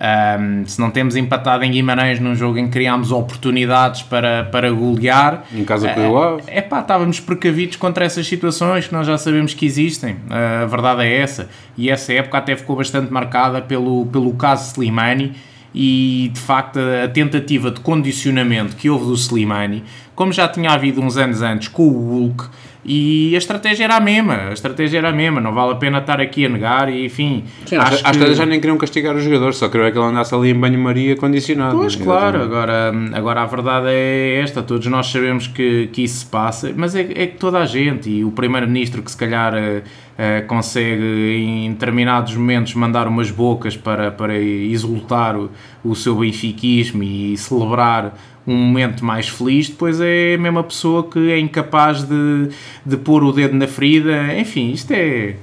ahm, 0.00 0.64
se 0.66 0.80
não 0.80 0.90
temos 0.90 1.14
empatado 1.16 1.64
em 1.64 1.70
Guimarães 1.70 2.20
num 2.20 2.34
jogo 2.34 2.58
em 2.58 2.66
que 2.66 2.72
criámos 2.72 3.12
oportunidades 3.12 4.02
para, 4.02 4.44
para 4.44 4.70
golear, 4.70 5.44
Em 5.54 5.64
casa 5.64 5.88
com 5.90 6.16
Ave. 6.18 6.42
é 6.46 6.60
pá, 6.60 6.80
estávamos 6.80 7.20
precavidos 7.20 7.76
contra 7.76 8.04
essas 8.04 8.26
situações 8.26 8.86
que 8.88 8.92
nós 8.94 9.06
já 9.06 9.16
sabemos 9.18 9.54
que 9.54 9.64
existem. 9.66 10.16
A 10.30 10.64
verdade 10.66 11.02
é 11.02 11.20
essa. 11.20 11.48
E 11.76 11.90
essa 11.90 12.12
época 12.12 12.38
até 12.38 12.56
ficou 12.56 12.76
bastante 12.76 13.12
marcada 13.12 13.60
pelo, 13.62 14.06
pelo 14.06 14.32
caso 14.34 14.70
Slimani 14.72 15.32
e 15.78 16.30
de 16.32 16.40
facto 16.40 16.78
a 16.78 17.06
tentativa 17.06 17.70
de 17.70 17.80
condicionamento 17.80 18.74
que 18.74 18.88
houve 18.88 19.04
do 19.04 19.14
Slimani, 19.14 19.84
como 20.16 20.32
já 20.32 20.48
tinha 20.48 20.70
havido 20.70 21.00
uns 21.00 21.16
anos 21.16 21.42
antes 21.42 21.68
com 21.68 21.86
o 21.86 22.10
Hulk, 22.10 22.48
e 22.88 23.34
a 23.34 23.38
estratégia 23.38 23.84
era 23.84 23.96
a 23.96 24.00
mesma, 24.00 24.34
a 24.48 24.52
estratégia 24.52 24.98
era 24.98 25.08
a 25.08 25.12
mesma, 25.12 25.40
não 25.40 25.52
vale 25.52 25.72
a 25.72 25.74
pena 25.74 25.98
estar 25.98 26.20
aqui 26.20 26.46
a 26.46 26.48
negar 26.48 26.88
e 26.88 27.04
enfim. 27.04 27.42
Sim, 27.66 27.76
às, 27.76 27.94
às 27.94 28.16
tantas 28.16 28.36
já 28.36 28.46
nem 28.46 28.60
queriam 28.60 28.78
castigar 28.78 29.16
o 29.16 29.20
jogador, 29.20 29.52
só 29.54 29.68
queriam 29.68 29.88
é 29.88 29.90
que 29.90 29.98
ele 29.98 30.06
andasse 30.06 30.32
ali 30.32 30.50
em 30.50 30.54
banho-maria 30.54 31.16
condicionado. 31.16 31.76
Pois 31.76 31.96
claro, 31.96 32.40
agora, 32.40 32.92
agora 33.12 33.42
a 33.42 33.46
verdade 33.46 33.88
é 33.88 34.40
esta, 34.40 34.62
todos 34.62 34.86
nós 34.86 35.08
sabemos 35.08 35.48
que, 35.48 35.88
que 35.92 36.04
isso 36.04 36.20
se 36.20 36.26
passa, 36.26 36.72
mas 36.76 36.94
é, 36.94 37.00
é 37.00 37.26
que 37.26 37.36
toda 37.38 37.58
a 37.58 37.66
gente, 37.66 38.08
e 38.08 38.24
o 38.24 38.30
Primeiro-Ministro 38.30 39.02
que 39.02 39.10
se 39.10 39.16
calhar 39.16 39.52
eh, 39.54 39.82
eh, 40.16 40.42
consegue 40.42 41.02
em 41.02 41.72
determinados 41.72 42.36
momentos 42.36 42.72
mandar 42.74 43.08
umas 43.08 43.32
bocas 43.32 43.76
para, 43.76 44.12
para 44.12 44.38
exultar 44.38 45.36
o, 45.36 45.50
o 45.84 45.96
seu 45.96 46.14
benfiquismo 46.14 47.02
e 47.02 47.36
celebrar 47.36 48.14
um 48.46 48.54
momento 48.54 49.04
mais 49.04 49.28
feliz, 49.28 49.68
depois 49.68 50.00
é 50.00 50.34
a 50.34 50.38
mesma 50.38 50.62
pessoa 50.62 51.08
que 51.08 51.30
é 51.30 51.38
incapaz 51.38 52.02
de, 52.02 52.48
de 52.84 52.96
pôr 52.96 53.24
o 53.24 53.32
dedo 53.32 53.54
na 53.54 53.66
ferida, 53.66 54.38
enfim, 54.38 54.70
isto 54.70 54.92
é... 54.92 55.36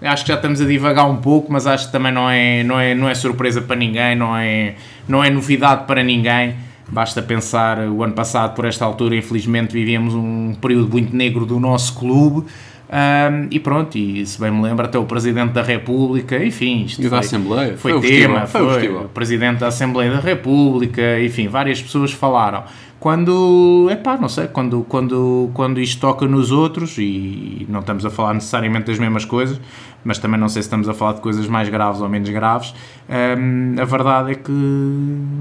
Acho 0.00 0.24
que 0.24 0.28
já 0.28 0.36
estamos 0.36 0.60
a 0.60 0.64
divagar 0.64 1.10
um 1.10 1.16
pouco, 1.16 1.52
mas 1.52 1.66
acho 1.66 1.86
que 1.86 1.92
também 1.92 2.12
não 2.12 2.30
é, 2.30 2.62
não 2.62 2.78
é, 2.78 2.94
não 2.94 3.08
é 3.08 3.14
surpresa 3.16 3.60
para 3.60 3.74
ninguém, 3.74 4.14
não 4.14 4.36
é, 4.36 4.76
não 5.08 5.24
é 5.24 5.28
novidade 5.28 5.86
para 5.88 6.04
ninguém. 6.04 6.54
Basta 6.88 7.20
pensar, 7.20 7.80
o 7.80 8.04
ano 8.04 8.14
passado, 8.14 8.54
por 8.54 8.64
esta 8.64 8.84
altura, 8.84 9.16
infelizmente, 9.16 9.72
vivíamos 9.72 10.14
um 10.14 10.54
período 10.54 10.88
muito 10.88 11.14
negro 11.14 11.44
do 11.44 11.58
nosso 11.58 11.94
clube. 11.94 12.46
Ahm, 12.90 13.48
e 13.50 13.60
pronto, 13.60 13.98
e 13.98 14.24
se 14.24 14.40
bem 14.40 14.50
me 14.50 14.62
lembro, 14.62 14.84
até 14.86 14.98
o 14.98 15.04
Presidente 15.04 15.52
da 15.52 15.62
República, 15.62 16.42
enfim, 16.42 16.84
isto 16.84 17.00
E 17.00 17.04
da 17.04 17.10
foi- 17.10 17.18
Assembleia? 17.18 17.76
foi, 17.76 17.92
Foi 17.92 17.92
o 17.92 18.00
tema, 18.00 18.46
foi 18.46 18.62
o 18.62 18.64
foi, 18.64 18.74
festival. 18.74 19.04
o 19.04 19.08
Presidente 19.10 19.58
da 19.58 19.66
Assembleia 19.66 20.10
da 20.10 20.20
República, 20.20 21.20
enfim, 21.20 21.48
várias 21.48 21.82
pessoas 21.82 22.12
falaram. 22.12 22.64
Quando, 23.00 23.88
epá, 23.92 24.16
não 24.16 24.28
sei, 24.28 24.48
quando, 24.48 24.84
quando, 24.88 25.50
quando 25.54 25.80
isto 25.80 26.00
toca 26.00 26.26
nos 26.26 26.50
outros, 26.50 26.98
e 26.98 27.64
não 27.68 27.78
estamos 27.78 28.04
a 28.04 28.10
falar 28.10 28.34
necessariamente 28.34 28.86
das 28.86 28.98
mesmas 28.98 29.24
coisas, 29.24 29.60
mas 30.04 30.18
também 30.18 30.40
não 30.40 30.48
sei 30.48 30.62
se 30.62 30.66
estamos 30.66 30.88
a 30.88 30.94
falar 30.94 31.12
de 31.12 31.20
coisas 31.20 31.46
mais 31.46 31.68
graves 31.68 32.00
ou 32.00 32.08
menos 32.08 32.28
graves, 32.28 32.74
hum, 33.08 33.76
a 33.80 33.84
verdade 33.84 34.32
é 34.32 34.34
que, 34.34 34.52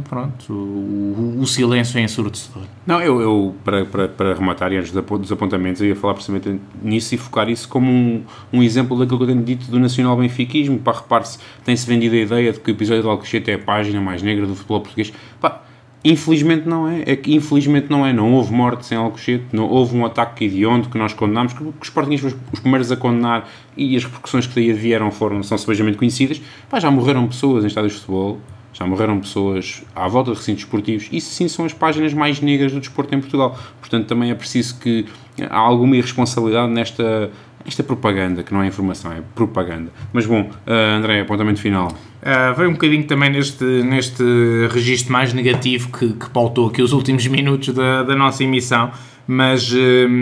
pronto, 0.08 0.54
o, 0.54 1.38
o 1.40 1.48
silêncio 1.48 1.98
é 1.98 2.02
ensurdecedor. 2.02 2.64
Não, 2.86 3.02
eu, 3.02 3.22
eu 3.22 3.56
para, 3.64 3.86
para, 3.86 4.08
para 4.08 4.34
rematar 4.36 4.72
e 4.72 4.78
antes 4.78 4.92
dos 4.92 5.32
apontamentos, 5.32 5.82
eu 5.82 5.88
ia 5.88 5.96
falar 5.96 6.14
precisamente 6.14 6.60
nisso 6.82 7.16
e 7.16 7.18
focar 7.18 7.50
isso 7.50 7.68
como 7.68 7.92
um, 7.92 8.24
um 8.54 8.62
exemplo 8.62 9.00
daquilo 9.00 9.18
que 9.18 9.24
eu 9.24 9.28
tenho 9.30 9.44
dito 9.44 9.72
do 9.72 9.80
nacional 9.80 10.16
benfiquismo. 10.16 10.78
Para 10.78 11.00
repare-se, 11.00 11.40
tem-se 11.66 11.88
vendido 11.88 12.16
a 12.16 12.20
ideia 12.20 12.54
de 12.54 12.60
que 12.60 12.70
o 12.70 12.74
episódio 12.74 13.02
do 13.02 13.10
Alcochete 13.10 13.50
é 13.50 13.56
a 13.56 13.60
página 13.60 14.00
mais 14.00 14.22
negra 14.22 14.46
do 14.46 14.56
futebol 14.56 14.82
português. 14.82 15.12
Pá, 15.42 15.62
infelizmente 16.04 16.68
não 16.68 16.88
é. 16.88 17.04
É 17.06 17.16
que 17.16 17.34
infelizmente 17.34 17.88
não 17.90 18.06
é. 18.06 18.14
Não 18.14 18.34
houve 18.34 18.54
mortes 18.54 18.92
em 18.92 18.96
Alcochete, 18.96 19.46
não 19.52 19.68
houve 19.68 19.96
um 19.96 20.06
ataque 20.06 20.46
hediondo 20.46 20.90
que 20.90 20.98
nós 20.98 21.14
condenámos, 21.14 21.54
que, 21.54 21.64
os 21.64 21.88
foram 21.88 22.10
os 22.54 22.60
primeiros 22.60 22.92
a 22.92 22.98
condenar 22.98 23.50
e 23.76 23.96
as 23.96 24.04
repercussões 24.04 24.48
que 24.48 24.56
daí 24.56 24.72
vieram 24.74 25.12
foram, 25.12 25.44
são 25.44 25.58
sebejamente 25.58 25.98
conhecidas. 25.98 26.42
Pá, 26.70 26.80
já 26.80 26.90
morreram 26.92 27.28
pessoas 27.28 27.64
em 27.64 27.68
estádios 27.68 27.94
de 27.94 28.00
futebol. 28.00 28.40
Já 28.74 28.86
morreram 28.86 29.20
pessoas 29.20 29.84
à 29.96 30.08
volta 30.08 30.32
de 30.32 30.38
recintos 30.38 30.64
esportivos. 30.64 31.10
Isso 31.12 31.32
sim 31.32 31.48
são 31.48 31.66
as 31.66 31.74
páginas 31.74 32.14
mais 32.14 32.40
negras 32.42 32.72
do 32.72 32.80
desporto 32.80 33.16
em 33.16 33.20
Portugal. 33.20 33.58
Portanto, 33.80 34.06
também 34.06 34.30
é 34.30 34.36
preciso 34.36 34.80
que 34.80 35.06
há 35.50 35.58
alguma 35.58 35.96
irresponsabilidade 35.96 36.72
nesta 36.72 37.32
esta 37.68 37.84
propaganda, 37.84 38.44
que 38.44 38.54
não 38.54 38.64
é 38.64 38.68
informação, 38.68 39.12
é 39.12 39.22
propaganda. 39.36 39.92
Mas 40.14 40.26
bom, 40.26 40.42
uh, 40.42 40.98
André, 40.98 41.20
apontamento 41.20 41.60
final. 41.60 41.92
Uh, 42.22 42.56
veio 42.56 42.70
um 42.70 42.74
bocadinho 42.74 43.04
também 43.06 43.30
neste, 43.30 43.64
neste 43.64 44.24
registro 44.72 45.14
mais 45.14 45.34
negativo 45.34 45.90
que, 45.92 46.14
que 46.14 46.30
pautou 46.32 46.68
aqui 46.68 46.82
os 46.82 46.92
últimos 46.92 47.26
minutos 47.28 47.74
da, 47.74 48.04
da 48.04 48.16
nossa 48.16 48.44
emissão, 48.44 48.92
mas 49.28 49.72
uh, 49.72 49.78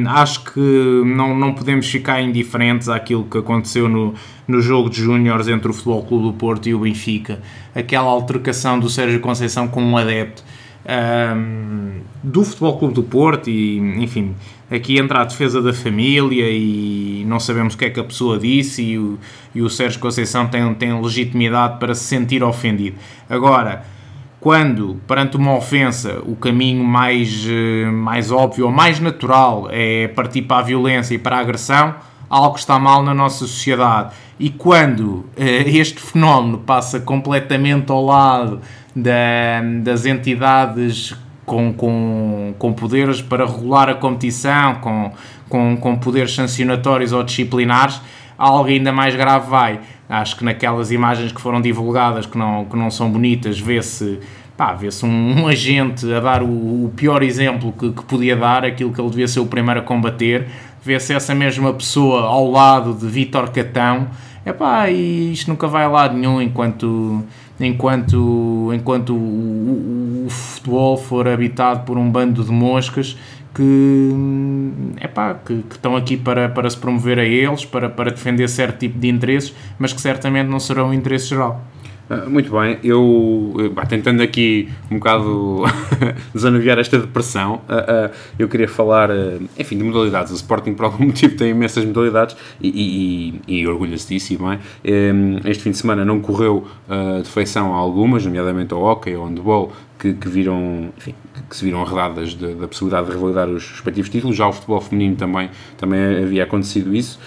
acho 0.08 0.44
que 0.52 0.60
não, 0.60 1.38
não 1.38 1.54
podemos 1.54 1.88
ficar 1.90 2.22
indiferentes 2.22 2.90
àquilo 2.90 3.24
que 3.24 3.38
aconteceu 3.38 3.88
no, 3.88 4.14
no 4.48 4.62
jogo 4.62 4.90
de 4.90 5.02
júniores 5.02 5.48
entre 5.48 5.70
o 5.70 5.74
Futebol 5.74 6.04
Clube 6.04 6.26
do 6.26 6.34
Porto 6.34 6.68
e 6.68 6.74
o 6.74 6.80
Benfica. 6.80 7.40
Aquela 7.74 8.10
altercação 8.10 8.78
do 8.80 8.90
Sérgio 8.90 9.20
Conceição 9.22 9.68
com 9.68 9.82
um 9.82 9.98
adepto 9.98 10.44
um, 10.86 12.02
do 12.24 12.44
Futebol 12.44 12.78
Clube 12.78 12.94
do 12.94 13.04
Porto 13.04 13.50
e, 13.50 13.78
enfim, 13.78 14.36
aqui 14.70 14.98
entra 14.98 15.22
a 15.22 15.24
defesa 15.24 15.62
da 15.62 15.74
família 15.74 16.50
e 16.50 17.24
não 17.28 17.40
sabemos 17.40 17.74
o 17.74 17.78
que 17.78 17.86
é 17.86 17.90
que 17.90 18.00
a 18.00 18.04
pessoa 18.04 18.38
disse 18.38 18.84
e 18.84 18.98
o, 18.98 19.20
e 19.54 19.62
o 19.62 19.70
Sérgio 19.70 20.00
Conceição 20.00 20.48
tem, 20.48 20.74
tem 20.76 21.02
legitimidade 21.02 21.80
para 21.80 21.94
se 21.94 22.04
sentir 22.04 22.44
ofendido. 22.44 22.98
Agora, 23.30 23.84
quando, 24.40 25.02
perante 25.08 25.38
uma 25.38 25.56
ofensa, 25.56 26.22
o 26.24 26.36
caminho 26.36 26.84
mais, 26.84 27.48
eh, 27.50 27.90
mais 27.90 28.32
óbvio 28.32 28.68
ou 28.68 28.72
mais 28.72 29.00
natural 29.00 29.68
é 29.72 30.08
partir 30.10 30.44
para 30.44 30.58
a 30.58 30.62
violência 30.62 31.16
e 31.16 31.18
para 31.18 31.38
a 31.38 31.40
agressão, 31.40 31.96
algo 32.30 32.56
está 32.56 32.78
mal 32.78 33.02
na 33.02 33.12
nossa 33.12 33.40
sociedade. 33.40 34.14
E 34.40 34.52
quando 34.52 35.26
eh, 35.36 35.64
este 35.68 36.00
fenómeno 36.00 36.60
passa 36.60 37.00
completamente 37.00 37.92
ao 37.92 38.06
lado 38.06 38.62
da, 38.96 39.62
das 39.84 40.06
entidades 40.06 41.16
com, 41.46 41.74
com, 41.74 42.54
com 42.58 42.74
poderes 42.74 43.22
para 43.22 43.46
regular 43.46 43.90
a 43.90 43.96
competição, 43.96 44.76
com, 44.76 45.12
com, 45.50 45.78
com 45.78 45.96
poderes 45.98 46.34
sancionatórios 46.34 47.12
ou 47.12 47.24
disciplinares, 47.24 48.02
algo 48.38 48.70
ainda 48.70 48.92
mais 48.92 49.16
grave 49.16 49.50
vai. 49.50 49.80
Acho 50.08 50.38
que 50.38 50.44
naquelas 50.44 50.92
imagens 50.92 51.32
que 51.32 51.42
foram 51.42 51.62
divulgadas, 51.62 52.26
que 52.26 52.38
não, 52.38 52.66
que 52.66 52.76
não 52.76 52.90
são 52.90 53.10
bonitas, 53.10 53.60
vê-se 53.60 54.20
vê-se 54.80 55.06
um, 55.06 55.42
um, 55.42 55.48
agente 55.48 56.12
a 56.14 56.22
dar 56.22 56.42
o, 56.42 56.86
o 56.86 56.92
pior 56.96 57.22
exemplo 57.22 57.74
que, 57.74 57.92
que, 57.92 58.06
podia 58.06 58.38
dar, 58.38 58.64
aquilo 58.64 58.94
que 58.94 59.02
ele 59.02 59.10
devia 59.10 59.28
ser 59.28 59.42
o 59.42 59.46
primeiro 59.46 59.82
a 59.82 59.84
combater, 59.84 60.48
vê-se 60.82 61.14
essa 61.14 61.36
mesma 61.36 61.74
pessoa 61.74 62.22
ao 62.22 62.50
lado 62.50 62.94
de 62.94 63.06
Vítor 63.06 63.50
Catão 63.50 64.08
Epá, 64.46 64.92
e 64.92 65.34
isto 65.34 65.50
nunca 65.50 65.68
vai 65.68 65.86
a 65.86 65.88
lado 65.88 66.16
nenhum 66.16 66.40
enquanto, 66.40 67.24
enquanto, 67.60 68.72
enquanto 68.74 69.14
o, 69.14 69.18
o, 69.18 70.26
o 70.26 70.30
futebol 70.30 70.98
for 70.98 71.28
habitado 71.28 71.86
por 71.86 71.98
um 71.98 72.10
bando 72.10 72.44
de 72.44 72.52
moscas 72.52 73.18
que, 73.54 74.12
epá, 75.02 75.34
que, 75.34 75.64
que 75.64 75.76
estão 75.76 75.96
aqui 75.96 76.18
para, 76.18 76.50
para 76.50 76.70
se 76.70 76.78
promover 76.78 77.18
a 77.18 77.24
eles, 77.24 77.64
para, 77.64 77.90
para 77.90 78.12
defender 78.12 78.50
certo 78.50 78.80
tipo 78.80 79.00
de 79.00 79.08
interesses, 79.08 79.56
mas 79.80 79.94
que 79.94 80.02
certamente 80.02 80.48
não 80.48 80.60
serão 80.60 80.90
o 80.90 80.94
interesse 80.94 81.30
geral. 81.30 81.64
Uh, 82.10 82.30
muito 82.30 82.52
bem, 82.52 82.78
eu, 82.84 83.74
tentando 83.90 84.22
aqui 84.22 84.70
um 84.92 85.00
bocado 85.00 85.64
desanuviar 86.34 86.78
esta 86.78 87.00
depressão, 87.00 87.62
uh, 87.68 88.10
uh, 88.10 88.16
eu 88.38 88.48
queria 88.48 88.68
falar, 88.68 89.10
enfim, 89.58 89.78
de 89.78 89.84
modalidades. 89.84 90.32
O 90.32 90.36
Sporting, 90.36 90.74
por 90.74 90.86
algum 90.86 91.06
motivo, 91.08 91.36
tem 91.36 91.50
imensas 91.50 91.84
modalidades 91.84 92.36
e, 92.62 93.42
e, 93.48 93.60
e 93.60 93.68
orgulha-se 93.68 94.08
disso, 94.14 94.38
bem. 94.38 94.60
Um, 95.14 95.40
este 95.50 95.64
fim 95.64 95.72
de 95.72 95.78
semana 95.78 96.06
não 96.06 96.20
correu 96.20 96.68
de 97.24 97.30
feição 97.30 97.74
a 97.74 97.78
algumas, 97.78 98.26
nomeadamente 98.26 98.74
ao 98.74 98.82
hockey, 98.82 99.16
ao 99.16 99.26
handball, 99.26 99.74
que, 99.98 100.14
que 100.14 100.28
viram, 100.28 100.90
enfim, 100.98 101.16
que 101.50 101.56
se 101.56 101.64
viram 101.66 101.82
arredadas 101.82 102.34
da 102.36 102.68
possibilidade 102.68 103.08
de 103.08 103.14
revalidar 103.14 103.50
os 103.50 103.70
respectivos 103.70 104.10
títulos. 104.10 104.36
Já 104.36 104.48
o 104.48 104.54
futebol 104.54 104.82
feminino 104.82 105.16
também, 105.16 105.50
também 105.78 106.24
havia 106.24 106.44
acontecido 106.44 106.96
isso, 106.96 107.20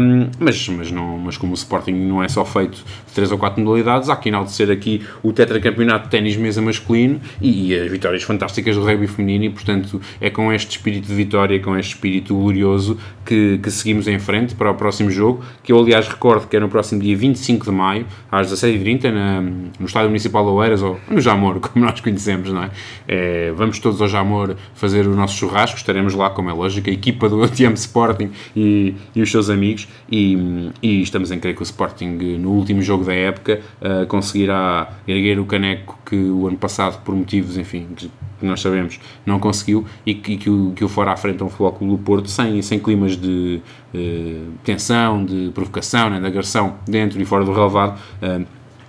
um, 0.00 0.28
mas, 0.38 0.68
mas, 0.68 0.90
não, 0.90 1.18
mas 1.18 1.36
como 1.36 1.52
o 1.52 1.54
Sporting 1.54 1.92
não 1.92 2.22
é 2.22 2.28
só 2.28 2.44
feito 2.44 2.78
de 3.06 3.14
3 3.14 3.32
ou 3.32 3.38
4 3.38 3.62
modalidades, 3.62 4.08
há 4.08 4.16
que 4.16 4.28
enaltecer 4.28 4.70
aqui 4.70 5.02
o 5.22 5.32
tetracampeonato 5.32 6.04
de 6.04 6.10
ténis 6.10 6.36
mesa 6.36 6.62
masculino 6.62 7.20
e, 7.40 7.72
e, 7.72 7.78
as 7.78 7.90
vitórias 7.90 8.22
fantásticas 8.22 8.76
do 8.76 8.84
rugby 8.84 9.06
feminino 9.06 9.44
e, 9.44 9.50
portanto, 9.50 10.00
é 10.20 10.30
com 10.30 10.52
este 10.52 10.76
espírito 10.76 11.08
de 11.08 11.14
vitória, 11.14 11.60
com 11.60 11.76
este 11.76 11.94
espírito 11.94 12.34
glorioso 12.34 12.98
que, 13.24 13.58
que 13.58 13.70
seguimos 13.70 14.06
em 14.08 14.18
frente 14.18 14.54
para 14.54 14.70
o 14.70 14.74
próximo 14.74 15.10
jogo, 15.10 15.44
que 15.62 15.72
eu, 15.72 15.78
aliás, 15.78 16.08
recordo 16.08 16.46
que 16.46 16.56
é 16.56 16.60
no 16.60 16.68
próximo 16.68 17.00
dia 17.00 17.16
25 17.16 17.64
de 17.64 17.70
maio, 17.72 18.06
às 18.30 18.50
17h30, 18.52 19.10
na, 19.10 19.40
no 19.42 19.86
Estádio 19.86 20.08
Municipal 20.08 20.44
de 20.44 20.50
Oeiras, 20.50 20.82
ou 20.82 20.98
no 21.08 21.20
Jamor, 21.20 21.60
como 21.60 21.84
nós 21.84 22.00
conhecemos, 22.00 22.11
não 22.52 22.64
é? 22.64 22.70
é 23.08 23.52
vamos 23.52 23.78
todos 23.78 24.00
ao 24.00 24.08
Jamor 24.08 24.56
fazer 24.74 25.06
o 25.06 25.14
nosso 25.14 25.36
churrasco, 25.36 25.76
estaremos 25.76 26.14
lá, 26.14 26.30
como 26.30 26.50
é 26.50 26.52
lógico, 26.52 26.88
a 26.90 26.92
equipa 26.92 27.28
do 27.28 27.42
UTM 27.42 27.74
Sporting 27.74 28.30
e, 28.56 28.94
e 29.14 29.22
os 29.22 29.30
seus 29.30 29.50
amigos, 29.50 29.88
e, 30.10 30.70
e, 30.82 31.02
estamos 31.02 31.30
em 31.30 31.38
crer 31.38 31.54
que 31.54 31.62
o 31.62 31.64
Sporting, 31.64 32.38
no 32.38 32.50
último 32.50 32.82
jogo 32.82 33.04
da 33.04 33.14
época, 33.14 33.60
uh, 33.80 34.06
conseguirá 34.06 34.92
erguer 35.06 35.38
o 35.38 35.44
caneco 35.44 35.98
que 36.04 36.16
o 36.16 36.46
ano 36.46 36.56
passado, 36.56 37.02
por 37.02 37.14
motivos, 37.14 37.56
enfim, 37.56 37.88
que 37.96 38.10
nós 38.46 38.60
sabemos, 38.60 39.00
não 39.24 39.38
conseguiu, 39.38 39.86
e 40.04 40.14
que, 40.14 40.36
que, 40.36 40.50
o, 40.50 40.72
que 40.74 40.84
o 40.84 40.88
fora 40.88 41.12
à 41.12 41.16
frente 41.16 41.42
a 41.42 41.46
um 41.46 41.48
Futebol 41.48 41.72
Clube 41.72 41.96
do 41.96 41.98
Porto, 41.98 42.28
sem, 42.28 42.60
sem 42.62 42.78
climas 42.78 43.16
de 43.16 43.60
uh, 43.94 44.52
tensão, 44.64 45.24
de 45.24 45.50
provocação, 45.54 46.10
né, 46.10 46.20
de 46.20 46.26
agressão 46.26 46.76
dentro 46.86 47.20
e 47.20 47.24
fora 47.24 47.44
do 47.44 47.52
relevado, 47.52 47.98
uh, 48.22 48.44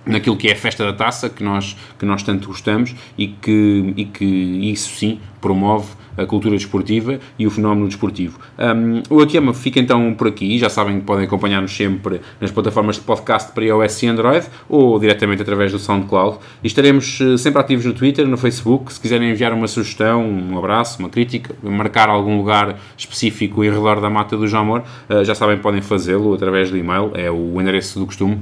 naquilo 0.06 0.36
que 0.36 0.48
é 0.48 0.52
a 0.52 0.56
festa 0.56 0.84
da 0.84 0.92
taça, 0.92 1.28
que 1.28 1.42
nós, 1.42 1.76
que 1.98 2.04
nós 2.04 2.22
tanto 2.22 2.48
gostamos 2.48 2.94
e 3.16 3.28
que, 3.28 3.94
e 3.96 4.04
que 4.04 4.24
isso 4.24 4.90
sim 4.96 5.18
promove 5.40 5.88
a 6.16 6.24
cultura 6.26 6.56
desportiva 6.56 7.18
e 7.38 7.46
o 7.46 7.50
fenómeno 7.50 7.86
desportivo. 7.88 8.38
Um, 8.58 9.02
o 9.10 9.20
Atiama 9.20 9.52
fica 9.52 9.80
então 9.80 10.14
por 10.14 10.28
aqui, 10.28 10.58
já 10.58 10.68
sabem 10.68 11.00
que 11.00 11.04
podem 11.04 11.24
acompanhar-nos 11.24 11.74
sempre 11.74 12.20
nas 12.40 12.50
plataformas 12.50 12.96
de 12.96 13.02
podcast 13.02 13.52
para 13.52 13.64
iOS 13.64 14.02
e 14.02 14.06
Android 14.06 14.46
ou 14.68 14.98
diretamente 14.98 15.42
através 15.42 15.72
do 15.72 15.78
SoundCloud. 15.78 16.38
E 16.62 16.66
estaremos 16.66 17.20
eh, 17.20 17.36
sempre 17.36 17.60
ativos 17.60 17.84
no 17.84 17.92
Twitter, 17.92 18.26
no 18.26 18.36
Facebook, 18.36 18.92
se 18.92 19.00
quiserem 19.00 19.30
enviar 19.30 19.52
uma 19.52 19.66
sugestão, 19.66 20.24
um 20.24 20.56
abraço, 20.56 20.98
uma 20.98 21.08
crítica, 21.08 21.54
marcar 21.62 22.08
algum 22.08 22.36
lugar 22.36 22.78
específico 22.96 23.64
em 23.64 23.70
redor 23.70 24.00
da 24.00 24.08
mata 24.08 24.36
do 24.36 24.46
Jamor, 24.46 24.82
uh, 25.08 25.24
já 25.24 25.34
sabem 25.34 25.58
podem 25.58 25.82
fazê-lo 25.82 26.34
através 26.34 26.70
do 26.70 26.76
e-mail, 26.76 27.10
é 27.14 27.30
o 27.30 27.60
endereço 27.60 27.98
do 27.98 28.06
costume, 28.06 28.40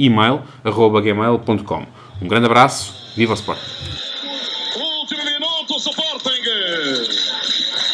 eutiamsporting.email.gmail.com 0.00 1.86
Um 2.22 2.28
grande 2.28 2.46
abraço, 2.46 2.94
viva 3.16 3.32
o 3.32 3.34
Sporting! 3.34 3.60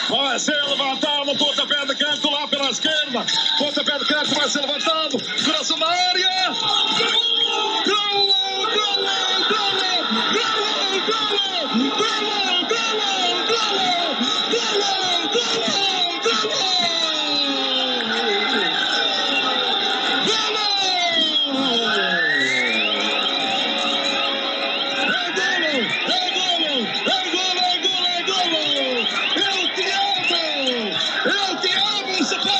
Vai 0.08 0.38
ser 0.38 0.54
levantado, 0.64 1.36
pontapé 1.36 1.84
de 1.86 1.94
canto 1.96 2.30
lá 2.30 2.46
pela 2.46 2.70
esquerda. 2.70 3.26
Pontapé 3.58 3.98
de 3.98 4.04
canto 4.04 4.34
vai 4.34 4.48
ser 4.48 4.60
levantado. 4.60 5.16
Coração 5.44 5.78
da 5.78 5.88
área. 5.88 6.50
Gol! 6.50 8.26
Gol! 8.26 8.26
Gol! 8.66 9.02
Gol! 9.02 10.55
Vai 31.36 32.24
ser 32.24 32.55